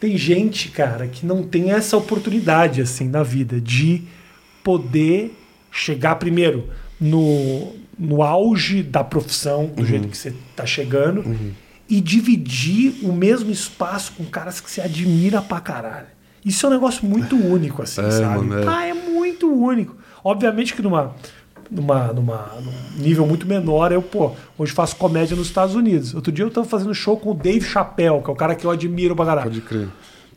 tem 0.00 0.16
gente, 0.16 0.70
cara, 0.70 1.06
que 1.06 1.26
não 1.26 1.42
tem 1.42 1.70
essa 1.70 1.98
oportunidade, 1.98 2.80
assim, 2.80 3.08
na 3.08 3.22
vida, 3.22 3.60
de 3.60 4.04
poder 4.62 5.36
chegar 5.70 6.16
primeiro 6.16 6.68
no, 7.00 7.72
no 7.98 8.22
auge 8.22 8.82
da 8.82 9.02
profissão, 9.02 9.66
do 9.66 9.80
uhum. 9.80 9.86
jeito 9.86 10.08
que 10.08 10.16
você 10.16 10.34
está 10.50 10.66
chegando, 10.66 11.20
uhum. 11.20 11.52
e 11.88 12.00
dividir 12.00 12.94
o 13.02 13.12
mesmo 13.12 13.50
espaço 13.50 14.12
com 14.12 14.24
caras 14.24 14.60
que 14.60 14.70
você 14.70 14.80
admira 14.80 15.40
pra 15.42 15.60
caralho. 15.60 16.06
Isso 16.44 16.66
é 16.66 16.68
um 16.68 16.72
negócio 16.72 17.06
muito 17.06 17.36
único, 17.36 17.82
assim, 17.82 18.04
é, 18.04 18.10
sabe? 18.10 18.44
Mano, 18.44 18.62
é. 18.62 18.66
Ah, 18.68 18.86
é 18.86 18.94
muito 18.94 19.52
único. 19.52 19.96
Obviamente 20.24 20.74
que 20.74 20.82
numa, 20.82 21.14
numa, 21.70 22.12
numa, 22.12 22.50
num 22.60 23.02
nível 23.02 23.26
muito 23.26 23.46
menor, 23.46 23.92
eu, 23.92 24.02
pô, 24.02 24.32
hoje 24.58 24.72
faço 24.72 24.96
comédia 24.96 25.36
nos 25.36 25.46
Estados 25.46 25.74
Unidos. 25.74 26.14
Outro 26.14 26.32
dia 26.32 26.44
eu 26.44 26.50
tava 26.50 26.66
fazendo 26.66 26.94
show 26.94 27.16
com 27.16 27.30
o 27.30 27.34
Dave 27.34 27.64
Chappelle, 27.64 28.20
que 28.20 28.30
é 28.30 28.32
o 28.32 28.36
cara 28.36 28.54
que 28.54 28.64
eu 28.64 28.70
admiro 28.70 29.14
pra 29.14 29.24
caralho. 29.24 29.50
Pode 29.50 29.60
crer. 29.62 29.88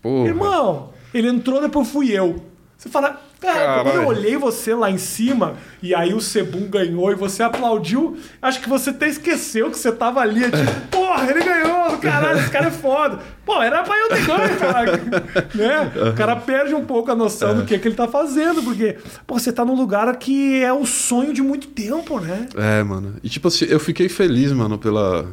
Porra. 0.01 0.27
Irmão, 0.27 0.89
ele 1.13 1.27
entrou, 1.27 1.59
depois 1.59 1.87
fui 1.87 2.11
eu. 2.11 2.43
Você 2.77 2.89
fala, 2.89 3.19
cara, 3.53 3.83
quando 3.83 3.95
eu 3.95 4.07
olhei 4.07 4.37
você 4.37 4.73
lá 4.73 4.89
em 4.89 4.97
cima 4.97 5.55
e 5.81 5.93
aí 5.93 6.13
o 6.13 6.21
Sebum 6.21 6.67
ganhou 6.67 7.11
e 7.11 7.15
você 7.15 7.43
aplaudiu, 7.43 8.17
acho 8.41 8.59
que 8.61 8.67
você 8.67 8.89
até 8.89 9.07
esqueceu 9.07 9.69
que 9.69 9.77
você 9.77 9.91
tava 9.91 10.19
ali. 10.19 10.43
É 10.43 10.49
tipo, 10.49 10.71
porra, 10.91 11.29
ele 11.29 11.43
ganhou, 11.43 11.97
caralho, 11.97 12.39
esse 12.39 12.49
cara 12.49 12.67
é 12.67 12.71
foda. 12.71 13.19
Pô, 13.45 13.61
era 13.61 13.83
pra 13.83 13.95
eu 13.97 14.09
ter 14.09 14.25
ganho, 14.25 14.57
cara. 14.57 14.91
né? 15.53 15.91
O 16.11 16.15
cara 16.15 16.35
perde 16.35 16.73
um 16.73 16.83
pouco 16.83 17.11
a 17.11 17.15
noção 17.15 17.55
do 17.55 17.65
que, 17.65 17.75
é 17.75 17.77
que 17.77 17.87
ele 17.87 17.95
tá 17.95 18.07
fazendo, 18.07 18.63
porque, 18.63 18.97
pô, 19.27 19.37
você 19.37 19.51
tá 19.51 19.63
num 19.63 19.75
lugar 19.75 20.13
que 20.17 20.63
é 20.63 20.73
o 20.73 20.85
sonho 20.85 21.33
de 21.33 21.41
muito 21.41 21.67
tempo, 21.67 22.19
né? 22.19 22.47
É, 22.55 22.83
mano. 22.83 23.15
E 23.23 23.29
tipo 23.29 23.47
assim, 23.47 23.65
eu 23.65 23.79
fiquei 23.79 24.09
feliz, 24.09 24.51
mano, 24.51 24.77
pela 24.77 25.27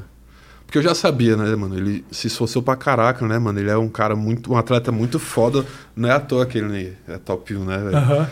porque 0.73 0.79
eu 0.79 0.83
já 0.83 0.95
sabia, 0.95 1.37
né, 1.37 1.55
mano? 1.55 1.77
Ele 1.77 2.03
se 2.11 2.29
esforçou 2.29 2.63
pra 2.63 2.75
caraca, 2.75 3.29
né, 3.29 3.39
mano? 3.39 3.61
Ele 3.61 3.69
é 3.69 3.77
um 3.77 3.91
cara 3.91 4.17
muito. 4.17 4.51
um 4.51 4.57
atleta 4.57 4.91
muito 4.91 5.19
foda. 5.19 5.67
Não 5.95 6.09
é 6.09 6.13
à 6.13 6.19
toa 6.19 6.47
que 6.47 6.57
ele 6.57 6.97
é 7.07 7.19
top 7.19 7.55
1, 7.55 7.63
né, 7.63 7.77
velho? 7.77 7.99
Uhum. 7.99 8.27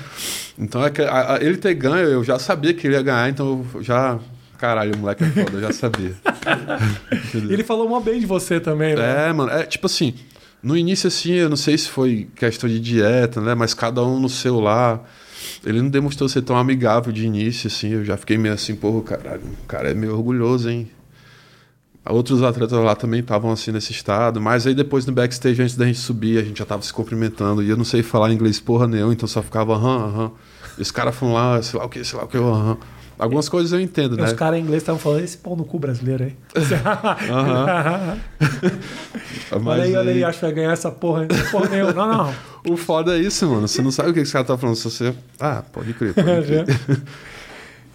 Então, 0.58 0.82
é 0.82 0.88
que, 0.88 1.02
a, 1.02 1.34
a, 1.34 1.44
ele 1.44 1.58
ter 1.58 1.74
ganho, 1.74 2.08
eu 2.08 2.24
já 2.24 2.38
sabia 2.38 2.72
que 2.72 2.86
ele 2.86 2.94
ia 2.94 3.02
ganhar, 3.02 3.28
então 3.28 3.66
eu 3.74 3.82
já. 3.82 4.18
Caralho, 4.56 4.94
o 4.94 4.98
moleque 4.98 5.22
é 5.22 5.26
foda, 5.26 5.50
eu 5.52 5.60
já 5.60 5.72
sabia. 5.72 6.14
Ele 7.34 7.62
falou 7.62 7.88
mó 7.88 7.98
bem 7.98 8.20
de 8.20 8.26
você 8.26 8.60
também, 8.60 8.94
né? 8.94 9.28
É, 9.28 9.32
mano, 9.32 9.50
é 9.50 9.64
tipo 9.64 9.86
assim, 9.86 10.14
no 10.62 10.76
início 10.76 11.08
assim, 11.08 11.32
eu 11.32 11.48
não 11.48 11.56
sei 11.56 11.78
se 11.78 11.88
foi 11.88 12.28
questão 12.36 12.68
de 12.68 12.78
dieta, 12.78 13.40
né, 13.40 13.54
mas 13.54 13.72
cada 13.72 14.02
um 14.02 14.20
no 14.20 14.28
seu 14.28 14.60
lá. 14.60 15.00
Ele 15.64 15.80
não 15.80 15.88
demonstrou 15.88 16.28
ser 16.28 16.42
tão 16.42 16.58
amigável 16.58 17.10
de 17.10 17.24
início, 17.24 17.68
assim, 17.68 17.88
eu 17.88 18.04
já 18.04 18.18
fiquei 18.18 18.36
meio 18.36 18.52
assim, 18.52 18.74
porra, 18.74 19.16
caralho, 19.16 19.42
o 19.62 19.66
cara 19.66 19.90
é 19.90 19.94
meio 19.94 20.14
orgulhoso, 20.14 20.68
hein? 20.68 20.90
Outros 22.08 22.42
atletas 22.42 22.78
lá 22.78 22.96
também 22.96 23.20
estavam 23.20 23.52
assim 23.52 23.72
nesse 23.72 23.92
estado, 23.92 24.40
mas 24.40 24.66
aí 24.66 24.74
depois 24.74 25.04
no 25.04 25.12
backstage, 25.12 25.62
antes 25.62 25.76
da 25.76 25.86
gente 25.86 25.98
subir, 25.98 26.38
a 26.38 26.42
gente 26.42 26.58
já 26.58 26.64
tava 26.64 26.82
se 26.82 26.92
cumprimentando, 26.92 27.62
e 27.62 27.68
eu 27.68 27.76
não 27.76 27.84
sei 27.84 28.02
falar 28.02 28.32
inglês 28.32 28.58
porra 28.58 28.86
nenhuma, 28.86 29.12
então 29.12 29.28
só 29.28 29.42
ficava 29.42 29.74
aham, 29.74 30.06
aham. 30.06 30.30
E 30.78 30.82
os 30.82 30.90
caras 30.90 31.14
falam 31.14 31.34
lá, 31.34 31.62
sei 31.62 31.78
lá 31.78 31.84
o 31.84 31.88
que, 31.88 32.02
sei 32.02 32.18
lá 32.18 32.24
o 32.24 32.28
que, 32.28 32.38
aham. 32.38 32.78
Algumas 33.18 33.50
coisas 33.50 33.70
eu 33.70 33.78
entendo, 33.78 34.16
né? 34.16 34.24
Os 34.24 34.32
caras 34.32 34.58
em 34.58 34.62
inglês 34.62 34.82
estavam 34.82 34.98
falando 34.98 35.22
esse 35.22 35.36
pau 35.36 35.54
no 35.54 35.62
cu 35.62 35.78
brasileiro 35.78 36.24
aí. 36.24 36.34
olha 39.66 39.82
aí, 39.82 39.94
olha 39.94 40.10
aí, 40.10 40.24
acho 40.24 40.38
que 40.38 40.44
vai 40.46 40.54
ganhar 40.54 40.72
essa 40.72 40.90
porra. 40.90 41.28
Porra 41.50 41.68
nenhuma. 41.68 41.92
Não, 41.92 42.08
não. 42.08 42.34
O 42.68 42.76
foda 42.76 43.16
é 43.16 43.18
isso, 43.18 43.48
mano. 43.48 43.66
Você 43.66 43.80
não 43.80 43.90
sabe 43.90 44.10
o 44.10 44.14
que 44.14 44.20
esse 44.20 44.32
cara 44.32 44.44
tá 44.44 44.56
falando. 44.56 44.76
Se 44.76 44.84
você. 44.84 45.14
Ah, 45.38 45.62
pode 45.72 45.94
crer, 45.94 46.12
pode 46.12 46.46
crer. 46.46 46.66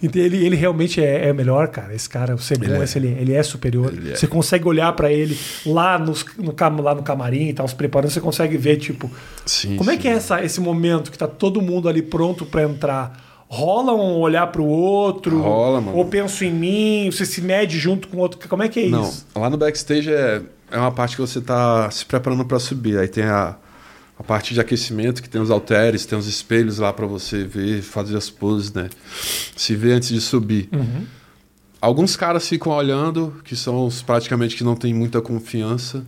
Então, 0.02 0.20
ele, 0.20 0.44
ele 0.44 0.56
realmente 0.56 1.02
é, 1.02 1.28
é 1.28 1.32
melhor, 1.32 1.68
cara. 1.68 1.94
Esse 1.94 2.08
cara, 2.08 2.34
o 2.34 2.38
Sebum, 2.38 2.64
ele, 2.66 2.74
é. 2.74 2.86
ele, 2.96 3.20
ele 3.20 3.32
é 3.32 3.42
superior. 3.42 3.92
Ele 3.92 4.14
você 4.14 4.26
é. 4.26 4.28
consegue 4.28 4.68
olhar 4.68 4.92
para 4.92 5.10
ele 5.10 5.38
lá, 5.64 5.98
nos, 5.98 6.24
no, 6.36 6.54
lá 6.82 6.94
no 6.94 7.02
camarim 7.02 7.48
e 7.48 7.52
tal, 7.52 7.66
se 7.66 7.74
preparando, 7.74 8.10
você 8.10 8.20
consegue 8.20 8.56
ver, 8.58 8.76
tipo, 8.76 9.10
sim, 9.46 9.76
como 9.76 9.90
sim. 9.90 9.96
é 9.96 9.98
que 9.98 10.06
é 10.06 10.12
essa, 10.12 10.44
esse 10.44 10.60
momento 10.60 11.10
que 11.10 11.16
tá 11.16 11.26
todo 11.26 11.62
mundo 11.62 11.88
ali 11.88 12.02
pronto 12.02 12.44
para 12.44 12.62
entrar? 12.62 13.24
Rola 13.48 13.94
um 13.94 14.18
olhar 14.18 14.48
pro 14.48 14.64
outro? 14.64 15.40
Rola, 15.40 15.80
mano. 15.80 15.96
Ou 15.96 16.04
penso 16.04 16.44
em 16.44 16.52
mim? 16.52 17.10
Você 17.10 17.24
se 17.24 17.40
mede 17.40 17.78
junto 17.78 18.08
com 18.08 18.16
o 18.16 18.20
outro? 18.20 18.48
Como 18.48 18.62
é 18.62 18.68
que 18.68 18.80
é 18.80 18.88
Não, 18.88 19.02
isso? 19.02 19.26
Lá 19.34 19.48
no 19.48 19.56
backstage 19.56 20.12
é, 20.12 20.42
é 20.70 20.78
uma 20.78 20.90
parte 20.90 21.14
que 21.14 21.20
você 21.20 21.40
tá 21.40 21.88
se 21.90 22.04
preparando 22.04 22.44
para 22.44 22.58
subir. 22.58 22.98
Aí 22.98 23.06
tem 23.06 23.24
a 23.24 23.56
a 24.18 24.22
parte 24.22 24.54
de 24.54 24.60
aquecimento, 24.60 25.22
que 25.22 25.28
tem 25.28 25.40
os 25.40 25.50
halteres, 25.50 26.06
tem 26.06 26.18
os 26.18 26.26
espelhos 26.26 26.78
lá 26.78 26.92
para 26.92 27.06
você 27.06 27.44
ver, 27.44 27.82
fazer 27.82 28.16
as 28.16 28.30
poses, 28.30 28.72
né? 28.72 28.88
Se 29.54 29.76
ver 29.76 29.92
antes 29.92 30.08
de 30.08 30.20
subir. 30.20 30.68
Uhum. 30.72 31.06
Alguns 31.80 32.16
caras 32.16 32.48
ficam 32.48 32.72
olhando, 32.72 33.40
que 33.44 33.54
são 33.54 33.86
os 33.86 34.00
praticamente 34.00 34.56
que 34.56 34.64
não 34.64 34.74
têm 34.74 34.94
muita 34.94 35.20
confiança. 35.20 36.04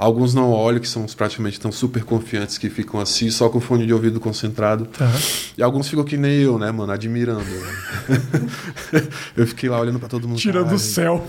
Alguns 0.00 0.32
não 0.32 0.50
olham, 0.50 0.80
que 0.80 0.88
são 0.88 1.04
os 1.04 1.14
praticamente 1.14 1.60
tão 1.60 1.70
super 1.70 2.02
confiantes, 2.04 2.56
que 2.56 2.70
ficam 2.70 2.98
assim, 2.98 3.28
só 3.28 3.50
com 3.50 3.60
fone 3.60 3.84
de 3.84 3.92
ouvido 3.92 4.18
concentrado. 4.18 4.88
Uhum. 4.98 5.20
E 5.58 5.62
alguns 5.62 5.88
ficam 5.88 6.02
que 6.02 6.16
nem 6.16 6.38
eu, 6.38 6.58
né, 6.58 6.72
mano, 6.72 6.90
admirando. 6.90 7.44
eu 9.36 9.46
fiquei 9.46 9.68
lá 9.68 9.78
olhando 9.78 9.98
para 9.98 10.08
todo 10.08 10.26
mundo. 10.26 10.38
Tirando 10.38 10.72
o 10.72 10.78
céu. 10.78 11.22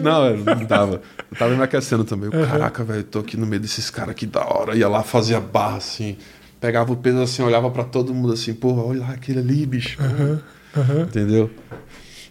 Não, 0.00 0.36
não 0.36 0.64
dava. 0.64 1.02
Eu 1.32 1.36
tava 1.36 1.56
me 1.56 1.62
aquecendo 1.64 2.04
também. 2.04 2.30
Uhum. 2.32 2.46
Caraca, 2.46 2.84
velho, 2.84 3.02
tô 3.02 3.18
aqui 3.18 3.36
no 3.36 3.44
meio 3.44 3.60
desses 3.60 3.90
caras 3.90 4.14
que 4.14 4.24
da 4.24 4.46
hora. 4.46 4.76
Ia 4.76 4.88
lá, 4.88 5.02
fazia 5.02 5.40
barra 5.40 5.78
assim. 5.78 6.16
Pegava 6.60 6.92
o 6.92 6.96
peso 6.96 7.20
assim, 7.20 7.42
olhava 7.42 7.72
para 7.72 7.82
todo 7.82 8.14
mundo 8.14 8.34
assim, 8.34 8.54
porra, 8.54 8.84
olha 8.84 9.00
lá 9.00 9.10
aquele 9.14 9.40
ali, 9.40 9.66
bicho. 9.66 9.98
Uhum. 10.00 11.02
Entendeu? 11.02 11.50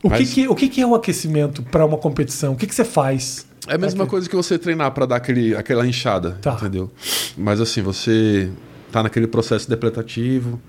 O, 0.02 0.10
Mas... 0.10 0.30
que, 0.30 0.34
que, 0.34 0.48
o 0.48 0.56
que, 0.56 0.70
que 0.70 0.82
é 0.82 0.88
o 0.88 0.96
aquecimento 0.96 1.62
para 1.64 1.86
uma 1.86 1.98
competição? 1.98 2.54
O 2.54 2.56
que, 2.56 2.66
que 2.66 2.74
você 2.74 2.86
faz? 2.86 3.46
É 3.68 3.76
a 3.76 3.78
mesma 3.78 4.08
coisa 4.08 4.28
que 4.28 4.36
você 4.36 4.58
treinar 4.58 4.92
para 4.92 5.06
dar 5.06 5.18
aquele, 5.18 5.56
aquela 5.56 5.86
inchada, 5.86 6.32
tá. 6.42 6.54
entendeu? 6.54 6.90
Mas 7.38 7.60
assim, 7.62 7.82
você 7.82 8.50
tá 8.92 9.04
naquele 9.04 9.28
processo 9.28 9.70
depletativo, 9.70 10.60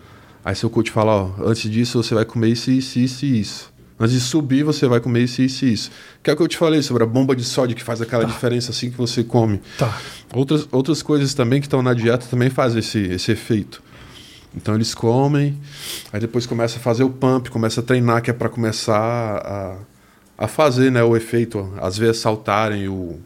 aí 0.45 0.55
seu 0.55 0.69
coach 0.69 0.91
fala, 0.91 1.13
ó, 1.13 1.31
antes 1.47 1.71
disso 1.71 2.03
você 2.03 2.15
vai 2.15 2.25
comer 2.25 2.49
isso, 2.49 2.71
isso, 2.71 2.99
isso 2.99 3.25
e 3.25 3.41
isso. 3.41 3.73
Antes 3.99 4.15
de 4.15 4.21
subir, 4.21 4.65
você 4.65 4.89
vai 4.89 4.99
comer 4.99 5.25
isso, 5.25 5.43
isso 5.43 5.65
e 5.65 5.73
isso. 5.73 5.91
Que 6.23 6.31
é 6.31 6.33
o 6.33 6.37
que 6.37 6.43
eu 6.43 6.49
te 6.49 6.57
falei 6.57 6.83
sobre 6.83 7.03
a 7.03 7.07
bomba 7.07 7.37
de 7.37 7.45
sódio 7.45 7.77
que 7.77 7.83
faz 7.83 8.01
aquela 8.01 8.25
tá. 8.25 8.31
diferença 8.31 8.71
assim 8.71 8.91
que 8.91 8.97
você 8.97 9.23
come. 9.23 9.61
Tá. 9.79 9.95
Outras, 10.35 10.67
outras 10.73 11.03
coisas 11.03 11.35
também 11.35 11.61
que 11.61 11.67
estão 11.67 11.83
na 11.83 11.93
dieta 11.93 12.27
também 12.27 12.49
fazem 12.49 12.81
esse, 12.81 12.99
esse 12.99 13.31
efeito. 13.31 13.83
Então 14.55 14.75
eles 14.75 14.95
comem, 14.95 15.57
aí 16.13 16.21
depois 16.21 16.45
começa 16.45 16.79
a 16.79 16.81
fazer 16.81 17.05
o 17.05 17.11
pump, 17.11 17.51
começa 17.51 17.81
a 17.81 17.85
treinar, 17.85 18.21
que 18.21 18.31
é 18.31 18.33
para 18.33 18.49
começar 18.49 19.43
a 19.45 19.77
a 20.41 20.49
fazer 20.49 20.91
né, 20.91 21.03
o 21.05 21.15
efeito, 21.15 21.71
às 21.79 21.99
vezes 21.99 22.17
saltarem, 22.17 22.89
o, 22.89 23.21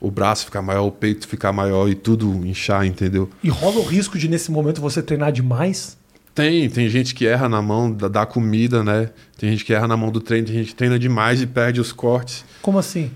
o 0.00 0.10
braço 0.10 0.44
ficar 0.44 0.60
maior, 0.60 0.86
o 0.86 0.90
peito 0.90 1.28
ficar 1.28 1.52
maior 1.52 1.88
e 1.88 1.94
tudo 1.94 2.44
inchar, 2.44 2.84
entendeu? 2.84 3.30
E 3.44 3.48
rola 3.48 3.78
o 3.78 3.84
risco 3.84 4.18
de 4.18 4.26
nesse 4.26 4.50
momento 4.50 4.80
você 4.80 5.00
treinar 5.00 5.30
demais? 5.30 5.96
Tem, 6.34 6.68
tem 6.68 6.88
gente 6.88 7.14
que 7.14 7.28
erra 7.28 7.48
na 7.48 7.62
mão 7.62 7.92
da, 7.92 8.08
da 8.08 8.26
comida, 8.26 8.82
né? 8.82 9.10
Tem 9.38 9.50
gente 9.50 9.64
que 9.64 9.72
erra 9.72 9.86
na 9.86 9.96
mão 9.96 10.10
do 10.10 10.20
treino, 10.20 10.48
tem 10.48 10.56
gente 10.56 10.70
que 10.70 10.74
treina 10.74 10.98
demais 10.98 11.40
e 11.40 11.46
perde 11.46 11.80
os 11.80 11.92
cortes. 11.92 12.44
Como 12.60 12.76
assim? 12.76 13.08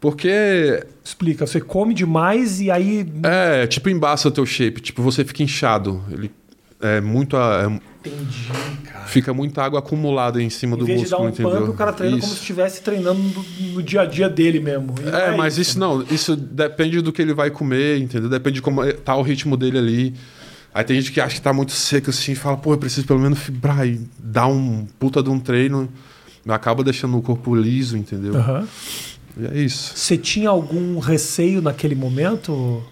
Porque. 0.00 0.84
Explica, 1.04 1.46
você 1.46 1.60
come 1.60 1.92
demais 1.94 2.60
e 2.60 2.70
aí. 2.70 3.06
É, 3.24 3.66
tipo, 3.66 3.88
embaça 3.88 4.28
o 4.28 4.30
teu 4.30 4.46
shape. 4.46 4.80
Tipo, 4.80 5.02
você 5.02 5.24
fica 5.24 5.42
inchado. 5.42 6.02
Ele 6.10 6.30
é 6.80 7.00
muito. 7.00 7.36
É, 7.36 7.66
Entendi, 7.98 8.52
cara. 8.84 9.04
Fica 9.06 9.34
muita 9.34 9.62
água 9.62 9.80
acumulada 9.80 10.40
em 10.40 10.48
cima 10.48 10.76
em 10.76 10.78
do 10.78 10.84
vez 10.86 11.00
músculo, 11.00 11.30
de 11.30 11.38
dar 11.38 11.44
um 11.44 11.50
entendeu? 11.50 11.66
pump, 11.66 11.74
o 11.74 11.76
cara 11.76 11.92
treina 11.92 12.16
isso. 12.16 12.26
como 12.26 12.34
se 12.34 12.40
estivesse 12.40 12.82
treinando 12.82 13.20
no, 13.20 13.44
no, 13.72 13.82
dia 13.82 14.02
a 14.02 14.06
dia 14.06 14.28
dele 14.28 14.60
mesmo. 14.60 14.94
É, 15.12 15.34
é, 15.34 15.36
mas 15.36 15.54
isso. 15.54 15.70
isso 15.70 15.78
não, 15.78 16.02
isso 16.02 16.36
depende 16.36 17.00
do 17.00 17.12
que 17.12 17.20
ele 17.20 17.34
vai 17.34 17.50
comer, 17.50 17.98
entendeu? 17.98 18.28
Depende 18.30 18.56
de 18.56 18.62
como 18.62 18.84
é, 18.84 18.92
tá 18.92 19.16
o 19.16 19.22
ritmo 19.22 19.56
dele 19.56 19.78
ali. 19.78 20.14
Aí 20.72 20.84
tem 20.84 21.00
gente 21.00 21.10
que 21.10 21.20
acha 21.20 21.34
que 21.34 21.42
tá 21.42 21.52
muito 21.52 21.72
seco 21.72 22.10
assim 22.10 22.32
e 22.32 22.36
fala, 22.36 22.56
pô, 22.56 22.72
eu 22.72 22.78
preciso 22.78 23.06
pelo 23.06 23.18
menos 23.18 23.38
fibrar 23.38 23.86
e 23.86 24.00
dar 24.18 24.46
um 24.46 24.86
puta 24.98 25.22
de 25.22 25.30
um 25.30 25.40
treino. 25.40 25.88
Acaba 26.48 26.82
deixando 26.84 27.18
o 27.18 27.22
corpo 27.22 27.54
liso, 27.54 27.96
entendeu? 27.96 28.34
Uhum. 28.34 28.66
E 29.38 29.46
é 29.46 29.58
isso. 29.58 29.92
Você 29.96 30.16
tinha 30.16 30.48
algum 30.48 30.98
receio 30.98 31.60
naquele 31.60 31.94
momento? 31.94 32.52
O 32.52 32.84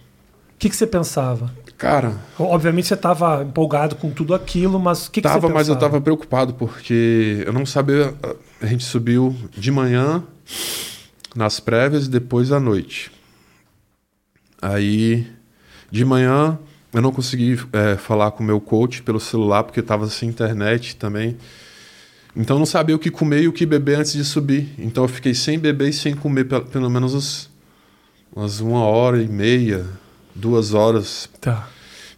que, 0.58 0.68
que 0.68 0.76
você 0.76 0.86
pensava? 0.86 1.50
Cara. 1.78 2.16
Obviamente 2.38 2.88
você 2.88 2.94
estava 2.94 3.42
empolgado 3.42 3.96
com 3.96 4.10
tudo 4.10 4.34
aquilo, 4.34 4.78
mas 4.78 5.06
o 5.06 5.10
que, 5.10 5.20
que 5.20 5.28
tava, 5.28 5.46
você 5.46 5.52
mas 5.52 5.68
eu 5.68 5.74
estava 5.74 6.00
preocupado 6.00 6.54
porque 6.54 7.42
eu 7.46 7.52
não 7.52 7.66
sabia. 7.66 8.14
A 8.60 8.66
gente 8.66 8.84
subiu 8.84 9.36
de 9.50 9.70
manhã 9.70 10.24
nas 11.34 11.60
prévias 11.60 12.06
e 12.06 12.10
depois 12.10 12.50
à 12.50 12.58
noite. 12.58 13.12
Aí, 14.60 15.26
de 15.90 16.02
manhã, 16.02 16.58
eu 16.94 17.02
não 17.02 17.12
consegui 17.12 17.60
é, 17.74 17.96
falar 17.96 18.30
com 18.30 18.42
o 18.42 18.46
meu 18.46 18.58
coach 18.58 19.02
pelo 19.02 19.20
celular 19.20 19.62
porque 19.62 19.80
estava 19.80 20.08
sem 20.08 20.30
internet 20.30 20.96
também. 20.96 21.36
Então 22.34 22.56
eu 22.56 22.58
não 22.58 22.66
sabia 22.66 22.96
o 22.96 22.98
que 22.98 23.10
comer 23.10 23.42
e 23.42 23.48
o 23.48 23.52
que 23.52 23.66
beber 23.66 23.98
antes 23.98 24.14
de 24.14 24.24
subir. 24.24 24.74
Então 24.78 25.04
eu 25.04 25.08
fiquei 25.08 25.34
sem 25.34 25.58
beber 25.58 25.90
e 25.90 25.92
sem 25.92 26.14
comer 26.14 26.44
pelo 26.44 26.88
menos 26.88 27.50
umas 28.34 28.60
uma 28.60 28.80
hora 28.80 29.22
e 29.22 29.28
meia 29.28 29.86
duas 30.36 30.74
horas. 30.74 31.28
Tá. 31.40 31.68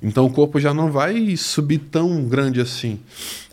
Então 0.03 0.25
o 0.25 0.31
corpo 0.31 0.61
já 0.61 0.73
não 0.73 0.91
vai 0.91 1.37
subir 1.37 1.79
tão 1.79 2.25
grande 2.25 2.61
assim. 2.61 3.01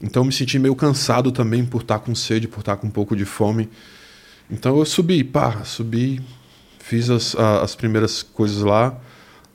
Então 0.02 0.22
eu 0.22 0.26
me 0.26 0.32
senti 0.32 0.60
meio 0.60 0.76
cansado 0.76 1.32
também 1.32 1.66
por 1.66 1.82
estar 1.82 2.00
com 2.00 2.14
sede, 2.14 2.48
por 2.48 2.60
estar 2.60 2.78
com 2.78 2.88
um 2.88 2.92
pouco 2.92 3.16
de 3.16 3.26
fome. 3.26 3.70
Então 4.50 4.78
eu 4.78 4.86
subi, 4.86 5.24
pá, 5.24 5.64
subi, 5.64 6.22
fiz 6.80 7.10
as, 7.10 7.36
as 7.36 7.76
primeiras 7.76 8.22
coisas 8.22 8.62
lá, 8.62 8.96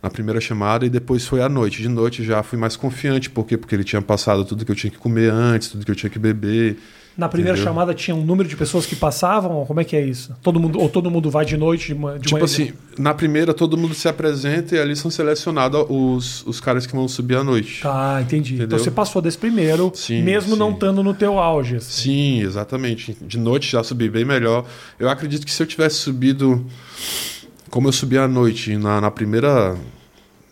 na 0.02 0.10
primeira 0.10 0.40
chamada, 0.40 0.84
e 0.84 0.90
depois 0.90 1.26
foi 1.26 1.40
à 1.40 1.48
noite. 1.48 1.80
De 1.80 1.88
noite 1.88 2.24
já 2.24 2.42
fui 2.42 2.58
mais 2.58 2.74
confiante, 2.74 3.30
por 3.30 3.46
quê? 3.46 3.56
Porque 3.56 3.74
ele 3.74 3.84
tinha 3.84 4.02
passado 4.02 4.44
tudo 4.44 4.64
que 4.64 4.72
eu 4.72 4.76
tinha 4.76 4.90
que 4.90 4.98
comer 4.98 5.30
antes, 5.30 5.68
tudo 5.68 5.84
que 5.84 5.90
eu 5.92 5.96
tinha 5.96 6.10
que 6.10 6.18
beber. 6.18 6.76
Na 7.20 7.28
primeira 7.28 7.54
Entendeu? 7.54 7.70
chamada 7.70 7.92
tinha 7.92 8.14
um 8.14 8.24
número 8.24 8.48
de 8.48 8.56
pessoas 8.56 8.86
que 8.86 8.96
passavam? 8.96 9.66
Como 9.66 9.78
é 9.78 9.84
que 9.84 9.94
é 9.94 10.00
isso? 10.00 10.34
Todo 10.42 10.58
mundo, 10.58 10.80
ou 10.80 10.88
todo 10.88 11.10
mundo 11.10 11.30
vai 11.30 11.44
de 11.44 11.54
noite, 11.54 11.88
de, 11.88 11.94
de 11.94 12.20
Tipo 12.20 12.36
manhã? 12.36 12.44
assim, 12.46 12.72
na 12.96 13.12
primeira 13.12 13.52
todo 13.52 13.76
mundo 13.76 13.92
se 13.92 14.08
apresenta 14.08 14.74
e 14.74 14.80
ali 14.80 14.96
são 14.96 15.10
selecionados 15.10 15.84
os, 15.90 16.46
os 16.46 16.60
caras 16.62 16.86
que 16.86 16.96
vão 16.96 17.06
subir 17.06 17.36
à 17.36 17.44
noite. 17.44 17.82
Tá, 17.82 18.22
entendi. 18.22 18.54
Então 18.54 18.64
Entendeu? 18.64 18.64
Então 18.64 18.78
você 18.78 18.90
passou 18.90 19.20
desse 19.20 19.36
primeiro, 19.36 19.92
sim, 19.94 20.22
mesmo 20.22 20.54
sim. 20.54 20.58
não 20.58 20.70
estando 20.70 21.02
no 21.02 21.12
teu 21.12 21.38
auge. 21.38 21.76
Assim. 21.76 22.02
Sim, 22.02 22.40
exatamente. 22.40 23.14
De 23.20 23.38
noite 23.38 23.70
já 23.70 23.84
subi 23.84 24.08
bem 24.08 24.24
melhor. 24.24 24.64
Eu 24.98 25.10
acredito 25.10 25.44
que 25.44 25.52
se 25.52 25.62
eu 25.62 25.66
tivesse 25.66 25.96
subido 25.96 26.64
como 27.68 27.86
eu 27.86 27.92
subi 27.92 28.16
à 28.16 28.26
noite 28.26 28.78
na, 28.78 28.98
na 28.98 29.10
primeira 29.10 29.76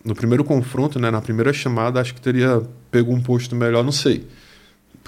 no 0.04 0.14
primeiro 0.14 0.44
confronto, 0.44 0.98
né, 0.98 1.10
na 1.10 1.22
primeira 1.22 1.50
chamada, 1.50 1.98
acho 1.98 2.12
que 2.12 2.20
teria 2.20 2.60
pego 2.90 3.10
um 3.10 3.22
posto 3.22 3.56
melhor, 3.56 3.82
não 3.82 3.90
sei 3.90 4.26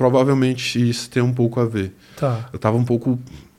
provavelmente 0.01 0.81
isso 0.89 1.11
tem 1.11 1.23
um 1.23 1.31
pouco 1.31 1.61
a 1.61 1.67
ver. 1.67 1.93
Tá. 2.17 2.49
Eu 2.55 2.57
estava 2.57 2.75
um 2.75 2.85
pouco 2.85 3.19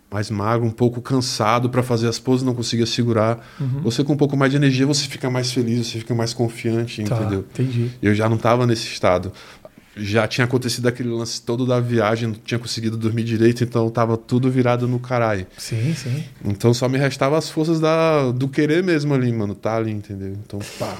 mais 0.10 0.32
magro, 0.32 0.66
um 0.66 0.72
pouco 0.72 1.00
cansado 1.00 1.70
para 1.70 1.84
fazer 1.84 2.08
as 2.08 2.18
poses, 2.18 2.44
não 2.44 2.56
conseguia 2.56 2.88
segurar. 2.88 3.48
Uhum. 3.60 3.82
Você 3.84 4.04
com 4.04 4.14
um 4.14 4.18
pouco 4.18 4.36
mais 4.36 4.50
de 4.50 4.58
energia, 4.58 4.88
você 4.88 5.08
fica 5.08 5.30
mais 5.30 5.52
feliz, 5.52 5.86
você 5.86 6.00
fica 6.00 6.16
mais 6.16 6.34
confiante, 6.34 7.04
tá, 7.04 7.16
entendeu? 7.16 7.46
Entendi. 7.54 7.92
Eu 8.02 8.16
já 8.16 8.28
não 8.28 8.38
estava 8.38 8.66
nesse 8.66 8.88
estado. 8.88 9.32
Já 9.96 10.28
tinha 10.28 10.46
acontecido 10.46 10.88
aquele 10.88 11.10
lance 11.10 11.40
todo 11.40 11.64
da 11.64 11.80
viagem, 11.80 12.30
não 12.30 12.36
tinha 12.44 12.58
conseguido 12.58 12.98
dormir 12.98 13.24
direito, 13.24 13.64
então 13.64 13.88
estava 13.88 14.18
tudo 14.18 14.50
virado 14.50 14.88
no 14.88 15.00
caralho. 15.00 15.46
Sim, 15.60 15.94
sim. 15.94 16.24
Então 16.44 16.74
só 16.74 16.90
me 16.90 16.98
restava 16.98 17.38
as 17.38 17.52
forças 17.52 17.80
da, 17.80 18.32
do 18.32 18.48
querer 18.48 18.82
mesmo 18.82 19.14
ali, 19.14 19.32
mano, 19.32 19.54
tá 19.54 19.78
ali, 19.78 19.92
entendeu? 19.92 20.36
Então, 20.44 20.60
pá. 20.80 20.98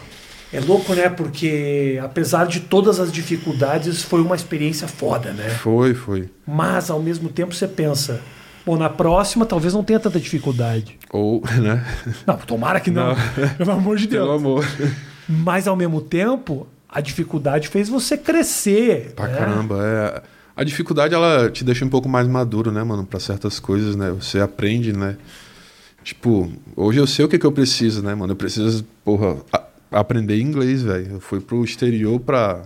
É 0.54 0.60
louco, 0.60 0.94
né? 0.94 1.10
Porque 1.10 2.00
apesar 2.04 2.46
de 2.46 2.62
todas 2.62 3.00
as 3.00 3.12
dificuldades, 3.12 4.04
foi 4.04 4.22
uma 4.22 4.36
experiência 4.36 4.88
foda, 4.88 5.32
né? 5.32 5.50
Foi, 5.50 5.94
foi. 5.94 6.30
Mas 6.46 6.90
ao 6.90 7.02
mesmo 7.02 7.30
tempo 7.30 7.54
você 7.54 7.68
pensa, 7.68 8.22
Bom, 8.66 8.78
na 8.78 8.90
próxima 8.90 9.46
talvez 9.46 9.74
não 9.74 9.84
tenha 9.84 10.00
tanta 10.00 10.20
dificuldade. 10.20 10.98
Ou, 11.12 11.42
né? 11.62 11.84
Não, 12.26 12.38
tomara 12.38 12.80
que 12.80 12.92
não. 12.92 13.16
Pelo 13.58 13.72
amor 13.72 13.98
de 13.98 14.08
Deus. 14.08 14.24
Pelo 14.24 14.38
amor. 14.38 14.66
Mas 15.28 15.68
ao 15.68 15.76
mesmo 15.76 16.02
tempo, 16.02 16.68
a 16.88 17.02
dificuldade 17.02 17.68
fez 17.68 17.90
você 17.90 18.18
crescer. 18.18 19.14
Pra 19.16 19.28
né? 19.28 19.38
caramba, 19.38 19.80
é. 19.84 20.22
A 20.56 20.64
dificuldade, 20.64 21.14
ela 21.16 21.50
te 21.50 21.64
deixa 21.64 21.84
um 21.84 21.90
pouco 21.90 22.08
mais 22.08 22.28
maduro, 22.28 22.72
né, 22.72 22.84
mano? 22.84 23.06
Pra 23.06 23.20
certas 23.20 23.60
coisas, 23.60 23.96
né? 23.96 24.12
Você 24.12 24.40
aprende, 24.40 24.94
né? 24.94 25.18
Tipo, 26.04 26.52
hoje 26.76 27.00
eu 27.00 27.08
sei 27.08 27.26
o 27.26 27.28
que, 27.28 27.40
que 27.40 27.46
eu 27.46 27.52
preciso, 27.52 28.04
né, 28.04 28.14
mano? 28.14 28.34
Eu 28.34 28.36
preciso, 28.36 28.86
porra, 29.04 29.38
a- 29.52 29.64
aprender 29.92 30.40
inglês, 30.40 30.82
velho. 30.82 31.14
Eu 31.16 31.20
fui 31.20 31.40
pro 31.40 31.64
exterior 31.64 32.20
pra 32.20 32.62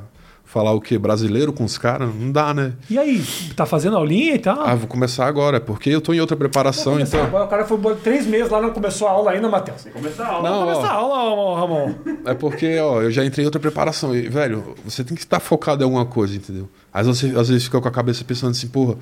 falar 0.46 0.72
o 0.72 0.80
quê? 0.80 0.98
Brasileiro 0.98 1.52
com 1.52 1.66
os 1.66 1.78
caras? 1.78 2.14
Não 2.16 2.32
dá, 2.32 2.54
né? 2.54 2.74
E 2.90 2.98
aí, 2.98 3.22
tá 3.56 3.66
fazendo 3.66 3.98
aulinha 3.98 4.36
e 4.36 4.40
tal? 4.40 4.62
Ah, 4.62 4.76
vou 4.76 4.88
começar 4.88 5.26
agora, 5.26 5.60
porque 5.60 5.90
eu 5.90 6.00
tô 6.00 6.14
em 6.14 6.22
outra 6.22 6.38
preparação, 6.38 7.00
então. 7.00 7.22
Agora 7.24 7.46
o 7.46 7.48
cara 7.48 7.66
foi 7.66 7.78
três 7.96 8.26
meses 8.26 8.50
lá, 8.50 8.62
não 8.62 8.70
começou 8.72 9.08
a 9.08 9.12
aula 9.12 9.32
ainda, 9.32 9.50
Matheus. 9.50 9.84
Tem 9.84 9.92
que 9.92 9.98
começar 9.98 10.24
a 10.24 10.28
aula. 10.30 10.50
Não, 10.50 10.60
Não, 10.66 10.74
começar 10.74 10.94
a 10.94 10.96
aula, 10.96 11.60
Ramon. 11.60 11.96
É 12.26 12.34
porque, 12.34 12.78
ó, 12.80 13.02
eu 13.02 13.12
já 13.12 13.26
entrei 13.26 13.44
em 13.44 13.48
outra 13.48 13.60
preparação. 13.60 14.16
E, 14.16 14.30
velho, 14.30 14.76
você 14.86 15.04
tem 15.04 15.16
que 15.16 15.24
estar 15.24 15.40
focado 15.40 15.82
em 15.82 15.86
alguma 15.86 16.06
coisa, 16.06 16.36
entendeu? 16.36 16.70
Às 16.94 17.08
vezes 17.08 17.22
você 17.22 17.38
às 17.40 17.50
vezes 17.50 17.64
fica 17.66 17.82
com 17.82 17.88
a 17.88 17.92
cabeça 17.92 18.24
pensando 18.24 18.52
assim, 18.52 18.68
porra, 18.68 18.96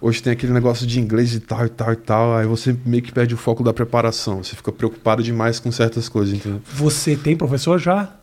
hoje 0.00 0.22
tem 0.22 0.32
aquele 0.32 0.52
negócio 0.52 0.86
de 0.86 1.00
inglês 1.00 1.34
e 1.34 1.40
tal 1.40 1.66
e 1.66 1.68
tal 1.68 1.92
e 1.92 1.96
tal. 1.96 2.36
Aí 2.36 2.46
você 2.46 2.76
meio 2.84 3.02
que 3.02 3.12
perde 3.12 3.34
o 3.34 3.36
foco 3.36 3.62
da 3.62 3.72
preparação. 3.72 4.42
Você 4.42 4.54
fica 4.56 4.72
preocupado 4.72 5.22
demais 5.22 5.58
com 5.60 5.70
certas 5.70 6.08
coisas, 6.08 6.36
entendeu? 6.36 6.60
Você 6.64 7.16
tem 7.16 7.36
professor 7.36 7.78
já? 7.78 8.14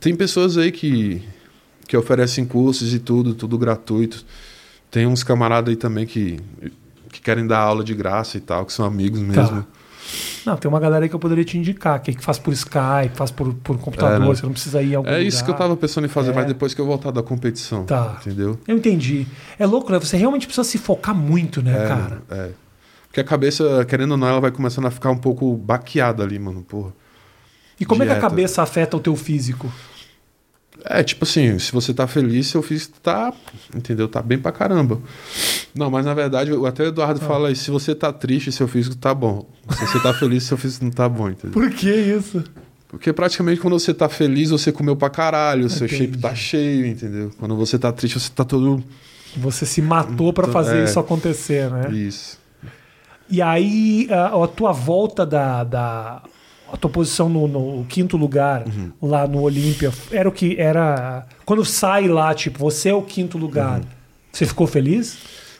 Tem 0.00 0.14
pessoas 0.14 0.58
aí 0.58 0.72
que, 0.72 1.22
que 1.86 1.96
oferecem 1.96 2.44
cursos 2.44 2.92
e 2.92 2.98
tudo, 2.98 3.34
tudo 3.34 3.56
gratuito. 3.56 4.24
Tem 4.90 5.06
uns 5.06 5.22
camaradas 5.22 5.70
aí 5.70 5.76
também 5.76 6.06
que, 6.06 6.38
que 7.10 7.20
querem 7.20 7.46
dar 7.46 7.58
aula 7.58 7.82
de 7.82 7.94
graça 7.94 8.36
e 8.36 8.40
tal, 8.40 8.66
que 8.66 8.72
são 8.72 8.84
amigos 8.84 9.20
mesmo. 9.20 9.66
Não, 10.44 10.56
tem 10.56 10.68
uma 10.68 10.78
galera 10.80 11.04
aí 11.04 11.08
que 11.08 11.14
eu 11.14 11.18
poderia 11.18 11.44
te 11.44 11.56
indicar, 11.56 12.00
que, 12.00 12.12
faz 12.20 12.38
por 12.38 12.52
Skype, 12.52 13.14
faz 13.14 13.30
por, 13.30 13.54
por 13.54 13.78
computador, 13.78 14.16
É, 14.16 14.18
né? 14.18 14.26
você 14.26 14.44
não 14.44 14.52
precisa 14.52 14.82
ir 14.82 14.94
a 14.94 14.98
algum 14.98 15.08
É 15.08 15.22
isso 15.22 15.38
lugar. 15.38 15.44
que 15.46 15.50
eu 15.50 15.54
tava 15.66 15.76
pensando 15.76 16.04
em 16.04 16.08
fazer, 16.08 16.30
É. 16.30 16.34
mas 16.34 16.46
depois 16.46 16.74
que 16.74 16.80
eu 16.80 16.86
voltar 16.86 17.10
da 17.10 17.22
competição. 17.22 17.84
Tá. 17.84 18.18
Entendeu? 18.20 18.58
Eu 18.68 18.76
entendi. 18.76 19.26
É 19.58 19.64
louco, 19.66 19.90
né? 19.90 19.98
Você 19.98 20.16
realmente 20.16 20.46
precisa 20.46 20.64
se 20.64 20.76
focar 20.78 21.14
muito, 21.14 21.62
né, 21.62 21.84
É, 21.84 21.88
cara? 21.88 22.22
É. 22.30 22.50
Porque 23.08 23.20
a 23.20 23.24
cabeça, 23.24 23.84
querendo 23.86 24.10
ou 24.12 24.16
não, 24.16 24.26
ela 24.28 24.40
vai 24.40 24.50
começando 24.50 24.86
a 24.86 24.90
ficar 24.90 25.10
um 25.10 25.16
pouco 25.16 25.56
baqueada 25.56 26.22
ali, 26.22 26.38
mano, 26.38 26.62
porra. 26.62 26.92
E 27.80 27.84
como 27.84 28.02
é 28.02 28.06
que 28.06 28.12
a 28.12 28.14
dieta. 28.16 28.28
cabeça 28.28 28.62
afeta 28.62 28.96
o 28.96 29.00
teu 29.00 29.14
físico? 29.16 29.72
É, 30.84 31.02
tipo 31.02 31.24
assim, 31.24 31.58
se 31.58 31.72
você 31.72 31.94
tá 31.94 32.06
feliz, 32.06 32.48
seu 32.48 32.60
físico 32.62 32.98
tá, 33.00 33.32
entendeu? 33.74 34.06
Tá 34.08 34.20
bem 34.20 34.38
pra 34.38 34.52
caramba. 34.52 35.00
Não, 35.74 35.90
mas 35.90 36.06
na 36.06 36.14
verdade, 36.14 36.52
até 36.66 36.84
o 36.84 36.86
Eduardo 36.88 37.20
Ah. 37.22 37.26
fala 37.26 37.48
aí, 37.48 37.56
se 37.56 37.70
você 37.70 37.94
tá 37.94 38.12
triste, 38.12 38.52
seu 38.52 38.68
físico 38.68 38.94
tá 38.96 39.12
bom. 39.14 39.46
Se 39.70 39.86
você 39.86 40.00
tá 40.00 40.14
feliz, 40.14 40.44
seu 40.44 40.56
físico 40.56 40.84
não 40.84 40.92
tá 40.92 41.08
bom, 41.08 41.28
entendeu? 41.30 41.50
Por 41.52 41.70
que 41.70 41.90
isso? 41.90 42.44
Porque 42.88 43.12
praticamente 43.12 43.60
quando 43.60 43.76
você 43.78 43.92
tá 43.92 44.08
feliz, 44.08 44.50
você 44.50 44.70
comeu 44.70 44.94
pra 44.94 45.10
caralho, 45.10 45.68
seu 45.68 45.86
Entendi. 45.86 46.04
shape 46.04 46.18
tá 46.18 46.32
cheio, 46.34 46.86
entendeu? 46.86 47.32
Quando 47.40 47.56
você 47.56 47.76
tá 47.78 47.90
triste, 47.92 48.20
você 48.20 48.30
tá 48.32 48.44
todo... 48.44 48.82
Você 49.36 49.66
se 49.66 49.82
matou 49.82 50.32
pra 50.32 50.46
fazer 50.46 50.78
É. 50.82 50.84
isso 50.84 51.00
acontecer, 51.00 51.68
né? 51.68 51.90
Isso. 51.92 52.38
E 53.28 53.42
aí, 53.42 54.06
a, 54.10 54.26
a 54.44 54.46
tua 54.46 54.70
volta 54.70 55.26
da, 55.26 55.64
da. 55.64 56.22
A 56.72 56.76
tua 56.76 56.90
posição 56.90 57.28
no, 57.28 57.48
no 57.48 57.84
quinto 57.86 58.16
lugar 58.16 58.64
Uhum. 58.66 58.92
lá 59.02 59.26
no 59.26 59.40
Olímpia 59.42 59.90
era 60.12 60.28
o 60.28 60.32
que 60.32 60.56
era. 60.60 61.26
Quando 61.44 61.64
sai 61.64 62.06
lá, 62.06 62.32
tipo, 62.32 62.58
você 62.60 62.90
é 62.90 62.94
o 62.94 63.02
quinto 63.02 63.36
lugar. 63.38 63.80
Uhum. 63.80 63.84
Você 64.30 64.46
ficou 64.46 64.66
feliz? 64.68 65.16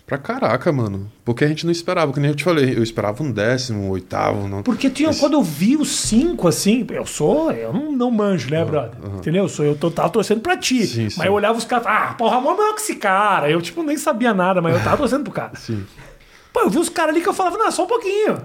Pra 0.07 0.19
caraca, 0.19 0.71
mano. 0.71 1.11
Porque 1.25 1.45
a 1.45 1.49
gente 1.49 1.65
não 1.65 1.73
esperava, 1.73 2.13
que 2.13 2.21
nem 2.21 2.31
eu 2.31 2.37
te 2.37 2.45
falei. 2.45 2.77
Eu 2.77 2.83
esperava 2.83 3.23
um 3.23 3.33
décimo, 3.33 3.85
um 3.85 3.89
oitavo. 3.89 4.47
Não... 4.47 4.63
Porque 4.63 4.91
tinha, 4.91 5.09
Esse- 5.09 5.19
quando 5.19 5.33
eu 5.33 5.43
vi 5.43 5.77
os 5.77 5.89
cinco, 5.97 6.47
assim, 6.47 6.87
eu 6.91 7.07
sou, 7.07 7.51
eu 7.51 7.73
não, 7.73 7.91
não 7.91 8.11
manjo, 8.11 8.51
né, 8.51 8.63
brother? 8.65 8.99
aham. 9.03 9.17
Entendeu? 9.17 9.45
Eu, 9.45 9.49
sou, 9.49 9.65
eu 9.65 9.75
tô, 9.75 9.91
tava 9.91 10.11
torcendo 10.11 10.43
pra 10.43 10.59
ti. 10.59 10.87
Sim, 10.87 11.05
mas 11.05 11.15
sim. 11.15 11.25
eu 11.27 11.33
olhava 11.33 11.57
os 11.57 11.65
caras, 11.65 11.87
ah, 11.87 12.15
pô, 12.19 12.27
o 12.27 12.29
Ramon 12.29 12.53
é 12.53 12.57
melhor 12.59 12.75
que 12.75 12.83
esse 12.83 12.97
cara. 12.97 13.51
Eu, 13.51 13.63
tipo, 13.63 13.83
nem 13.83 13.97
sabia 13.97 14.35
nada, 14.35 14.61
mas 14.61 14.75
eu 14.77 14.85
tava 14.85 14.99
torcendo 14.99 15.25
pro 15.25 15.33
cara. 15.33 15.53
Sim. 15.57 15.85
Pô, 16.53 16.61
eu 16.61 16.71
vi 16.71 16.79
os 16.79 16.91
caras 16.91 17.15
ali 17.15 17.23
que 17.23 17.29
eu 17.29 17.35
falava, 17.35 17.57
não, 17.57 17.71
só 17.73 17.85
um 17.85 17.89
pouquinho. 17.89 18.39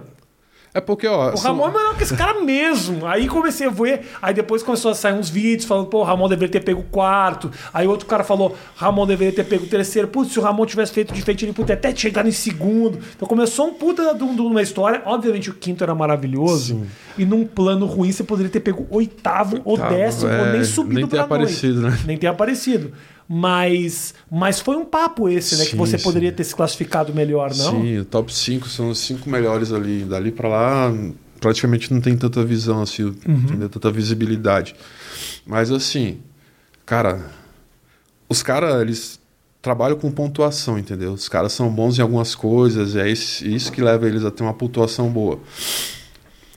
É 0.71 0.79
porque, 0.79 1.07
ó. 1.07 1.33
O 1.33 1.37
são- 1.37 1.51
Ramon 1.57 1.69
é 1.69 1.71
melhor 1.71 1.97
que 1.97 2.03
esse 2.03 2.15
cara 2.15 2.41
mesmo. 2.41 3.05
Aí 3.07 3.27
comecei 3.27 3.65
a 3.65 3.71
ver. 3.71 4.07
Aí 4.21 4.33
depois 4.35 4.61
começou 4.61 4.91
a 4.91 4.93
sair 4.93 5.13
uns 5.13 5.27
vídeos 5.29 5.65
falando, 5.65 5.87
pô, 5.87 6.01
o 6.01 6.03
Ramon 6.03 6.29
deveria 6.29 6.51
ter 6.51 6.59
pego 6.59 6.81
o 6.81 6.83
quarto. 6.83 7.49
Aí 7.73 7.87
outro 7.87 8.05
cara 8.05 8.23
falou, 8.23 8.55
Ramon 8.75 9.07
deveria 9.07 9.33
ter 9.33 9.43
pego 9.45 9.63
o 9.65 9.67
terceiro. 9.67 10.07
Putz, 10.07 10.31
se 10.31 10.39
o 10.39 10.43
Ramon 10.43 10.65
tivesse 10.67 10.93
feito 10.93 11.11
diferente, 11.13 11.43
ele 11.43 11.53
podia 11.53 11.73
até 11.73 11.95
chegar 11.95 12.25
em 12.27 12.31
segundo. 12.31 12.99
Então 13.15 13.27
começou 13.27 13.67
um 13.67 13.73
puta 13.73 14.13
de 14.13 14.23
um- 14.23 14.35
uma 14.47 14.61
história. 14.61 15.01
Obviamente 15.05 15.49
o 15.49 15.53
quinto 15.53 15.83
era 15.83 15.95
maravilhoso. 15.95 16.75
Sim. 16.75 16.87
E 17.17 17.25
num 17.25 17.45
plano 17.47 17.87
ruim 17.87 18.11
você 18.11 18.23
poderia 18.23 18.51
ter 18.51 18.59
pego 18.59 18.85
oitavo, 18.91 19.59
ou 19.65 19.73
Oitavo, 19.73 19.93
décimo, 19.95 20.31
ou 20.31 20.37
é, 20.45 20.51
nem 20.53 20.63
subido 20.63 20.99
nem 21.01 21.07
ter 21.07 21.19
aparecido, 21.19 21.81
noite. 21.81 21.97
né? 21.97 22.03
Nem 22.05 22.17
ter 22.17 22.27
aparecido. 22.27 22.91
Mas, 23.31 24.15
mas 24.31 24.59
foi 24.59 24.75
um 24.75 24.83
papo 24.83 25.29
esse, 25.29 25.55
né? 25.55 25.63
que 25.65 25.71
Sim, 25.71 25.77
você 25.77 25.99
sim. 25.99 26.03
poderia 26.03 26.31
ter 26.31 26.43
se 26.43 26.55
classificado 26.55 27.13
melhor, 27.13 27.53
não? 27.55 27.79
Sim, 27.81 27.99
o 27.99 28.05
top 28.05 28.33
5 28.33 28.67
são 28.67 28.89
os 28.89 28.97
cinco 28.97 29.29
melhores 29.29 29.71
ali. 29.71 30.03
Dali 30.03 30.31
pra 30.31 30.49
lá, 30.49 30.91
praticamente 31.39 31.93
não 31.93 32.01
tem 32.01 32.17
tanta 32.17 32.43
visão, 32.43 32.81
assim, 32.81 33.03
Uhum. 33.03 33.13
entendeu? 33.27 33.69
Tanta 33.69 33.91
visibilidade. 33.91 34.75
Mas 35.45 35.71
assim, 35.71 36.17
cara, 36.87 37.23
os 38.27 38.41
caras, 38.41 38.81
eles 38.81 39.19
trabalham 39.61 39.97
com 39.99 40.09
pontuação, 40.09 40.79
entendeu? 40.79 41.13
Os 41.13 41.29
caras 41.29 41.53
são 41.53 41.69
bons 41.69 41.99
em 41.99 42.01
algumas 42.01 42.33
coisas, 42.33 42.95
e 42.95 42.99
é 42.99 43.07
isso, 43.11 43.45
isso 43.45 43.71
que 43.71 43.79
leva 43.81 44.07
eles 44.07 44.25
a 44.25 44.31
ter 44.31 44.41
uma 44.41 44.55
pontuação 44.55 45.07
boa. 45.07 45.39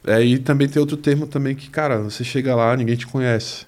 É, 0.07 0.25
e 0.25 0.39
também 0.39 0.69
tem 0.69 0.81
outro 0.81 0.97
termo 0.97 1.27
também 1.27 1.55
que, 1.55 1.69
cara, 1.69 1.99
você 1.99 2.25
chega 2.25 2.55
lá, 2.55 2.75
ninguém 2.77 2.97
te 2.97 3.07
conhece. 3.07 3.67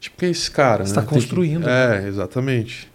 Tipo, 0.00 0.16
quem 0.18 0.28
é 0.28 0.32
esse 0.32 0.50
cara? 0.50 0.84
Você 0.86 0.90
né? 0.90 0.94
tá 0.94 1.00
Tem 1.02 1.08
que- 1.08 1.14
construindo, 1.14 1.64
né? 1.66 2.04
É, 2.04 2.08
exatamente. 2.08 2.88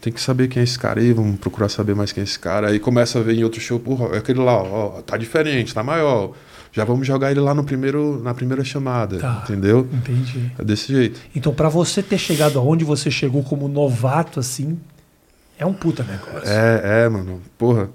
Tem 0.00 0.12
que 0.12 0.20
saber 0.20 0.48
quem 0.48 0.60
é 0.60 0.64
esse 0.64 0.78
cara 0.78 0.98
aí, 1.00 1.12
vamos 1.12 1.38
procurar 1.38 1.68
saber 1.68 1.94
mais 1.94 2.10
quem 2.10 2.22
é 2.22 2.24
esse 2.24 2.38
cara. 2.38 2.68
Aí 2.70 2.78
começa 2.80 3.18
a 3.18 3.22
ver 3.22 3.34
em 3.34 3.44
outro 3.44 3.60
show, 3.60 3.78
porra, 3.78 4.14
é 4.14 4.18
aquele 4.18 4.38
lá, 4.40 4.56
ó, 4.62 5.02
tá 5.02 5.16
diferente, 5.18 5.74
tá 5.74 5.82
maior. 5.82 6.32
Já 6.72 6.84
vamos 6.84 7.06
jogar 7.06 7.30
ele 7.30 7.40
lá 7.40 7.52
no 7.52 7.64
primeiro, 7.64 8.18
na 8.22 8.32
primeira 8.32 8.64
chamada, 8.64 9.18
Tá. 9.18 9.42
entendeu? 9.44 9.86
Entendi. 9.92 10.50
É 10.58 10.64
desse 10.64 10.90
jeito. 10.92 11.20
Então, 11.36 11.52
pra 11.52 11.68
você 11.68 12.02
ter 12.02 12.16
chegado 12.16 12.58
aonde 12.58 12.82
você 12.84 13.10
chegou 13.10 13.42
como 13.42 13.68
novato, 13.68 14.40
assim, 14.40 14.78
é 15.58 15.66
um 15.66 15.74
puta 15.74 16.02
negócio. 16.02 16.48
É, 16.48 17.04
é, 17.04 17.08
mano. 17.08 17.42
Porra. 17.58 17.90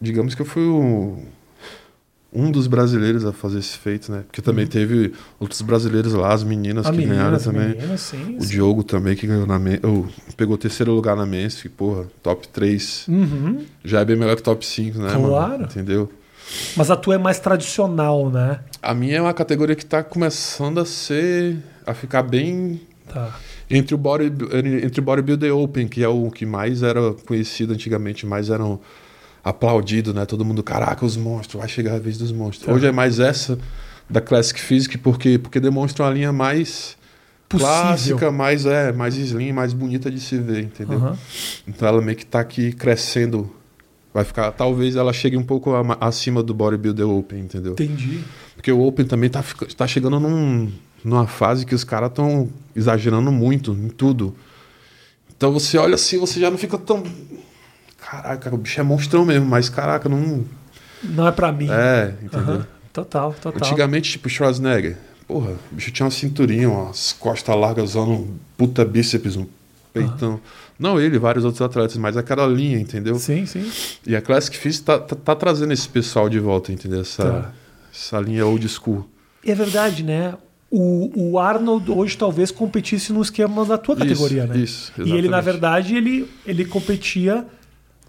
Digamos 0.00 0.34
que 0.34 0.42
eu 0.42 0.46
fui 0.46 0.64
o- 0.64 1.22
um 2.32 2.50
dos 2.50 2.66
brasileiros 2.66 3.24
a 3.24 3.32
fazer 3.32 3.58
esse 3.58 3.78
feito, 3.78 4.12
né? 4.12 4.22
Porque 4.26 4.42
também 4.42 4.66
teve 4.66 5.12
outros 5.40 5.62
brasileiros 5.62 6.12
lá, 6.12 6.32
as 6.32 6.42
meninas 6.44 6.86
A 6.86 6.90
que 6.90 6.96
menina, 6.98 7.14
ganharam 7.16 7.38
também. 7.38 7.68
meninas, 7.70 8.00
sim. 8.02 8.36
O 8.36 8.42
sim. 8.42 8.48
Diogo 8.48 8.82
também, 8.84 9.16
que 9.16 9.26
ganhou 9.26 9.46
na 9.46 9.58
men 9.58 9.78
ou, 9.82 10.06
pegou 10.36 10.58
terceiro 10.58 10.92
lugar 10.92 11.16
na 11.16 11.24
Men's, 11.24 11.60
que, 11.62 11.68
porra, 11.68 12.04
top 12.22 12.46
3. 12.48 13.06
Uhum. 13.08 13.64
Já 13.84 14.00
é 14.00 14.04
bem 14.04 14.16
melhor 14.16 14.36
que 14.36 14.42
top 14.42 14.64
5, 14.64 14.98
né, 14.98 15.08
Claro. 15.14 15.22
mano? 15.52 15.64
Entendeu? 15.64 16.12
Mas 16.76 16.90
a 16.90 16.96
tua 16.96 17.14
é 17.14 17.18
mais 17.18 17.38
tradicional, 17.40 18.30
né? 18.30 18.60
A 18.82 18.94
minha 18.94 19.16
é 19.16 19.20
uma 19.22 19.34
categoria 19.34 19.74
que 19.76 19.84
tá 19.84 20.02
começando 20.02 20.78
a 20.80 20.84
ser. 20.84 21.56
a 21.86 21.94
ficar 21.94 22.22
bem. 22.22 22.80
Tá. 23.12 23.34
Entre 23.70 23.94
o 23.94 23.98
body, 23.98 24.30
entre 24.84 25.00
o 25.00 25.02
bodybuilder 25.02 25.54
open, 25.56 25.88
que 25.88 26.02
é 26.04 26.08
o 26.08 26.30
que 26.30 26.44
mais 26.46 26.82
era 26.82 27.12
conhecido 27.26 27.72
antigamente, 27.72 28.26
mais 28.26 28.50
eram 28.50 28.78
aplaudido, 29.48 30.12
né? 30.14 30.24
Todo 30.26 30.44
mundo, 30.44 30.62
caraca, 30.62 31.04
os 31.04 31.16
monstros, 31.16 31.60
vai 31.60 31.68
chegar 31.68 31.94
a 31.94 31.98
vez 31.98 32.18
dos 32.18 32.32
monstros. 32.32 32.66
Tá. 32.66 32.72
Hoje 32.72 32.86
é 32.86 32.92
mais 32.92 33.18
essa 33.20 33.58
da 34.08 34.20
Classic 34.20 34.58
Physique, 34.60 34.96
porque, 34.98 35.38
porque 35.38 35.60
demonstra 35.60 36.04
uma 36.04 36.12
linha 36.12 36.32
mais 36.32 36.96
Possível. 37.48 37.72
clássica, 37.72 38.30
mais, 38.30 38.66
é, 38.66 38.92
mais 38.92 39.16
slim, 39.16 39.52
mais 39.52 39.72
bonita 39.72 40.10
de 40.10 40.20
se 40.20 40.38
ver, 40.38 40.64
entendeu? 40.64 40.98
Aham. 40.98 41.18
Então 41.66 41.88
ela 41.88 42.00
meio 42.00 42.16
que 42.16 42.26
tá 42.26 42.40
aqui 42.40 42.72
crescendo. 42.72 43.50
Vai 44.12 44.24
ficar. 44.24 44.50
Talvez 44.52 44.96
ela 44.96 45.12
chegue 45.12 45.36
um 45.36 45.42
pouco 45.44 45.70
acima 46.00 46.42
do 46.42 46.54
bodybuilder 46.54 47.08
open, 47.08 47.40
entendeu? 47.40 47.72
Entendi. 47.72 48.20
Porque 48.58 48.72
o 48.72 48.82
Open 48.84 49.06
também 49.06 49.30
tá, 49.30 49.44
tá 49.76 49.86
chegando 49.86 50.18
num, 50.18 50.68
numa 51.04 51.28
fase 51.28 51.64
que 51.64 51.76
os 51.76 51.84
caras 51.84 52.10
estão 52.10 52.48
exagerando 52.74 53.30
muito 53.30 53.70
em 53.72 53.88
tudo. 53.88 54.34
Então 55.36 55.52
você 55.52 55.78
olha 55.78 55.94
assim, 55.94 56.18
você 56.18 56.40
já 56.40 56.50
não 56.50 56.58
fica 56.58 56.76
tão. 56.76 57.04
Caraca, 58.10 58.54
o 58.54 58.58
bicho 58.58 58.80
é 58.80 58.82
monstrão 58.82 59.24
mesmo, 59.24 59.46
mas 59.46 59.68
caraca, 59.68 60.08
não. 60.08 60.44
Não 61.02 61.26
é 61.28 61.32
pra 61.32 61.52
mim. 61.52 61.68
É, 61.70 62.14
entendeu? 62.22 62.54
Aham. 62.54 62.66
Total, 62.92 63.32
total. 63.34 63.68
Antigamente, 63.68 64.10
tipo, 64.12 64.28
Schwarzenegger, 64.28 64.96
porra, 65.26 65.50
o 65.70 65.74
bicho 65.74 65.90
tinha 65.92 66.04
uma 66.06 66.10
cinturinha, 66.10 66.68
umas 66.70 67.12
costas 67.12 67.54
largas, 67.54 67.94
um 67.94 68.28
puta 68.56 68.84
bíceps, 68.84 69.36
um 69.36 69.46
peitão. 69.92 70.40
Não 70.78 70.98
ele, 71.00 71.18
vários 71.18 71.44
outros 71.44 71.60
atletas, 71.60 71.96
mas 71.96 72.16
aquela 72.16 72.46
linha, 72.46 72.78
entendeu? 72.78 73.16
Sim, 73.16 73.44
sim. 73.46 73.70
E 74.06 74.16
a 74.16 74.22
Classic 74.22 74.56
Fist 74.56 74.84
tá, 74.84 74.98
tá, 74.98 75.14
tá 75.14 75.34
trazendo 75.36 75.72
esse 75.72 75.88
pessoal 75.88 76.28
de 76.28 76.38
volta, 76.38 76.72
entendeu? 76.72 77.02
Essa, 77.02 77.22
Tá. 77.24 77.52
essa 77.92 78.18
linha 78.20 78.46
old 78.46 78.66
school. 78.68 79.06
E 79.44 79.50
é 79.50 79.54
verdade, 79.54 80.02
né? 80.02 80.34
O, 80.70 81.32
o 81.32 81.38
Arnold 81.38 81.90
hoje 81.90 82.16
talvez 82.16 82.50
competisse 82.50 83.12
no 83.12 83.22
esquema 83.22 83.64
da 83.64 83.78
tua 83.78 83.94
Isso, 83.96 84.04
categoria, 84.04 84.46
né? 84.46 84.56
isso, 84.58 84.92
E 84.98 85.02
ele, 85.02 85.28
na 85.28 85.38
exatamente. 85.38 85.44
verdade, 85.44 85.96
ele, 85.96 86.28
ele 86.46 86.64
competia 86.64 87.46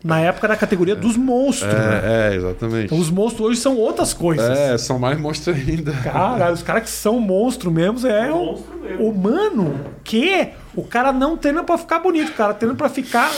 Na 0.03 0.19
época 0.19 0.47
era 0.47 0.53
a 0.53 0.57
categoria 0.57 0.95
dos 0.95 1.17
monstros, 1.17 1.73
né? 1.73 2.01
É, 2.03 2.31
é, 2.31 2.35
exatamente. 2.35 2.85
Então 2.85 2.97
os 2.97 3.09
monstros 3.09 3.47
hoje 3.47 3.59
são 3.59 3.75
outras 3.75 4.13
coisas. 4.13 4.57
É, 4.57 4.77
são 4.77 4.97
mais 4.97 5.19
monstros 5.19 5.55
ainda. 5.55 5.91
Cara, 5.91 6.53
os 6.53 6.63
caras 6.63 6.83
que 6.83 6.89
são 6.89 7.19
monstro 7.19 7.69
mesmo 7.69 8.07
é 8.07 8.31
o, 8.31 8.45
monstro 8.45 8.79
mesmo. 8.79 9.09
o 9.09 9.17
mano 9.17 9.79
que 10.03 10.49
o 10.73 10.83
cara 10.83 11.11
não 11.11 11.35
treina 11.35 11.63
pra 11.63 11.77
ficar 11.77 11.99
bonito, 11.99 12.29
o 12.29 12.33
cara 12.33 12.53
treina 12.53 12.75
pra 12.75 12.87
ficar 12.87 13.29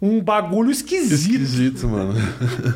um 0.00 0.22
bagulho 0.22 0.70
esquisito. 0.70 1.12
Esquisito, 1.12 1.86
mano. 1.86 2.14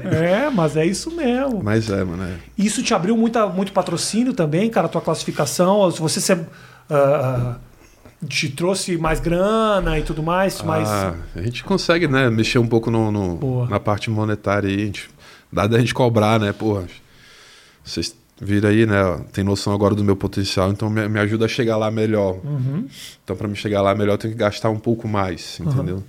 É, 0.05 0.51
mas 0.51 0.77
é 0.77 0.85
isso 0.85 1.11
mesmo. 1.11 1.63
Mas 1.63 1.89
é, 1.89 2.05
mano. 2.05 2.23
É. 2.25 2.37
Isso 2.59 2.83
te 2.83 2.93
abriu 2.93 3.17
muita, 3.17 3.47
muito 3.47 3.73
patrocínio 3.73 4.35
também, 4.35 4.69
cara, 4.69 4.89
tua 4.89 5.01
classificação. 5.01 5.91
Se 5.91 6.01
você 6.01 6.21
se, 6.21 6.33
ah, 6.33 6.39
ah, 6.91 7.55
te 8.29 8.49
trouxe 8.49 8.97
mais 8.97 9.21
grana 9.21 9.99
e 9.99 10.03
tudo 10.03 10.23
mais. 10.23 10.61
Ah, 10.91 11.15
a 11.37 11.43
gente 11.43 11.63
consegue, 11.65 12.07
né, 12.09 12.29
mexer 12.31 12.59
um 12.59 12.67
pouco 12.67 12.91
no, 12.91 13.11
no- 13.11 13.67
na 13.69 13.79
parte 13.81 14.11
monetária 14.11 14.69
aí. 14.69 14.83
A 14.83 14.87
gente, 14.87 15.09
dá 15.53 15.67
da 15.67 15.79
gente 15.79 15.95
cobrar, 15.95 16.39
né, 16.41 16.53
porra. 16.53 16.85
Vocês 17.85 18.15
viram 18.41 18.69
aí, 18.69 18.87
né, 18.87 19.21
tem 19.33 19.45
noção 19.45 19.73
agora 19.73 19.95
do 19.95 20.03
meu 20.03 20.17
potencial, 20.17 20.71
então 20.71 20.91
me, 20.91 21.07
me 21.09 21.21
ajuda 21.21 21.45
a 21.45 21.49
chegar 21.49 21.77
lá 21.77 21.91
melhor. 21.91 22.39
Uhum. 22.45 22.87
Então, 23.23 23.37
pra 23.37 23.47
me 23.47 23.55
chegar 23.57 23.81
lá 23.83 23.95
melhor, 23.95 24.15
eu 24.15 24.19
tenho 24.19 24.33
que 24.35 24.39
gastar 24.41 24.71
um 24.71 24.79
pouco 24.79 25.07
mais, 25.07 25.61
entendeu? 25.61 26.03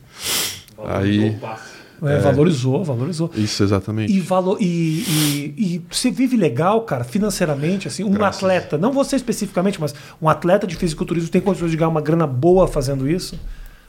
Aí- 0.85 1.29
o 1.29 1.33
passe. 1.39 1.74
É, 2.03 2.19
Valorizou, 2.19 2.83
valorizou. 2.83 3.31
Isso, 3.35 3.63
exatamente. 3.63 4.11
E, 4.11 4.19
valo, 4.19 4.57
e, 4.59 4.65
e, 5.07 5.53
e 5.57 5.81
você 5.89 6.11
vive 6.11 6.35
legal, 6.35 6.81
cara, 6.81 7.03
financeiramente, 7.03 7.87
assim, 7.87 8.03
um 8.03 8.11
Graças. 8.11 8.37
atleta, 8.43 8.77
não 8.77 8.91
você 8.91 9.15
especificamente, 9.15 9.79
mas 9.79 9.93
um 10.21 10.27
atleta 10.29 10.67
de 10.67 10.75
fisiculturismo 10.75 11.29
tem 11.29 11.41
condições 11.41 11.71
de 11.71 11.77
ganhar 11.77 11.89
uma 11.89 12.01
grana 12.01 12.27
boa 12.27 12.67
fazendo 12.67 13.09
isso? 13.09 13.39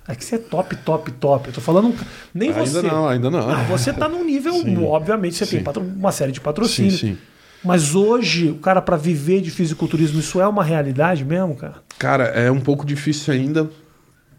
É 0.09 0.15
que 0.15 0.25
você 0.25 0.37
é 0.37 0.39
top, 0.39 0.77
top, 0.77 1.11
top. 1.13 1.49
Eu 1.49 1.55
tô 1.55 1.61
falando. 1.61 1.93
Nem 2.33 2.51
ainda 2.51 2.65
você. 2.65 2.83
não, 2.83 3.09
ainda 3.09 3.29
não. 3.29 3.51
Ah, 3.51 3.65
você 3.65 3.93
tá 3.93 4.09
num 4.09 4.25
nível. 4.25 4.53
Sim. 4.55 4.85
Obviamente, 4.85 5.35
você 5.35 5.45
tem 5.47 5.59
Sim. 5.59 5.65
patro- 5.65 5.83
uma 5.83 6.13
série 6.13 6.31
de 6.31 6.39
sim, 6.39 6.45
patrocínios. 6.45 7.01
sim. 7.01 7.19
Mas 7.65 7.97
hoje, 7.97 8.51
o 8.51 8.55
cara, 8.59 8.81
para 8.81 8.97
viver 8.97 9.41
de 9.41 9.51
fisiculturismo, 9.51 10.21
isso 10.21 10.41
é 10.41 10.47
uma 10.47 10.63
realidade 10.63 11.25
mesmo, 11.25 11.57
cara? 11.57 11.77
Cara, 11.99 12.25
é 12.27 12.49
um 12.53 12.61
pouco 12.61 12.87
difícil 12.87 13.35
ainda 13.35 13.69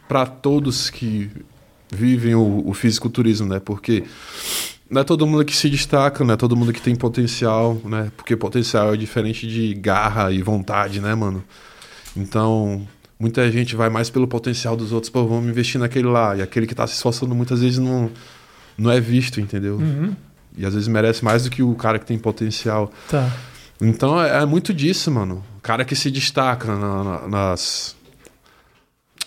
para 0.08 0.26
todos 0.26 0.90
que 0.90 1.30
vivem 1.92 2.36
o, 2.36 2.64
o 2.66 2.74
fisiculturismo, 2.74 3.48
né? 3.48 3.60
Porque 3.60 4.04
não 4.90 5.02
é 5.02 5.04
todo 5.04 5.26
mundo 5.28 5.44
que 5.46 5.56
se 5.56 5.70
destaca, 5.70 6.24
não 6.24 6.34
é 6.34 6.38
todo 6.38 6.56
mundo 6.56 6.72
que 6.74 6.82
tem 6.82 6.96
potencial, 6.96 7.80
né? 7.86 8.12
Porque 8.16 8.36
potencial 8.36 8.94
é 8.94 8.98
diferente 8.98 9.48
de 9.48 9.74
garra 9.74 10.32
e 10.32 10.42
vontade, 10.42 11.00
né, 11.02 11.14
mano? 11.16 11.44
Então, 12.16 12.88
muita 13.20 13.50
gente 13.52 13.76
vai 13.76 13.90
mais 13.90 14.10
pelo 14.10 14.28
potencial 14.28 14.76
dos 14.76 14.92
outros, 14.92 15.10
pô, 15.10 15.26
vamos 15.26 15.50
investir 15.50 15.80
naquele 15.80 16.08
lá. 16.08 16.36
E 16.36 16.42
aquele 16.42 16.66
que 16.68 16.76
tá 16.76 16.86
se 16.88 16.94
esforçando 16.94 17.34
muitas 17.36 17.62
vezes 17.62 17.78
não, 17.80 18.10
não 18.78 18.92
é 18.92 19.00
visto, 19.00 19.40
entendeu? 19.40 19.80
E 20.58 20.66
às 20.66 20.74
vezes 20.74 20.88
merece 20.88 21.24
mais 21.24 21.44
do 21.44 21.50
que 21.50 21.62
o 21.62 21.76
cara 21.76 22.00
que 22.00 22.06
tem 22.06 22.18
potencial. 22.18 22.92
Tá. 23.10 23.32
Então 23.80 24.20
é, 24.22 24.42
é 24.42 24.46
muito 24.46 24.74
disso, 24.74 25.12
mano. 25.12 25.44
O 25.58 25.62
cara 25.62 25.86
que 25.86 25.96
se 25.96 26.10
destaca 26.10 26.76
na- 26.76 27.04
na- 27.04 27.28
nas 27.28 27.96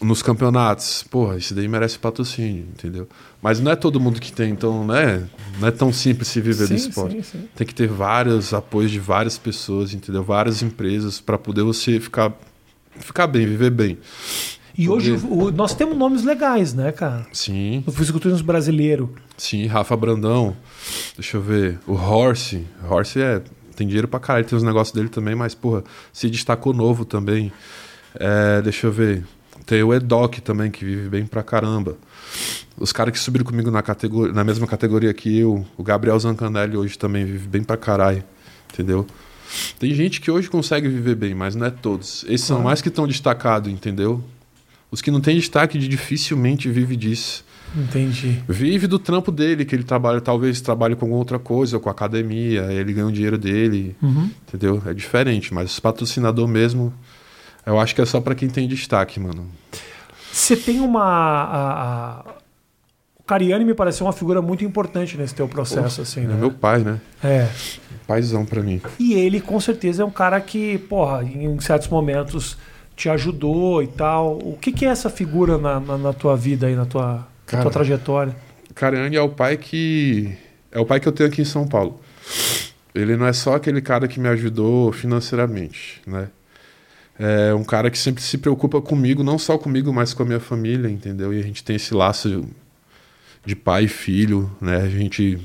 nos 0.01 0.23
campeonatos, 0.23 1.03
porra, 1.11 1.37
esse 1.37 1.53
daí 1.53 1.69
merece 1.69 1.99
patrocínio, 1.99 2.65
entendeu? 2.73 3.07
Mas 3.43 3.61
não 3.61 3.71
é 3.71 3.77
todo 3.77 4.01
mundo 4.01 4.19
que 4.21 4.33
tem, 4.33 4.51
então 4.51 4.85
não 4.85 4.95
é, 4.95 5.23
não 5.59 5.69
é 5.69 5.71
tão 5.71 5.93
simples 5.93 6.29
se 6.29 6.41
viver 6.41 6.67
do 6.69 6.79
Sim, 6.79 6.89
esporte. 6.89 7.17
sim, 7.17 7.23
sim. 7.23 7.49
Tem 7.55 7.67
que 7.67 7.75
ter 7.75 7.87
vários 7.87 8.55
apoios 8.55 8.91
de 8.91 8.99
várias 8.99 9.37
pessoas, 9.37 9.93
entendeu? 9.93 10.23
Várias 10.23 10.63
empresas 10.63 11.21
para 11.21 11.37
poder 11.37 11.63
você 11.63 12.01
ficar 12.01 12.33
ficar 12.99 13.27
bem, 13.27 13.47
viver 13.47 13.71
bem. 13.71 13.99
E 14.77 14.89
hoje 14.89 15.13
o- 15.29 15.51
nós 15.51 15.75
temos 15.75 15.97
nomes 15.97 16.23
legais, 16.25 16.73
né, 16.73 16.93
cara? 16.93 17.27
Sim, 17.33 17.83
No 17.87 17.93
fisiculturismo 17.93 18.47
brasileiro. 18.47 19.15
sim, 19.37 19.67
Rafa 19.67 19.95
Brandão. 19.97 20.57
Deixa 21.17 21.37
eu 21.37 21.43
ver, 21.43 21.79
o 21.87 21.93
Horse, 21.93 22.67
Horse 22.89 23.21
é 23.21 23.43
tem 23.77 23.87
dinheiro 23.87 24.09
pra 24.09 24.21
caralho, 24.21 24.45
tem 24.47 24.57
os 24.57 24.63
negócios 24.63 24.95
dele 24.95 25.09
também, 25.09 25.35
mas 25.35 25.55
porra, 25.55 25.83
se 26.13 26.29
destacou 26.31 26.73
novo 26.73 27.05
também. 27.05 27.53
É, 28.15 28.61
deixa 28.63 28.87
eu 28.87 28.93
ver. 28.93 29.25
Tem 29.71 29.85
o 29.85 29.95
Edoc 29.95 30.41
também, 30.41 30.69
que 30.69 30.85
vive 30.85 31.09
bem 31.09 31.25
pra 31.25 31.45
caramba. 31.45 31.97
Os 32.77 32.91
caras 32.91 33.13
que 33.13 33.21
subiram 33.21 33.45
comigo 33.45 33.71
na, 33.71 33.81
categoria, 33.83 34.35
na 34.35 34.43
mesma 34.43 34.67
categoria 34.67 35.15
que 35.15 35.39
eu, 35.39 35.65
o 35.77 35.83
Gabriel 35.85 36.19
Zancanelli 36.19 36.77
hoje 36.77 36.99
também 36.99 37.25
vive 37.25 37.47
bem 37.47 37.63
pra 37.63 37.77
caralho, 37.77 38.25
entendeu? 38.73 39.07
Tem 39.79 39.95
gente 39.95 40.21
que 40.21 40.29
hoje 40.29 40.51
consegue 40.51 40.89
viver 40.89 41.15
bem, 41.15 41.37
mas 41.37 41.55
não 41.55 41.67
é 41.67 41.71
todos. 41.71 42.25
Esses 42.25 42.49
são 42.49 42.57
Claro. 42.57 42.65
mais 42.69 42.83
que 42.83 42.89
estão 42.89 43.07
destacados, 43.07 43.73
entendeu? 43.73 44.21
Os 44.91 45.01
que 45.01 45.09
não 45.13 45.21
têm 45.21 45.37
destaque 45.37 45.79
dificilmente 45.79 46.69
vive 46.69 46.97
disso. 46.97 47.45
Entendi. 47.77 48.43
Vive 48.49 48.89
do 48.89 48.99
trampo 48.99 49.31
dele, 49.31 49.65
que 49.65 49.73
ele 49.77 49.85
trabalha, 49.85 50.21
talvez 50.21 50.61
trabalhe 50.61 50.97
com 50.97 51.13
outra 51.13 51.39
coisa, 51.39 51.79
com 51.79 51.89
academia, 51.89 52.63
ele 52.73 52.93
ganha 52.93 53.07
o 53.07 53.13
dinheiro 53.13 53.39
dele, 53.39 53.95
Uhum. 54.03 54.29
entendeu? 54.49 54.83
É 54.85 54.93
diferente, 54.93 55.55
mas 55.55 55.71
os 55.71 55.79
patrocinador 55.79 56.49
mesmo, 56.49 56.93
eu 57.67 57.79
acho 57.79 57.95
que 57.95 58.01
é 58.01 58.07
só 58.07 58.21
pra 58.21 58.35
quem 58.35 58.49
tem 58.49 58.67
destaque, 58.69 59.19
mano. 59.21 59.49
Você 60.33 60.57
tem 60.57 60.81
uma. 60.81 61.03
a- 61.05 62.23
a- 62.27 62.41
O 63.19 63.23
Cariani 63.31 63.65
me 63.65 63.75
pareceu 63.75 64.07
uma 64.07 64.13
figura 64.13 64.43
muito 64.43 64.65
importante 64.65 65.17
nesse 65.17 65.35
teu 65.35 65.47
processo, 65.47 66.03
assim, 66.03 66.25
É 66.25 66.27
né? 66.27 66.35
meu 66.35 66.51
pai, 66.51 66.81
né? 66.81 67.01
É. 67.23 67.49
Paizão 68.07 68.45
pra 68.45 68.61
mim. 68.61 68.81
E 68.99 69.15
ele, 69.15 69.41
com 69.41 69.61
certeza, 69.61 70.03
é 70.03 70.05
um 70.05 70.11
cara 70.11 70.41
que, 70.41 70.79
porra, 70.79 71.23
em 71.23 71.61
certos 71.61 71.87
momentos 71.89 72.59
te 72.97 73.09
ajudou 73.09 73.83
e 73.85 73.87
tal. 73.87 74.37
O 74.39 74.59
que, 74.61 74.73
que 74.73 74.85
é 74.85 74.89
essa 74.89 75.09
figura 75.09 75.57
na, 75.59 75.79
na, 75.79 75.97
na 75.97 76.13
tua 76.13 76.37
vida 76.37 76.67
aí, 76.67 76.75
na 76.75 76.85
tua, 76.87 77.07
na 77.19 77.27
Cara, 77.47 77.63
tua 77.63 77.71
trajetória? 77.71 78.35
Cariani 78.75 79.15
é 79.15 79.23
o 79.23 79.29
pai 79.29 79.57
que. 79.57 80.37
É 80.73 80.81
o 80.81 80.85
pai 80.87 80.99
que 80.99 81.07
eu 81.07 81.13
tenho 81.13 81.29
aqui 81.29 81.43
em 81.43 81.45
São 81.45 81.69
Paulo. 81.69 82.01
Ele 82.93 83.17
não 83.17 83.27
é 83.27 83.33
só 83.33 83.55
aquele 83.55 83.81
cara 83.81 84.09
que 84.09 84.19
me 84.19 84.29
ajudou 84.29 84.91
financeiramente, 84.93 86.01
né? 86.05 86.29
É 87.23 87.53
um 87.53 87.63
cara 87.63 87.91
que 87.91 87.99
sempre 87.99 88.23
se 88.23 88.39
preocupa 88.39 88.81
comigo, 88.81 89.23
não 89.23 89.39
só 89.39 89.59
comigo, 89.59 89.93
mas 89.93 90.15
com 90.15 90.23
a 90.23 90.27
minha 90.27 90.41
família, 90.41 90.89
entendeu? 90.89 91.35
E 91.35 91.39
a 91.39 91.43
gente 91.43 91.63
tem 91.63 91.77
esse 91.77 91.93
laço 91.93 92.47
de 93.45 93.55
pai 93.55 93.85
e 93.85 93.89
filho, 93.89 94.51
né? 94.59 94.77
A 94.79 94.89
gente 94.89 95.39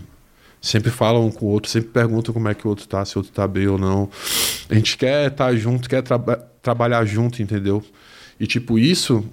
sempre 0.61 0.89
fala 0.89 1.19
um 1.19 1.29
com 1.29 1.47
o 1.47 1.49
outro, 1.49 1.69
sempre 1.69 1.89
pergunta 1.89 2.31
como 2.31 2.47
é 2.47 2.53
que 2.53 2.65
o 2.65 2.69
outro 2.69 2.87
tá, 2.87 3.03
se 3.03 3.17
o 3.17 3.19
outro 3.19 3.33
tá 3.33 3.45
bem 3.45 3.67
ou 3.67 3.77
não. 3.77 4.09
A 4.69 4.73
gente 4.73 4.97
quer 4.97 5.29
estar 5.29 5.53
junto, 5.57 5.89
quer 5.89 6.01
traba- 6.01 6.47
trabalhar 6.61 7.03
junto, 7.03 7.41
entendeu? 7.41 7.83
E 8.39 8.47
tipo, 8.47 8.79
isso 8.79 9.25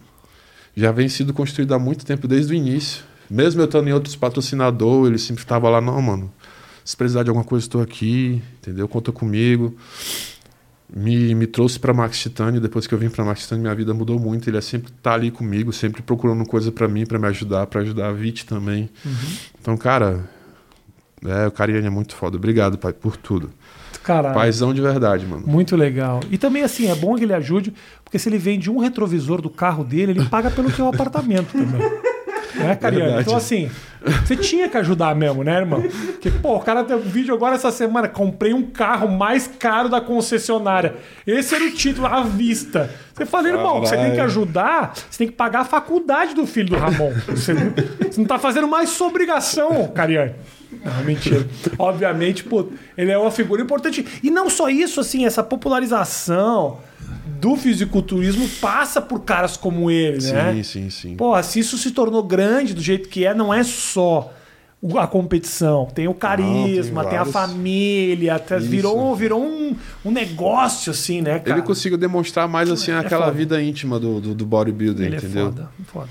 já 0.77 0.91
vem 0.91 1.09
sido 1.09 1.33
construído 1.33 1.73
há 1.75 1.79
muito 1.79 2.05
tempo, 2.05 2.27
desde 2.27 2.53
o 2.53 2.57
início. 2.57 3.05
Mesmo 3.31 3.61
eu 3.61 3.67
estando 3.67 3.89
em 3.89 3.93
outros 3.93 4.17
patrocinadores, 4.17 5.09
ele 5.09 5.19
sempre 5.19 5.45
estava 5.45 5.71
lá, 5.71 5.81
não, 5.81 6.03
mano. 6.03 6.33
Se 6.85 6.97
precisar 6.97 7.23
de 7.23 7.31
alguma 7.31 7.45
coisa, 7.45 7.65
estou 7.65 7.81
aqui, 7.81 8.43
entendeu? 8.59 8.89
Conta 8.89 9.13
comigo. 9.13 9.77
Me, 10.95 11.35
me 11.35 11.47
trouxe 11.47 11.79
para 11.79 11.95
Max 11.95 12.19
Titânio, 12.19 12.61
depois 12.61 12.87
que 12.87 12.93
eu 12.95 12.99
vim 12.99 13.09
para 13.09 13.25
Max 13.25 13.43
Titânio, 13.43 13.63
minha 13.63 13.75
vida 13.75 13.95
mudou 13.95 14.19
muito. 14.19 14.49
Ele 14.51 14.59
é 14.59 14.61
sempre 14.61 14.93
tá 15.03 15.15
ali 15.15 15.31
comigo, 15.31 15.73
sempre 15.73 16.03
procurando 16.03 16.45
coisa 16.45 16.71
para 16.71 16.87
mim, 16.87 17.07
para 17.07 17.19
me 17.19 17.27
ajudar, 17.29 17.67
para 17.67 17.81
ajudar 17.81 18.09
a 18.09 18.13
Vit 18.13 18.45
também. 18.45 18.91
Então, 19.59 19.75
cara, 19.77 20.29
é, 21.25 21.47
o 21.47 21.51
Cariani 21.51 21.87
é 21.87 21.91
muito 21.91 22.15
foda. 22.15 22.37
Obrigado, 22.37 22.77
pai, 22.77 22.93
por 22.93 23.17
tudo. 23.17 23.51
Caralho. 24.03 24.35
Paizão 24.35 24.75
de 24.75 24.83
verdade, 24.83 25.25
mano. 25.25 25.45
Muito 25.47 25.77
legal. 25.77 26.21
E 26.31 26.37
também, 26.37 26.63
assim, 26.63 26.91
é 26.91 26.95
bom 26.95 27.17
que 27.17 27.25
ele 27.25 27.33
ajude, 27.33 27.73
porque 28.05 28.19
se 28.19 28.29
ele 28.29 28.39
vende 28.39 28.71
um 28.71 28.79
retrovisor 28.79 29.41
do 29.41 29.49
carro 29.49 29.85
dele, 29.85 30.13
ele 30.13 30.25
paga 30.27 30.51
pelo 30.51 30.71
teu 30.71 30.89
apartamento 30.89 31.53
também. 31.53 31.81
Né? 32.55 32.79
Verdade. 32.81 33.23
Então, 33.23 33.37
assim, 33.37 33.71
você 34.25 34.37
tinha 34.37 34.69
que 34.69 34.77
ajudar 34.77 35.15
mesmo, 35.15 35.45
né, 35.45 35.59
irmão? 35.59 35.83
Porque, 35.83 36.31
pô, 36.31 36.57
o 36.57 36.61
cara 36.61 36.85
tem 36.85 36.97
um 36.97 37.01
vídeo 37.01 37.35
agora 37.35 37.55
essa 37.55 37.71
semana, 37.71 38.09
comprei 38.09 38.53
um 38.53 38.63
carro 38.63 39.09
mais 39.09 39.47
caro 39.47 39.89
da 39.89 40.01
concessionária. 40.01 40.97
Esse 41.27 41.55
era 41.55 41.65
o 41.65 41.71
título, 41.71 42.07
à 42.07 42.23
vista. 42.23 42.91
Você 43.15 43.25
fala, 43.27 43.49
irmão, 43.49 43.81
você 43.81 43.97
tem 43.97 44.13
que 44.13 44.21
ajudar, 44.21 44.95
você 44.95 45.19
tem 45.19 45.29
que 45.29 45.35
pagar 45.35 45.61
a 45.61 45.65
faculdade 45.65 46.35
do 46.35 46.47
filho 46.47 46.71
do 46.71 46.77
Ramon. 46.77 47.13
Você 47.29 47.55
não, 47.55 47.73
você 48.11 48.21
não 48.21 48.27
tá 48.27 48.39
fazendo 48.39 48.67
mais 48.67 48.91
sua 48.91 49.09
obrigação, 49.09 49.89
Cariani. 49.89 50.35
Não, 50.85 51.05
mentira. 51.05 51.47
Obviamente, 51.79 52.45
pô, 52.45 52.69
ele 52.97 53.11
é 53.11 53.19
uma 53.19 53.31
figura 53.31 53.63
importante. 53.63 54.05
E 54.23 54.31
não 54.31 54.49
só 54.49 54.69
isso, 54.69 55.01
assim, 55.01 55.25
essa 55.27 55.43
popularização 55.43 56.79
do 57.25 57.57
fisiculturismo 57.57 58.49
passa 58.61 59.01
por 59.01 59.21
caras 59.21 59.57
como 59.57 59.91
ele, 59.91 60.21
né? 60.33 60.53
Sim, 60.55 60.63
sim, 60.63 60.91
sim. 60.91 61.17
Porra, 61.17 61.43
se 61.43 61.59
isso 61.61 61.79
se 61.79 61.91
tornou 61.93 62.23
grande 62.23 62.75
do 62.75 62.81
jeito 62.81 63.09
que 63.09 63.25
é, 63.25 63.33
não 63.35 63.53
é 63.53 63.63
só 63.63 64.33
a 64.99 65.07
competição. 65.07 65.87
Tem 65.87 66.09
o 66.09 66.15
carisma, 66.15 67.03
tem 67.03 67.11
tem, 67.11 67.19
a 67.21 67.25
família, 67.25 68.35
até 68.35 68.59
Isso. 68.59 68.67
virou, 68.67 69.15
virou 69.15 69.41
um, 69.43 69.77
um 70.05 70.11
negócio, 70.11 70.91
assim, 70.91 71.23
né, 71.23 71.39
cara? 71.39 71.59
Ele 71.59 71.67
conseguiu 71.67 71.97
demonstrar 71.97 72.49
mais 72.49 72.69
assim 72.69 72.91
É 72.91 72.99
aquela 72.99 73.27
foda. 73.27 73.37
vida 73.37 73.63
íntima 73.63 74.01
do, 74.01 74.21
do, 74.21 74.35
do 74.35 74.45
bodybuilder, 74.45 75.07
Ele 75.07 75.17
entendeu? 75.17 75.49
é 75.49 75.51
foda, 75.51 75.71
foda. 75.87 76.09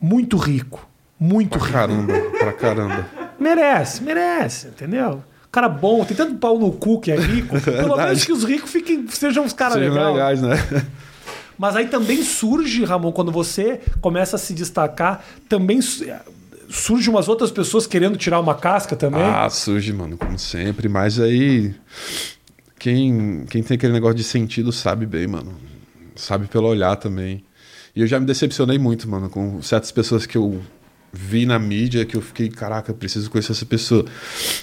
Muito 0.00 0.36
rico. 0.36 0.88
Muito 1.18 1.58
Pra 1.58 1.66
rico. 1.66 1.72
caramba, 1.72 2.12
pra 2.38 2.52
caramba. 2.52 3.06
Merece, 3.38 4.02
merece, 4.02 4.68
entendeu? 4.68 5.22
Cara 5.54 5.68
bom, 5.68 6.04
tem 6.04 6.16
tanto 6.16 6.34
pau 6.34 6.58
no 6.58 6.72
cu 6.72 7.00
que 7.00 7.12
é 7.12 7.16
rico. 7.16 7.54
Pelo 7.62 7.96
menos 7.96 8.24
que 8.24 8.32
os 8.32 8.42
ricos 8.42 8.72
fiquem, 8.72 9.06
sejam 9.08 9.44
os 9.44 9.52
caras 9.52 9.76
legais. 9.76 10.12
legais, 10.12 10.42
né? 10.42 10.86
Mas 11.56 11.76
aí 11.76 11.86
também 11.86 12.24
surge, 12.24 12.84
Ramon, 12.84 13.12
quando 13.12 13.30
você 13.30 13.80
começa 14.00 14.34
a 14.34 14.38
se 14.40 14.52
destacar, 14.52 15.24
também 15.48 15.80
su- 15.80 16.04
surge 16.68 17.08
umas 17.08 17.28
outras 17.28 17.52
pessoas 17.52 17.86
querendo 17.86 18.16
tirar 18.16 18.40
uma 18.40 18.56
casca 18.56 18.96
também? 18.96 19.22
Ah, 19.22 19.48
surge, 19.48 19.92
mano, 19.92 20.18
como 20.18 20.36
sempre. 20.36 20.88
Mas 20.88 21.20
aí. 21.20 21.72
Quem, 22.78 23.44
quem 23.48 23.62
tem 23.62 23.76
aquele 23.76 23.92
negócio 23.92 24.16
de 24.16 24.24
sentido 24.24 24.72
sabe 24.72 25.06
bem, 25.06 25.26
mano. 25.28 25.54
Sabe 26.16 26.46
pelo 26.48 26.66
olhar 26.66 26.96
também. 26.96 27.44
E 27.94 28.00
eu 28.00 28.06
já 28.08 28.18
me 28.18 28.26
decepcionei 28.26 28.76
muito, 28.78 29.08
mano, 29.08 29.30
com 29.30 29.62
certas 29.62 29.92
pessoas 29.92 30.26
que 30.26 30.36
eu 30.36 30.60
vi 31.14 31.46
na 31.46 31.58
mídia 31.58 32.04
que 32.04 32.16
eu 32.16 32.20
fiquei, 32.20 32.48
caraca, 32.48 32.90
eu 32.90 32.94
preciso 32.94 33.30
conhecer 33.30 33.52
essa 33.52 33.64
pessoa. 33.64 34.04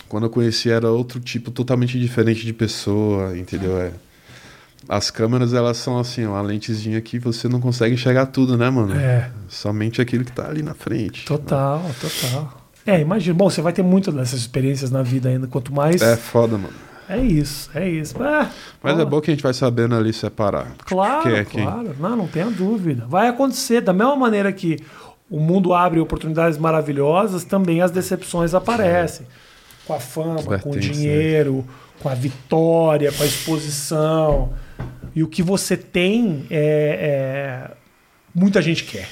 Quando 0.10 0.26
eu 0.26 0.30
conheci 0.30 0.70
era 0.70 0.90
outro 0.92 1.20
tipo 1.20 1.50
totalmente 1.50 1.98
diferente 1.98 2.46
de 2.46 2.52
pessoa, 2.54 3.38
entendeu? 3.38 3.78
É. 3.78 3.92
As 4.90 5.10
câmeras, 5.10 5.54
elas 5.54 5.78
são 5.78 5.98
assim, 5.98 6.26
uma 6.26 6.42
lentezinha 6.42 7.00
que 7.00 7.18
você 7.20 7.48
não 7.48 7.62
consegue 7.62 7.94
enxergar 7.96 8.26
tudo, 8.26 8.58
né, 8.58 8.70
mano? 8.70 8.94
É. 8.96 9.32
Somente 9.48 10.02
aquilo 10.02 10.26
que 10.26 10.32
tá 10.32 10.48
ali 10.50 10.62
na 10.62 10.74
frente. 10.74 11.24
Total, 11.26 11.84
total. 12.02 12.62
É, 12.86 13.00
imagina. 13.00 13.34
Bom, 13.36 13.50
você 13.50 13.62
vai 13.62 13.72
ter 13.72 13.84
muitas 13.84 14.14
dessas 14.14 14.40
experiências 14.40 14.90
na 14.92 15.04
vida 15.04 15.30
ainda. 15.30 15.48
Quanto 15.48 15.72
mais. 15.74 16.02
É 16.02 16.18
foda, 16.18 16.58
mano. 16.58 16.74
É 17.08 17.18
isso, 17.18 17.70
é 17.76 17.88
isso. 17.90 18.16
Ah, 18.24 18.50
Mas 18.82 18.98
ó, 18.98 19.02
é 19.02 19.06
bom 19.06 19.20
que 19.20 19.30
a 19.30 19.34
gente 19.34 19.44
vai 19.44 19.54
sabendo 19.54 19.96
ali 19.96 20.14
separar. 20.14 20.72
Claro, 20.86 21.24
Quem 21.24 21.34
é 21.34 21.44
quem. 21.46 21.64
claro. 21.64 21.96
Não, 22.00 22.16
não 22.16 22.28
tenha 22.28 22.50
dúvida. 22.50 23.06
Vai 23.08 23.28
acontecer. 23.28 23.82
Da 23.82 23.92
mesma 23.94 24.16
maneira 24.16 24.52
que 24.52 24.80
o 25.32 25.40
mundo 25.40 25.74
abre 25.74 25.98
oportunidades 26.02 26.58
maravilhosas, 26.58 27.46
também 27.46 27.82
as 27.82 27.90
decepções 27.90 28.54
aparecem. 28.54 29.26
Com 29.86 29.94
a 29.94 30.00
fama, 30.00 30.44
com 30.60 30.72
o 30.72 30.78
dinheiro, 30.78 31.66
com 32.02 32.10
a 32.10 32.14
vitória, 32.14 33.12
com 33.14 33.24
a 33.24 33.26
exposição. 33.26 34.54
E 35.16 35.24
o 35.24 35.28
que 35.28 35.42
você 35.42 35.78
tem, 35.78 36.46
é, 36.52 37.70
é- 37.70 37.72
muita 38.36 38.62
gente 38.62 38.84
quer. 38.84 39.08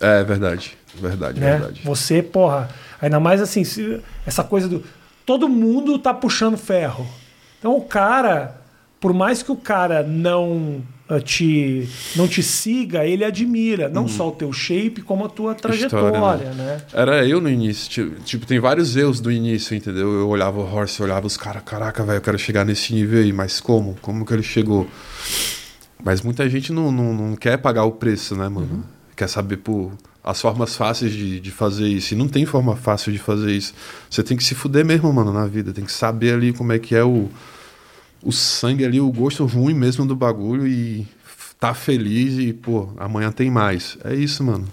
É 0.00 0.22
verdade, 0.22 0.78
verdade, 0.94 1.40
né? 1.40 1.50
verdade. 1.50 1.80
Você, 1.84 2.22
porra, 2.22 2.68
ainda 3.02 3.18
mais 3.18 3.42
assim, 3.42 3.62
essa 4.24 4.44
coisa 4.44 4.68
do. 4.68 4.84
Todo 5.26 5.48
mundo 5.48 5.98
tá 5.98 6.14
puxando 6.14 6.56
ferro. 6.56 7.04
Então 7.58 7.76
o 7.76 7.82
cara, 7.82 8.60
por 9.00 9.12
mais 9.12 9.42
que 9.42 9.50
o 9.50 9.56
cara 9.56 10.04
não 10.04 10.82
te, 11.24 11.88
não 12.14 12.28
te 12.28 12.42
siga, 12.42 13.04
ele 13.06 13.24
admira 13.24 13.88
não 13.88 14.06
só 14.06 14.28
o 14.28 14.32
teu 14.32 14.52
shape, 14.52 15.00
como 15.00 15.24
a 15.24 15.28
tua 15.28 15.54
trajetória, 15.54 16.08
Uhum. 16.08 16.14
História, 16.14 16.50
né? 16.52 16.82
Era 16.92 17.26
eu 17.26 17.40
no 17.40 17.48
início, 17.48 17.88
tipo, 17.88 18.20
tipo, 18.22 18.46
tem 18.46 18.60
vários 18.60 18.96
eus 18.96 19.20
do 19.20 19.32
início, 19.32 19.74
entendeu? 19.74 20.12
Eu 20.12 20.28
olhava 20.28 20.58
o 20.58 20.74
Horse, 20.74 21.00
eu 21.00 21.06
olhava 21.06 21.26
os 21.26 21.36
caras, 21.36 21.62
caraca, 21.64 22.04
velho, 22.04 22.18
eu 22.18 22.20
quero 22.20 22.38
chegar 22.38 22.64
nesse 22.64 22.94
nível 22.94 23.20
aí, 23.20 23.32
mas 23.32 23.60
como? 23.60 23.96
Como 24.02 24.26
que 24.26 24.34
ele 24.34 24.42
chegou? 24.42 24.86
Mas 26.04 26.20
muita 26.20 26.48
gente 26.48 26.72
não, 26.72 26.92
não, 26.92 27.14
não 27.14 27.36
quer 27.36 27.56
pagar 27.58 27.84
o 27.84 27.92
preço, 27.92 28.36
né, 28.36 28.48
mano? 28.48 28.84
Quer 29.16 29.28
saber 29.28 29.56
por 29.58 29.92
as 30.22 30.40
formas 30.40 30.76
fáceis 30.76 31.12
de, 31.12 31.40
de 31.40 31.50
fazer 31.50 31.88
isso. 31.88 32.12
E 32.12 32.16
não 32.16 32.28
tem 32.28 32.44
forma 32.44 32.76
fácil 32.76 33.10
de 33.10 33.18
fazer 33.18 33.50
isso. 33.50 33.72
Você 34.10 34.22
tem 34.22 34.36
que 34.36 34.44
se 34.44 34.54
fuder 34.54 34.84
mesmo, 34.84 35.10
mano, 35.12 35.32
na 35.32 35.46
vida. 35.46 35.72
Tem 35.72 35.84
que 35.84 35.92
saber 35.92 36.34
ali 36.34 36.52
como 36.52 36.72
é 36.72 36.78
que 36.78 36.94
é 36.94 37.02
o, 37.02 37.30
o 38.22 38.32
sangue 38.32 38.84
ali, 38.84 39.00
o 39.00 39.10
gosto 39.12 39.44
ruim 39.46 39.74
mesmo 39.74 40.04
do 40.06 40.16
bagulho 40.16 40.66
e 40.66 41.06
tá 41.58 41.74
feliz 41.74 42.38
e, 42.38 42.52
pô, 42.52 42.88
amanhã 42.96 43.30
tem 43.32 43.50
mais. 43.50 43.98
É 44.04 44.14
isso, 44.14 44.42
mano. 44.44 44.66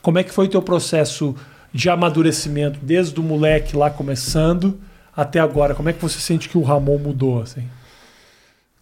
Como 0.00 0.18
é 0.18 0.24
que 0.24 0.32
foi 0.32 0.46
o 0.46 0.50
teu 0.50 0.62
processo 0.62 1.34
de 1.72 1.88
amadurecimento, 1.88 2.78
desde 2.82 3.18
o 3.18 3.22
moleque 3.22 3.76
lá 3.76 3.88
começando 3.90 4.78
até 5.16 5.38
agora? 5.38 5.74
Como 5.74 5.88
é 5.88 5.92
que 5.92 6.02
você 6.02 6.18
sente 6.18 6.48
que 6.48 6.58
o 6.58 6.62
Ramon 6.62 6.98
mudou, 6.98 7.40
assim? 7.40 7.62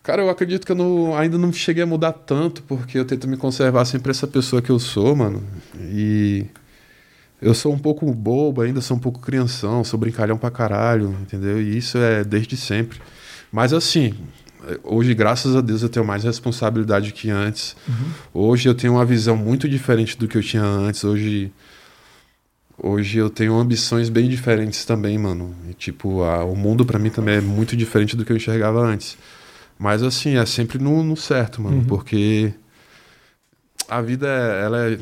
Cara, 0.03 0.23
eu 0.23 0.31
acredito 0.31 0.65
que 0.65 0.73
eu 0.73 0.77
não- 0.77 1.15
ainda 1.17 1.37
não 1.37 1.53
cheguei 1.53 1.83
a 1.83 1.87
mudar 1.87 2.13
tanto, 2.13 2.63
porque 2.63 2.99
eu 2.99 3.05
tento 3.05 3.29
me 3.29 3.37
conservar 3.37 3.85
sempre 3.85 4.11
essa 4.11 4.27
pessoa 4.27 4.63
que 4.63 4.71
eu 4.71 4.79
sou, 4.79 5.15
mano. 5.15 5.43
E 5.79 6.47
eu 7.41 7.53
sou 7.53 7.73
um 7.73 7.79
pouco 7.79 8.11
bobo 8.13 8.63
ainda, 8.63 8.81
sou 8.81 8.97
um 8.97 9.01
pouco 9.01 9.21
crianção, 9.21 9.85
sou 9.85 10.01
brincalhão 10.01 10.39
pra 10.39 10.51
caralho, 10.51 11.15
entendeu? 11.21 11.61
E 11.61 11.77
isso 11.77 11.99
é 11.99 12.25
desde 12.25 12.57
sempre. 12.57 12.99
Mas 13.53 13.73
assim, 13.73 14.15
hoje, 14.85 15.15
graças 15.15 15.57
a 15.57 15.61
Deus, 15.61 15.83
eu 15.83 15.89
tenho 15.89 16.07
mais 16.07 16.23
responsabilidade 16.25 17.13
que 17.13 17.31
antes. 17.31 17.77
Hoje 18.33 18.69
eu 18.69 18.75
tenho 18.75 18.95
uma 18.95 19.05
visão 19.05 19.37
muito 19.37 19.69
diferente 19.69 20.17
do 20.17 20.29
que 20.29 20.37
eu 20.39 20.43
tinha 20.43 20.63
antes. 20.63 21.03
Hoje. 21.05 21.53
Hoje 22.83 23.19
eu 23.19 23.29
tenho 23.29 23.55
ambições 23.59 24.09
bem 24.09 24.27
diferentes 24.29 24.85
também, 24.87 25.19
mano. 25.19 25.55
E, 25.69 25.75
tipo, 25.75 26.23
a- 26.23 26.45
o 26.45 26.57
mundo 26.57 26.85
pra 26.87 26.99
mim 26.99 27.11
também 27.11 27.35
é 27.37 27.41
muito 27.41 27.77
diferente 27.77 28.17
do 28.17 28.25
que 28.25 28.33
eu 28.33 28.37
enxergava 28.37 28.81
antes. 28.81 29.19
Mas 29.79 30.03
assim, 30.03 30.37
é 30.39 30.47
sempre 30.47 30.79
no, 30.79 31.03
no 31.03 31.17
certo, 31.17 31.61
mano. 31.61 31.83
Porque 31.87 32.53
a 33.89 34.01
vida, 34.01 34.27
é, 34.29 34.65
ela 34.65 34.91
é, 34.91 34.99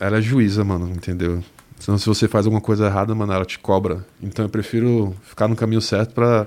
ela 0.00 0.18
é 0.18 0.22
juíza, 0.22 0.64
mano, 0.64 0.90
entendeu? 0.90 1.42
Então, 1.78 1.98
se 1.98 2.06
você 2.06 2.28
faz 2.28 2.46
alguma 2.46 2.60
coisa 2.60 2.86
errada, 2.86 3.14
mano, 3.14 3.32
ela 3.32 3.44
te 3.44 3.58
cobra. 3.58 4.06
Então 4.22 4.44
eu 4.44 4.48
prefiro 4.48 5.14
ficar 5.24 5.48
no 5.48 5.56
caminho 5.56 5.80
certo 5.82 6.14
pra 6.14 6.46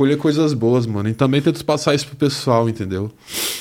colher 0.00 0.16
coisas 0.16 0.54
boas, 0.54 0.86
mano. 0.86 1.10
E 1.10 1.12
também 1.12 1.42
tento 1.42 1.62
passar 1.62 1.94
isso 1.94 2.06
pro 2.06 2.16
pessoal, 2.16 2.70
entendeu? 2.70 3.12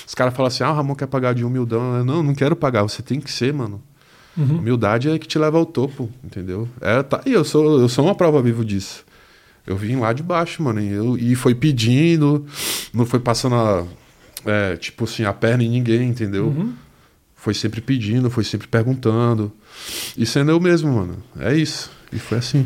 Os 0.08 0.16
caras 0.16 0.34
falam 0.34 0.48
assim, 0.48 0.64
ah, 0.64 0.72
o 0.72 0.74
Ramon 0.74 0.96
quer 0.96 1.08
pagar 1.08 1.34
de 1.34 1.44
humildão. 1.44 1.98
Eu, 1.98 2.06
não, 2.06 2.24
não 2.24 2.34
quero 2.34 2.56
pagar, 2.56 2.84
você 2.84 3.02
tem 3.02 3.20
que 3.20 3.30
ser, 3.30 3.54
mano. 3.54 3.84
Humildade 4.38 5.10
é 5.10 5.20
que 5.20 5.28
te 5.28 5.38
leva 5.38 5.58
ao 5.58 5.66
topo, 5.66 6.10
entendeu? 6.24 6.66
É, 6.80 7.04
tá 7.04 7.22
aí, 7.26 7.34
eu 7.34 7.44
sou, 7.44 7.82
eu 7.82 7.90
sou 7.90 8.06
uma 8.06 8.16
prova 8.16 8.42
viva 8.42 8.64
disso. 8.64 9.04
Eu 9.68 9.76
vim 9.76 9.98
lá 9.98 10.14
de 10.14 10.24
baixo, 10.24 10.64
mano, 10.64 10.80
e, 10.80 10.90
eu, 10.90 11.18
e 11.18 11.36
foi 11.36 11.54
pedindo, 11.54 12.46
não 12.94 13.06
foi 13.06 13.20
passando 13.20 13.56
a, 13.56 13.86
é, 14.46 14.78
tipo 14.78 15.04
assim, 15.04 15.26
a 15.26 15.34
perna 15.34 15.66
em 15.66 15.70
ninguém, 15.70 16.08
entendeu? 16.08 16.54
Foi 17.36 17.54
sempre 17.54 17.82
pedindo, 17.82 18.30
foi 18.30 18.46
sempre 18.46 18.70
perguntando. 18.70 19.52
E 20.18 20.26
sendo 20.26 20.52
eu 20.52 20.60
mesmo, 20.62 20.94
mano. 20.94 21.18
É 21.38 21.54
isso. 21.54 21.92
E 22.14 22.18
foi 22.18 22.38
assim. 22.38 22.66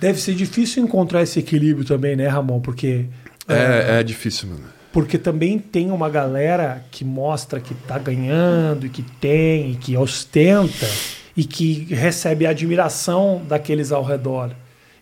Deve 0.00 0.20
ser 0.20 0.34
difícil 0.34 0.82
encontrar 0.82 1.22
esse 1.22 1.38
equilíbrio 1.38 1.84
também, 1.86 2.16
né, 2.16 2.26
Ramon? 2.26 2.60
Porque 2.60 3.04
É, 3.48 4.00
é 4.00 4.02
difícil, 4.02 4.48
mano. 4.48 4.64
Porque 4.92 5.18
também 5.18 5.58
tem 5.58 5.90
uma 5.90 6.08
galera 6.08 6.84
que 6.90 7.04
mostra 7.04 7.60
que 7.60 7.74
tá 7.74 7.96
ganhando, 7.98 8.86
e 8.86 8.88
que 8.88 9.02
tem, 9.02 9.72
e 9.72 9.76
que 9.76 9.96
ostenta, 9.96 10.88
e 11.36 11.44
que 11.44 11.86
recebe 11.94 12.44
a 12.46 12.50
admiração 12.50 13.40
daqueles 13.48 13.92
ao 13.92 14.02
redor. 14.02 14.50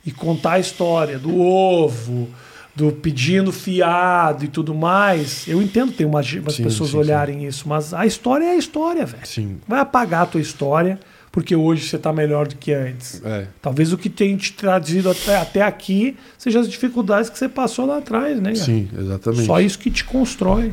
E 0.05 0.11
contar 0.12 0.53
a 0.53 0.59
história 0.59 1.18
do 1.18 1.40
ovo, 1.40 2.28
do 2.74 2.92
pedindo 2.92 3.51
fiado 3.51 4.44
e 4.44 4.49
tudo 4.49 4.74
mais. 4.74 5.46
Eu 5.49 5.61
entendo 5.62 5.92
ter 5.92 6.05
umas, 6.05 6.30
umas 6.34 6.55
Sim, 6.55 6.62
pessoas 6.64 6.90
sim, 6.90 6.94
sim. 6.96 6.99
olharem 7.01 7.46
isso, 7.46 7.68
mas 7.68 7.94
a 7.94 8.05
história 8.07 8.44
é 8.44 8.51
a 8.51 8.57
história, 8.57 9.07
velho. 9.07 9.26
Sim. 9.26 9.57
Vai 9.66 9.80
apagar 9.80 10.22
a 10.22 10.26
tua 10.26 10.40
história, 10.40 10.99
porque 11.31 11.55
hoje 11.55 11.89
você 11.89 11.99
tá 11.99 12.12
melhor 12.12 12.49
do 12.49 12.57
que 12.57 12.72
antes. 12.72 13.22
É. 13.24 13.47
Talvez 13.61 13.93
o 13.93 13.99
que 13.99 14.09
tem 14.09 14.37
te 14.37 14.53
trazido 14.53 15.11
até, 15.11 15.37
até 15.37 15.62
aqui 15.62 16.16
seja 16.37 16.61
as 16.61 16.68
dificuldades 16.68 17.31
que 17.31 17.39
você 17.39 17.49
passou 17.49 17.87
lá 17.87 17.99
atrás, 17.99 18.37
né? 18.41 18.53
cara? 18.53 18.64
Sim, 18.64 18.89
exatamente. 18.99 19.47
Só 19.47 19.61
isso 19.61 19.79
que 19.79 19.91
te 19.91 20.05
constrói. 20.05 20.72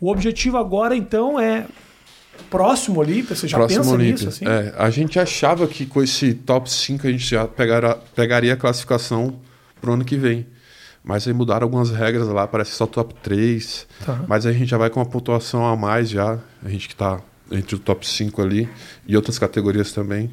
O 0.00 0.10
objetivo 0.10 0.56
agora, 0.56 0.96
então, 0.96 1.38
é 1.38 1.66
próximo 2.50 3.00
Olímpia. 3.00 3.34
Você 3.34 3.48
já 3.48 3.56
Próximo 3.56 3.82
pensa 3.82 3.94
Olímpia. 3.94 4.12
nisso? 4.12 4.28
Assim? 4.28 4.44
É, 4.46 4.74
a 4.76 4.90
gente 4.90 5.18
achava 5.18 5.66
que 5.66 5.86
com 5.86 6.02
esse 6.02 6.34
top 6.34 6.70
5 6.70 7.06
a 7.06 7.10
gente 7.10 7.24
já 7.24 7.46
pegara, 7.46 7.96
pegaria 8.14 8.54
a 8.54 8.56
classificação 8.56 9.34
pro 9.80 9.92
ano 9.92 10.04
que 10.04 10.16
vem. 10.16 10.46
Mas 11.04 11.26
aí 11.26 11.32
mudaram 11.34 11.64
algumas 11.64 11.90
regras 11.90 12.28
lá, 12.28 12.46
parece 12.46 12.72
só 12.72 12.86
top 12.86 13.14
3. 13.22 13.86
Tá. 14.04 14.24
Mas 14.28 14.46
a 14.46 14.52
gente 14.52 14.66
já 14.66 14.78
vai 14.78 14.88
com 14.88 15.00
uma 15.00 15.06
pontuação 15.06 15.66
a 15.66 15.76
mais 15.76 16.08
já. 16.08 16.38
A 16.64 16.68
gente 16.68 16.88
que 16.88 16.94
tá 16.94 17.20
entre 17.52 17.76
o 17.76 17.78
top 17.78 18.06
5 18.06 18.40
ali 18.40 18.68
e 19.06 19.16
outras 19.16 19.38
categorias 19.38 19.92
também. 19.92 20.30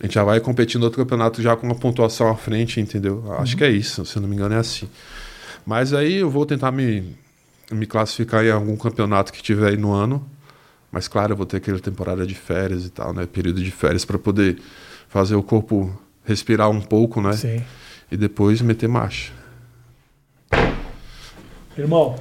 A 0.00 0.04
gente 0.04 0.14
já 0.14 0.24
vai 0.24 0.40
competindo 0.40 0.84
outro 0.84 0.98
campeonato 0.98 1.42
já 1.42 1.56
com 1.56 1.66
uma 1.66 1.74
pontuação 1.74 2.28
à 2.28 2.36
frente, 2.36 2.80
entendeu? 2.80 3.24
Acho 3.38 3.56
que 3.56 3.64
é 3.64 3.70
isso, 3.70 4.04
se 4.04 4.16
eu 4.16 4.22
não 4.22 4.28
me 4.28 4.36
engano 4.36 4.54
é 4.54 4.58
assim. 4.58 4.88
Mas 5.64 5.92
aí 5.92 6.16
eu 6.16 6.30
vou 6.30 6.46
tentar 6.46 6.70
me, 6.70 7.16
me 7.70 7.86
classificar 7.86 8.44
em 8.44 8.50
algum 8.50 8.76
campeonato 8.76 9.32
que 9.32 9.42
tiver 9.42 9.70
aí 9.70 9.76
no 9.76 9.92
ano. 9.92 10.24
Mas 10.92 11.08
claro, 11.08 11.32
eu 11.32 11.36
vou 11.36 11.46
ter 11.46 11.58
aquela 11.58 11.80
temporada 11.80 12.26
de 12.26 12.34
férias 12.34 12.84
e 12.84 12.90
tal, 12.90 13.12
né? 13.12 13.26
Período 13.26 13.62
de 13.62 13.70
férias 13.70 14.04
para 14.04 14.18
poder 14.18 14.58
fazer 15.08 15.34
o 15.34 15.42
corpo 15.42 15.92
respirar 16.24 16.70
um 16.70 16.80
pouco, 16.80 17.20
né? 17.20 17.32
Sim. 17.32 17.62
E 18.10 18.16
depois 18.16 18.60
meter 18.60 18.88
marcha. 18.88 19.32
Irmão, 21.76 22.16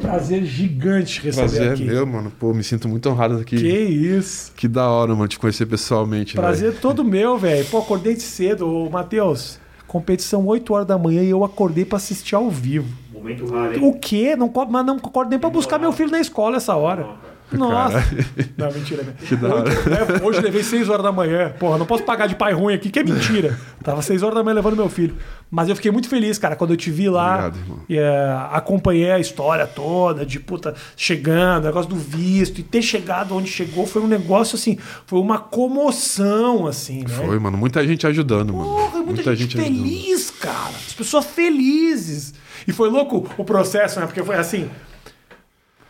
prazer 0.00 0.44
gigante 0.44 1.14
te 1.14 1.22
receber 1.22 1.46
Prazer 1.48 1.68
é 1.68 1.72
aqui. 1.72 1.84
meu, 1.84 2.06
mano. 2.06 2.32
Pô, 2.38 2.52
me 2.54 2.62
sinto 2.64 2.88
muito 2.88 3.08
honrado 3.08 3.36
aqui. 3.38 3.56
Que 3.56 3.68
isso. 3.68 4.52
Que 4.56 4.66
da 4.68 4.88
hora, 4.88 5.14
mano, 5.14 5.28
te 5.28 5.38
conhecer 5.38 5.66
pessoalmente. 5.66 6.34
Prazer 6.34 6.70
velho. 6.70 6.80
todo 6.82 7.02
meu, 7.04 7.36
velho. 7.38 7.64
Pô, 7.66 7.78
acordei 7.78 8.14
de 8.14 8.22
cedo. 8.22 8.68
Ô, 8.68 8.90
Matheus, 8.90 9.58
competição 9.86 10.46
8 10.46 10.72
horas 10.74 10.86
da 10.86 10.98
manhã 10.98 11.22
e 11.22 11.30
eu 11.30 11.44
acordei 11.44 11.84
pra 11.84 11.96
assistir 11.96 12.34
ao 12.34 12.50
vivo. 12.50 12.88
Momento 13.12 13.46
raro, 13.46 13.74
hein? 13.74 13.80
O 13.82 13.92
quê? 13.98 14.36
Não, 14.36 14.48
co- 14.48 14.66
mas 14.66 14.84
não 14.84 14.96
acordo 14.96 15.30
nem 15.30 15.38
pra 15.38 15.48
buscar 15.50 15.78
meu 15.78 15.92
filho 15.92 16.10
na 16.10 16.20
escola 16.20 16.56
essa 16.56 16.74
hora. 16.74 17.06
Nossa. 17.52 18.04
Não, 18.56 18.72
mentira. 18.72 19.02
né? 19.02 19.14
Que 19.26 19.36
da 19.36 19.54
hora. 19.54 19.70
Hoje, 19.70 19.88
né, 19.90 19.98
hoje 20.22 20.40
levei 20.40 20.62
6 20.62 20.88
horas 20.88 21.02
da 21.02 21.12
manhã. 21.12 21.52
Porra, 21.58 21.78
não 21.78 21.86
posso 21.86 22.02
pagar 22.02 22.26
de 22.26 22.34
pai 22.34 22.52
ruim 22.52 22.74
aqui, 22.74 22.90
que 22.90 22.98
é 22.98 23.04
mentira. 23.04 23.58
Tava 23.82 24.02
6 24.02 24.22
horas 24.22 24.34
da 24.34 24.42
manhã 24.42 24.54
levando 24.54 24.76
meu 24.76 24.88
filho. 24.88 25.16
Mas 25.50 25.68
eu 25.68 25.76
fiquei 25.76 25.90
muito 25.90 26.08
feliz, 26.08 26.38
cara, 26.38 26.56
quando 26.56 26.72
eu 26.72 26.76
te 26.76 26.90
vi 26.90 27.08
lá. 27.08 27.46
Obrigado, 27.46 27.56
irmão. 27.58 27.78
E, 27.88 27.98
é, 27.98 28.38
acompanhei 28.50 29.12
a 29.12 29.18
história 29.18 29.66
toda, 29.66 30.26
de 30.26 30.40
puta, 30.40 30.74
chegando, 30.96 31.64
negócio 31.66 31.88
do 31.88 31.96
visto. 31.96 32.58
E 32.60 32.62
ter 32.62 32.82
chegado 32.82 33.36
onde 33.36 33.48
chegou 33.48 33.86
foi 33.86 34.02
um 34.02 34.08
negócio 34.08 34.56
assim, 34.56 34.78
foi 35.06 35.20
uma 35.20 35.38
comoção, 35.38 36.66
assim, 36.66 37.02
né? 37.02 37.08
Foi, 37.08 37.38
mano. 37.38 37.56
Muita 37.56 37.86
gente 37.86 38.06
ajudando, 38.06 38.52
mano. 38.52 38.64
Porra, 38.64 39.02
muita, 39.02 39.36
gente, 39.36 39.56
feliz, 39.56 40.30
cara. 40.30 40.74
As 40.86 40.92
pessoas 40.94 41.24
felizes. 41.24 42.34
E 42.66 42.72
foi 42.72 42.88
louco 42.88 43.28
o 43.36 43.44
processo, 43.44 44.00
né? 44.00 44.06
Porque 44.06 44.22
foi 44.22 44.36
assim. 44.36 44.68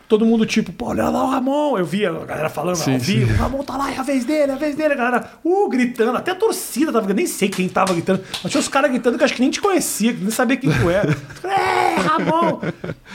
Todo 0.07 0.25
mundo 0.25 0.45
tipo, 0.45 0.71
pô, 0.71 0.87
olha 0.89 1.09
lá 1.09 1.23
o 1.23 1.29
Ramon. 1.29 1.77
Eu 1.77 1.85
via 1.85 2.09
a 2.09 2.25
galera 2.25 2.49
falando 2.49 2.75
Sim, 2.75 2.93
ao 2.93 2.99
vivo, 2.99 3.33
o 3.33 3.37
Ramon 3.37 3.63
tá 3.63 3.75
lá, 3.75 3.91
é 3.91 3.97
a 3.97 4.03
vez 4.03 4.23
dele, 4.23 4.51
é 4.51 4.55
a 4.55 4.57
vez 4.57 4.75
dele, 4.75 4.93
a 4.93 4.97
galera, 4.97 5.31
uh, 5.43 5.67
gritando. 5.69 6.17
Até 6.17 6.31
a 6.31 6.35
torcida 6.35 6.91
tava 6.91 7.05
gritando, 7.05 7.17
nem 7.17 7.27
sei 7.27 7.49
quem 7.49 7.67
tava 7.67 7.93
gritando. 7.93 8.21
Mas 8.43 8.51
tinha 8.51 8.61
os 8.61 8.67
caras 8.67 8.91
gritando 8.91 9.17
que 9.17 9.23
eu 9.23 9.25
acho 9.25 9.33
que 9.33 9.41
nem 9.41 9.49
te 9.49 9.59
conhecia, 9.61 10.13
que 10.13 10.21
nem 10.21 10.29
sabia 10.31 10.57
quem 10.57 10.71
tu 10.71 10.89
era. 10.89 11.15
é, 11.43 11.95
Ramon! 11.95 12.59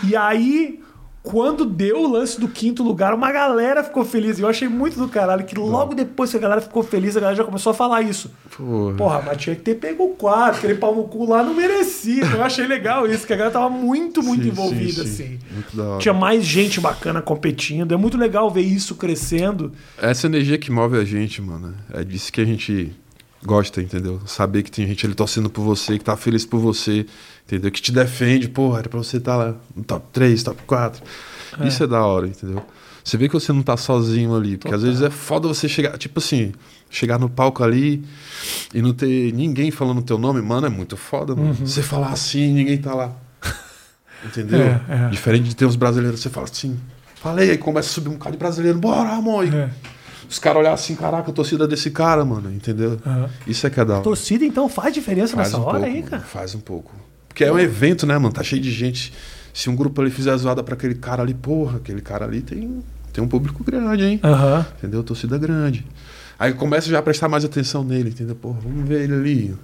E 0.05 0.16
aí, 0.16 0.80
quando 1.23 1.66
deu 1.66 2.03
o 2.03 2.11
lance 2.11 2.41
do 2.41 2.49
quinto 2.49 2.83
lugar, 2.83 3.12
uma 3.12 3.31
galera 3.31 3.85
ficou 3.85 4.05
feliz. 4.05 4.39
E 4.39 4.43
eu 4.43 4.49
achei 4.49 4.68
muito 4.68 4.99
do 4.99 5.09
caralho 5.09 5.45
que 5.45 5.55
logo 5.55 5.95
depois 5.95 6.31
que 6.31 6.37
a 6.37 6.41
galera 6.41 6.61
ficou 6.61 6.83
feliz, 6.83 7.16
a 7.16 7.21
galera 7.21 7.37
já 7.37 7.45
começou 7.45 7.71
a 7.71 7.75
falar 7.75 8.01
isso. 8.01 8.31
Porra. 8.57 8.97
Porra, 8.97 9.23
mas 9.27 9.37
tinha 9.37 9.55
que 9.55 9.62
ter 9.62 9.75
pego 9.75 10.05
o 10.05 10.14
quarto, 10.14 10.59
aquele 10.59 10.77
pau 10.77 10.95
no 10.95 11.05
cu 11.05 11.29
lá 11.29 11.43
não 11.43 11.55
merecia. 11.55 12.25
Eu 12.25 12.43
achei 12.43 12.66
legal 12.66 13.07
isso, 13.07 13.27
que 13.27 13.33
a 13.35 13.37
galera 13.37 13.53
tava 13.53 13.68
muito, 13.68 14.23
muito 14.23 14.45
Sim, 14.45 14.49
envolvida, 14.49 15.05
sim, 15.05 15.09
sim. 15.09 15.25
assim. 15.25 15.39
Muito 15.53 15.77
da 15.77 15.85
hora. 15.85 15.99
Tinha 16.01 16.14
mais 16.14 16.45
gente 16.45 16.81
bacana 16.81 17.21
competindo. 17.21 17.93
É 17.93 17.97
muito 17.97 18.16
legal 18.16 18.51
ver 18.51 18.62
isso 18.62 18.95
crescendo. 18.95 19.73
Essa 20.01 20.27
energia 20.27 20.57
que 20.57 20.73
move 20.73 20.97
a 20.97 21.05
gente, 21.05 21.43
mano. 21.43 21.75
É 21.93 22.03
disso 22.03 22.33
que 22.33 22.41
a 22.41 22.45
gente 22.47 22.95
gosta, 23.45 23.80
entendeu? 23.80 24.20
Saber 24.26 24.62
que 24.62 24.70
tem 24.70 24.86
gente 24.86 25.07
ali 25.07 25.14
torcendo 25.14 25.49
por 25.49 25.62
você, 25.62 25.99
que 25.99 26.05
tá 26.05 26.16
feliz 26.16 26.45
por 26.45 26.59
você, 26.61 27.07
entendeu? 27.47 27.70
Que 27.70 27.80
te 27.80 27.93
defende, 27.93 28.49
porra, 28.49 28.80
era 28.80 28.88
pra 28.88 28.99
você 28.99 29.16
estar 29.16 29.36
lá 29.36 29.55
no 29.74 29.82
top 29.84 30.07
3, 30.12 30.43
top 30.43 30.62
4. 30.66 31.03
Isso 31.66 31.82
é 31.82 31.86
da 31.86 32.05
hora, 32.05 32.26
entendeu? 32.28 32.62
Você 33.03 33.16
vê 33.16 33.28
que 33.28 33.34
você 33.34 33.53
não 33.53 33.62
tá 33.62 33.76
sozinho 33.76 34.36
ali, 34.36 34.57
porque 34.57 34.74
às 34.74 34.80
Total. 34.80 34.95
vezes 34.95 35.03
é 35.03 35.11
foda 35.11 35.49
você 35.49 35.68
chegar, 35.68 35.97
tipo 35.97 36.18
assim, 36.18 36.53
chegar 36.91 37.18
no 37.18 37.28
palco 37.28 37.64
ali 37.64 38.05
e 38.74 38.82
não 38.82 38.93
ter 38.93 39.32
ninguém 39.32 39.70
falando 39.70 40.03
teu 40.03 40.18
nome, 40.18 40.41
mano, 40.43 40.66
é 40.66 40.70
muito 40.70 40.97
foda, 40.97 41.34
mano. 41.34 41.55
Você 41.55 41.82
falar 41.82 42.11
assim, 42.11 42.53
ninguém 42.53 42.78
tá 42.78 42.95
lá. 42.95 43.12
Entendeu? 44.24 44.61
É, 44.61 44.82
é. 44.88 45.09
Diferente 45.09 45.49
de 45.49 45.57
ter 45.57 45.64
uns 45.64 45.76
brasileiros, 45.76 46.20
você 46.20 46.28
fala 46.28 46.47
assim, 46.51 46.78
falei, 47.16 47.51
aí 47.51 47.59
começa 47.59 47.88
a 47.88 47.93
subir 47.93 48.11
um 48.11 48.18
cara 48.18 48.32
de 48.32 48.38
brasileiro, 48.38 48.78
bora, 48.78 49.09
Ramon. 49.09 49.45
E 49.45 49.49
É. 49.49 49.70
Os 50.31 50.39
caras 50.39 50.61
olhar 50.61 50.72
assim, 50.72 50.95
caraca, 50.95 51.28
a 51.31 51.35
torcida 51.35 51.66
desse 51.66 51.91
cara, 51.91 52.24
mano, 52.24 52.53
entendeu? 52.53 52.97
Aham. 53.05 53.28
Isso 53.49 53.66
é 53.66 53.70
que 53.70 53.81
é 53.81 53.85
da 53.85 53.95
hora. 53.95 54.03
Torcida, 54.05 54.45
então, 54.45 54.68
faz 54.68 54.95
diferença 54.95 55.35
Faz 55.35 55.49
nessa 55.49 55.59
um 55.61 55.66
hora 55.66 55.78
pouco, 55.81 55.87
aí, 55.87 55.97
mano, 55.97 56.09
cara. 56.11 56.22
Faz 56.22 56.55
um 56.55 56.61
pouco. 56.61 56.93
Porque 57.26 57.43
é 57.43 57.53
um 57.53 57.59
evento, 57.59 58.07
né, 58.07 58.16
mano? 58.16 58.33
Tá 58.33 58.43
cheio 58.45 58.62
de 58.62 58.70
gente. 58.70 59.12
Se 59.53 59.68
um 59.68 59.74
grupo 59.74 60.01
ali 60.01 60.09
fizer 60.11 60.37
zoada 60.37 60.62
pra 60.62 60.74
aquele 60.74 60.95
cara 60.95 61.20
ali, 61.22 61.35
porra, 61.35 61.78
aquele 61.78 62.01
cara 62.01 62.24
ali 62.26 62.41
tem, 62.43 62.81
tem 63.12 63.24
um 63.24 63.26
público 63.26 63.64
grande, 63.64 64.05
hein? 64.05 64.20
Aham. 64.22 64.64
Entendeu? 64.78 65.03
Torcida 65.03 65.37
grande. 65.37 65.85
Aí 66.39 66.55
começa 66.55 66.89
já 66.89 67.01
a 67.01 67.03
prestar 67.03 67.28
mais 67.28 67.45
atenção 67.45 67.83
nele, 67.83 68.11
entendeu? 68.11 68.37
Porra, 68.37 68.61
vamos 68.62 68.89
ver 68.89 69.03
ele 69.03 69.14
ali. 69.14 69.57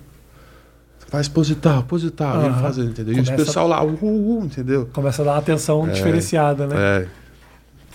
Faz 1.08 1.28
posital, 1.28 1.84
posital. 1.84 2.42
E 2.42 2.80
ele 2.80 2.88
entendeu? 2.90 3.12
E 3.12 3.16
Começa- 3.16 3.34
os 3.36 3.44
pessoal 3.46 3.68
lá, 3.68 3.82
uh, 3.84 3.88
uh, 3.88 4.40
uh, 4.40 4.44
entendeu? 4.44 4.88
Começa 4.92 5.22
a 5.22 5.24
dar 5.24 5.30
uma 5.32 5.38
atenção 5.38 5.88
diferenciada, 5.88 6.66
né? 6.66 6.74
É. 6.76 7.06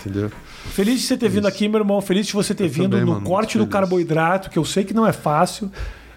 Entendeu? 0.00 0.30
Feliz 0.70 1.00
de 1.00 1.06
você 1.06 1.16
ter 1.16 1.28
vindo 1.28 1.46
aqui, 1.46 1.68
meu 1.68 1.80
irmão. 1.80 2.00
Feliz 2.00 2.26
de 2.26 2.32
você 2.32 2.54
ter 2.54 2.64
Eu 2.64 2.70
vindo 2.70 2.90
também, 2.90 3.04
no 3.04 3.12
mano, 3.12 3.26
corte 3.26 3.58
do 3.58 3.66
carboidrato, 3.66 4.48
que 4.50 4.58
eu 4.58 4.64
sei 4.64 4.84
que 4.84 4.94
não 4.94 5.06
é 5.06 5.12
fácil. 5.12 5.70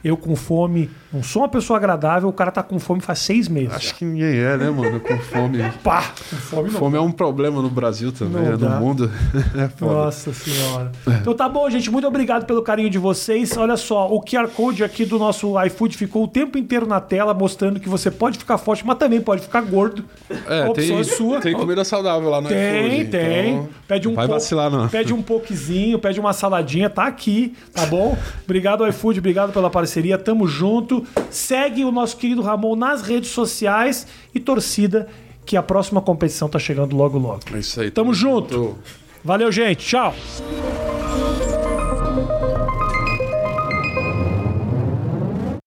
Eu 0.07 0.15
com 0.15 0.35
fome, 0.35 0.91
não 1.11 1.23
sou 1.23 1.41
uma 1.41 1.49
pessoa 1.49 1.77
agradável, 1.77 2.29
o 2.29 2.33
cara 2.33 2.51
tá 2.51 2.61
com 2.61 2.77
fome 2.77 3.01
faz 3.01 3.17
seis 3.19 3.47
meses. 3.47 3.73
Acho 3.73 3.95
que 3.95 4.05
ninguém 4.05 4.37
é, 4.37 4.55
né, 4.55 4.69
mano? 4.69 4.99
Com 4.99 5.17
fome. 5.17 5.57
Pá, 5.83 6.03
com 6.29 6.35
fome 6.35 6.69
não. 6.69 6.79
Fome 6.79 6.97
é 6.97 7.01
um 7.01 7.11
problema 7.11 7.59
no 7.59 7.69
Brasil 7.71 8.11
também, 8.11 8.55
dá. 8.55 8.69
no 8.69 8.79
mundo. 8.85 9.11
É. 9.55 9.69
Nossa 9.83 10.31
senhora. 10.33 10.91
Então 11.21 11.33
tá 11.33 11.47
bom, 11.49 11.67
gente. 11.69 11.89
Muito 11.89 12.07
obrigado 12.07 12.45
pelo 12.45 12.61
carinho 12.61 12.89
de 12.89 12.97
vocês. 12.99 13.55
Olha 13.57 13.77
só, 13.77 14.07
o 14.13 14.21
QR 14.21 14.47
Code 14.49 14.83
aqui 14.83 15.05
do 15.05 15.17
nosso 15.17 15.59
iFood 15.63 15.97
ficou 15.97 16.25
o 16.25 16.27
tempo 16.27 16.57
inteiro 16.57 16.85
na 16.85 16.99
tela, 16.99 17.33
mostrando 17.33 17.79
que 17.79 17.87
você 17.89 18.11
pode 18.11 18.37
ficar 18.37 18.57
forte, 18.57 18.85
mas 18.85 18.97
também 18.97 19.21
pode 19.21 19.41
ficar 19.41 19.61
gordo. 19.61 20.03
É, 20.47 20.63
a 20.63 20.69
opção 20.69 20.73
tem, 20.75 20.99
é 20.99 21.03
sua. 21.03 21.39
tem 21.41 21.53
comida 21.55 21.83
saudável 21.83 22.29
lá 22.29 22.41
no 22.41 22.49
Tem, 22.49 22.87
iFood, 22.99 23.05
tem. 23.11 23.49
então 23.53 23.69
Pede 23.87 24.07
um 24.07 24.13
vai 24.13 24.27
po- 24.27 24.33
vacilar, 24.33 24.69
não. 24.69 24.87
Pede 24.89 25.13
um 25.13 25.21
pokezinho, 25.21 25.97
pede 25.97 26.19
uma 26.19 26.33
saladinha, 26.33 26.89
tá 26.89 27.05
aqui, 27.05 27.55
tá 27.73 27.85
bom? 27.85 28.17
Obrigado, 28.43 28.85
iFood, 28.87 29.19
obrigado 29.19 29.51
pela 29.53 29.69
parceria, 29.69 29.94
tamo 30.17 30.47
junto. 30.47 31.05
Segue 31.29 31.83
o 31.83 31.91
nosso 31.91 32.17
querido 32.17 32.41
Ramon 32.41 32.75
nas 32.75 33.01
redes 33.01 33.29
sociais 33.29 34.07
e 34.33 34.39
torcida, 34.39 35.07
que 35.45 35.55
a 35.57 35.63
próxima 35.63 36.01
competição 36.01 36.47
tá 36.49 36.59
chegando 36.59 36.95
logo 36.95 37.17
logo. 37.17 37.41
É 37.53 37.59
isso 37.59 37.81
aí. 37.81 37.91
Tamo 37.91 38.13
junto. 38.13 38.77
Valeu, 39.23 39.51
gente. 39.51 39.85
Tchau. 39.85 40.13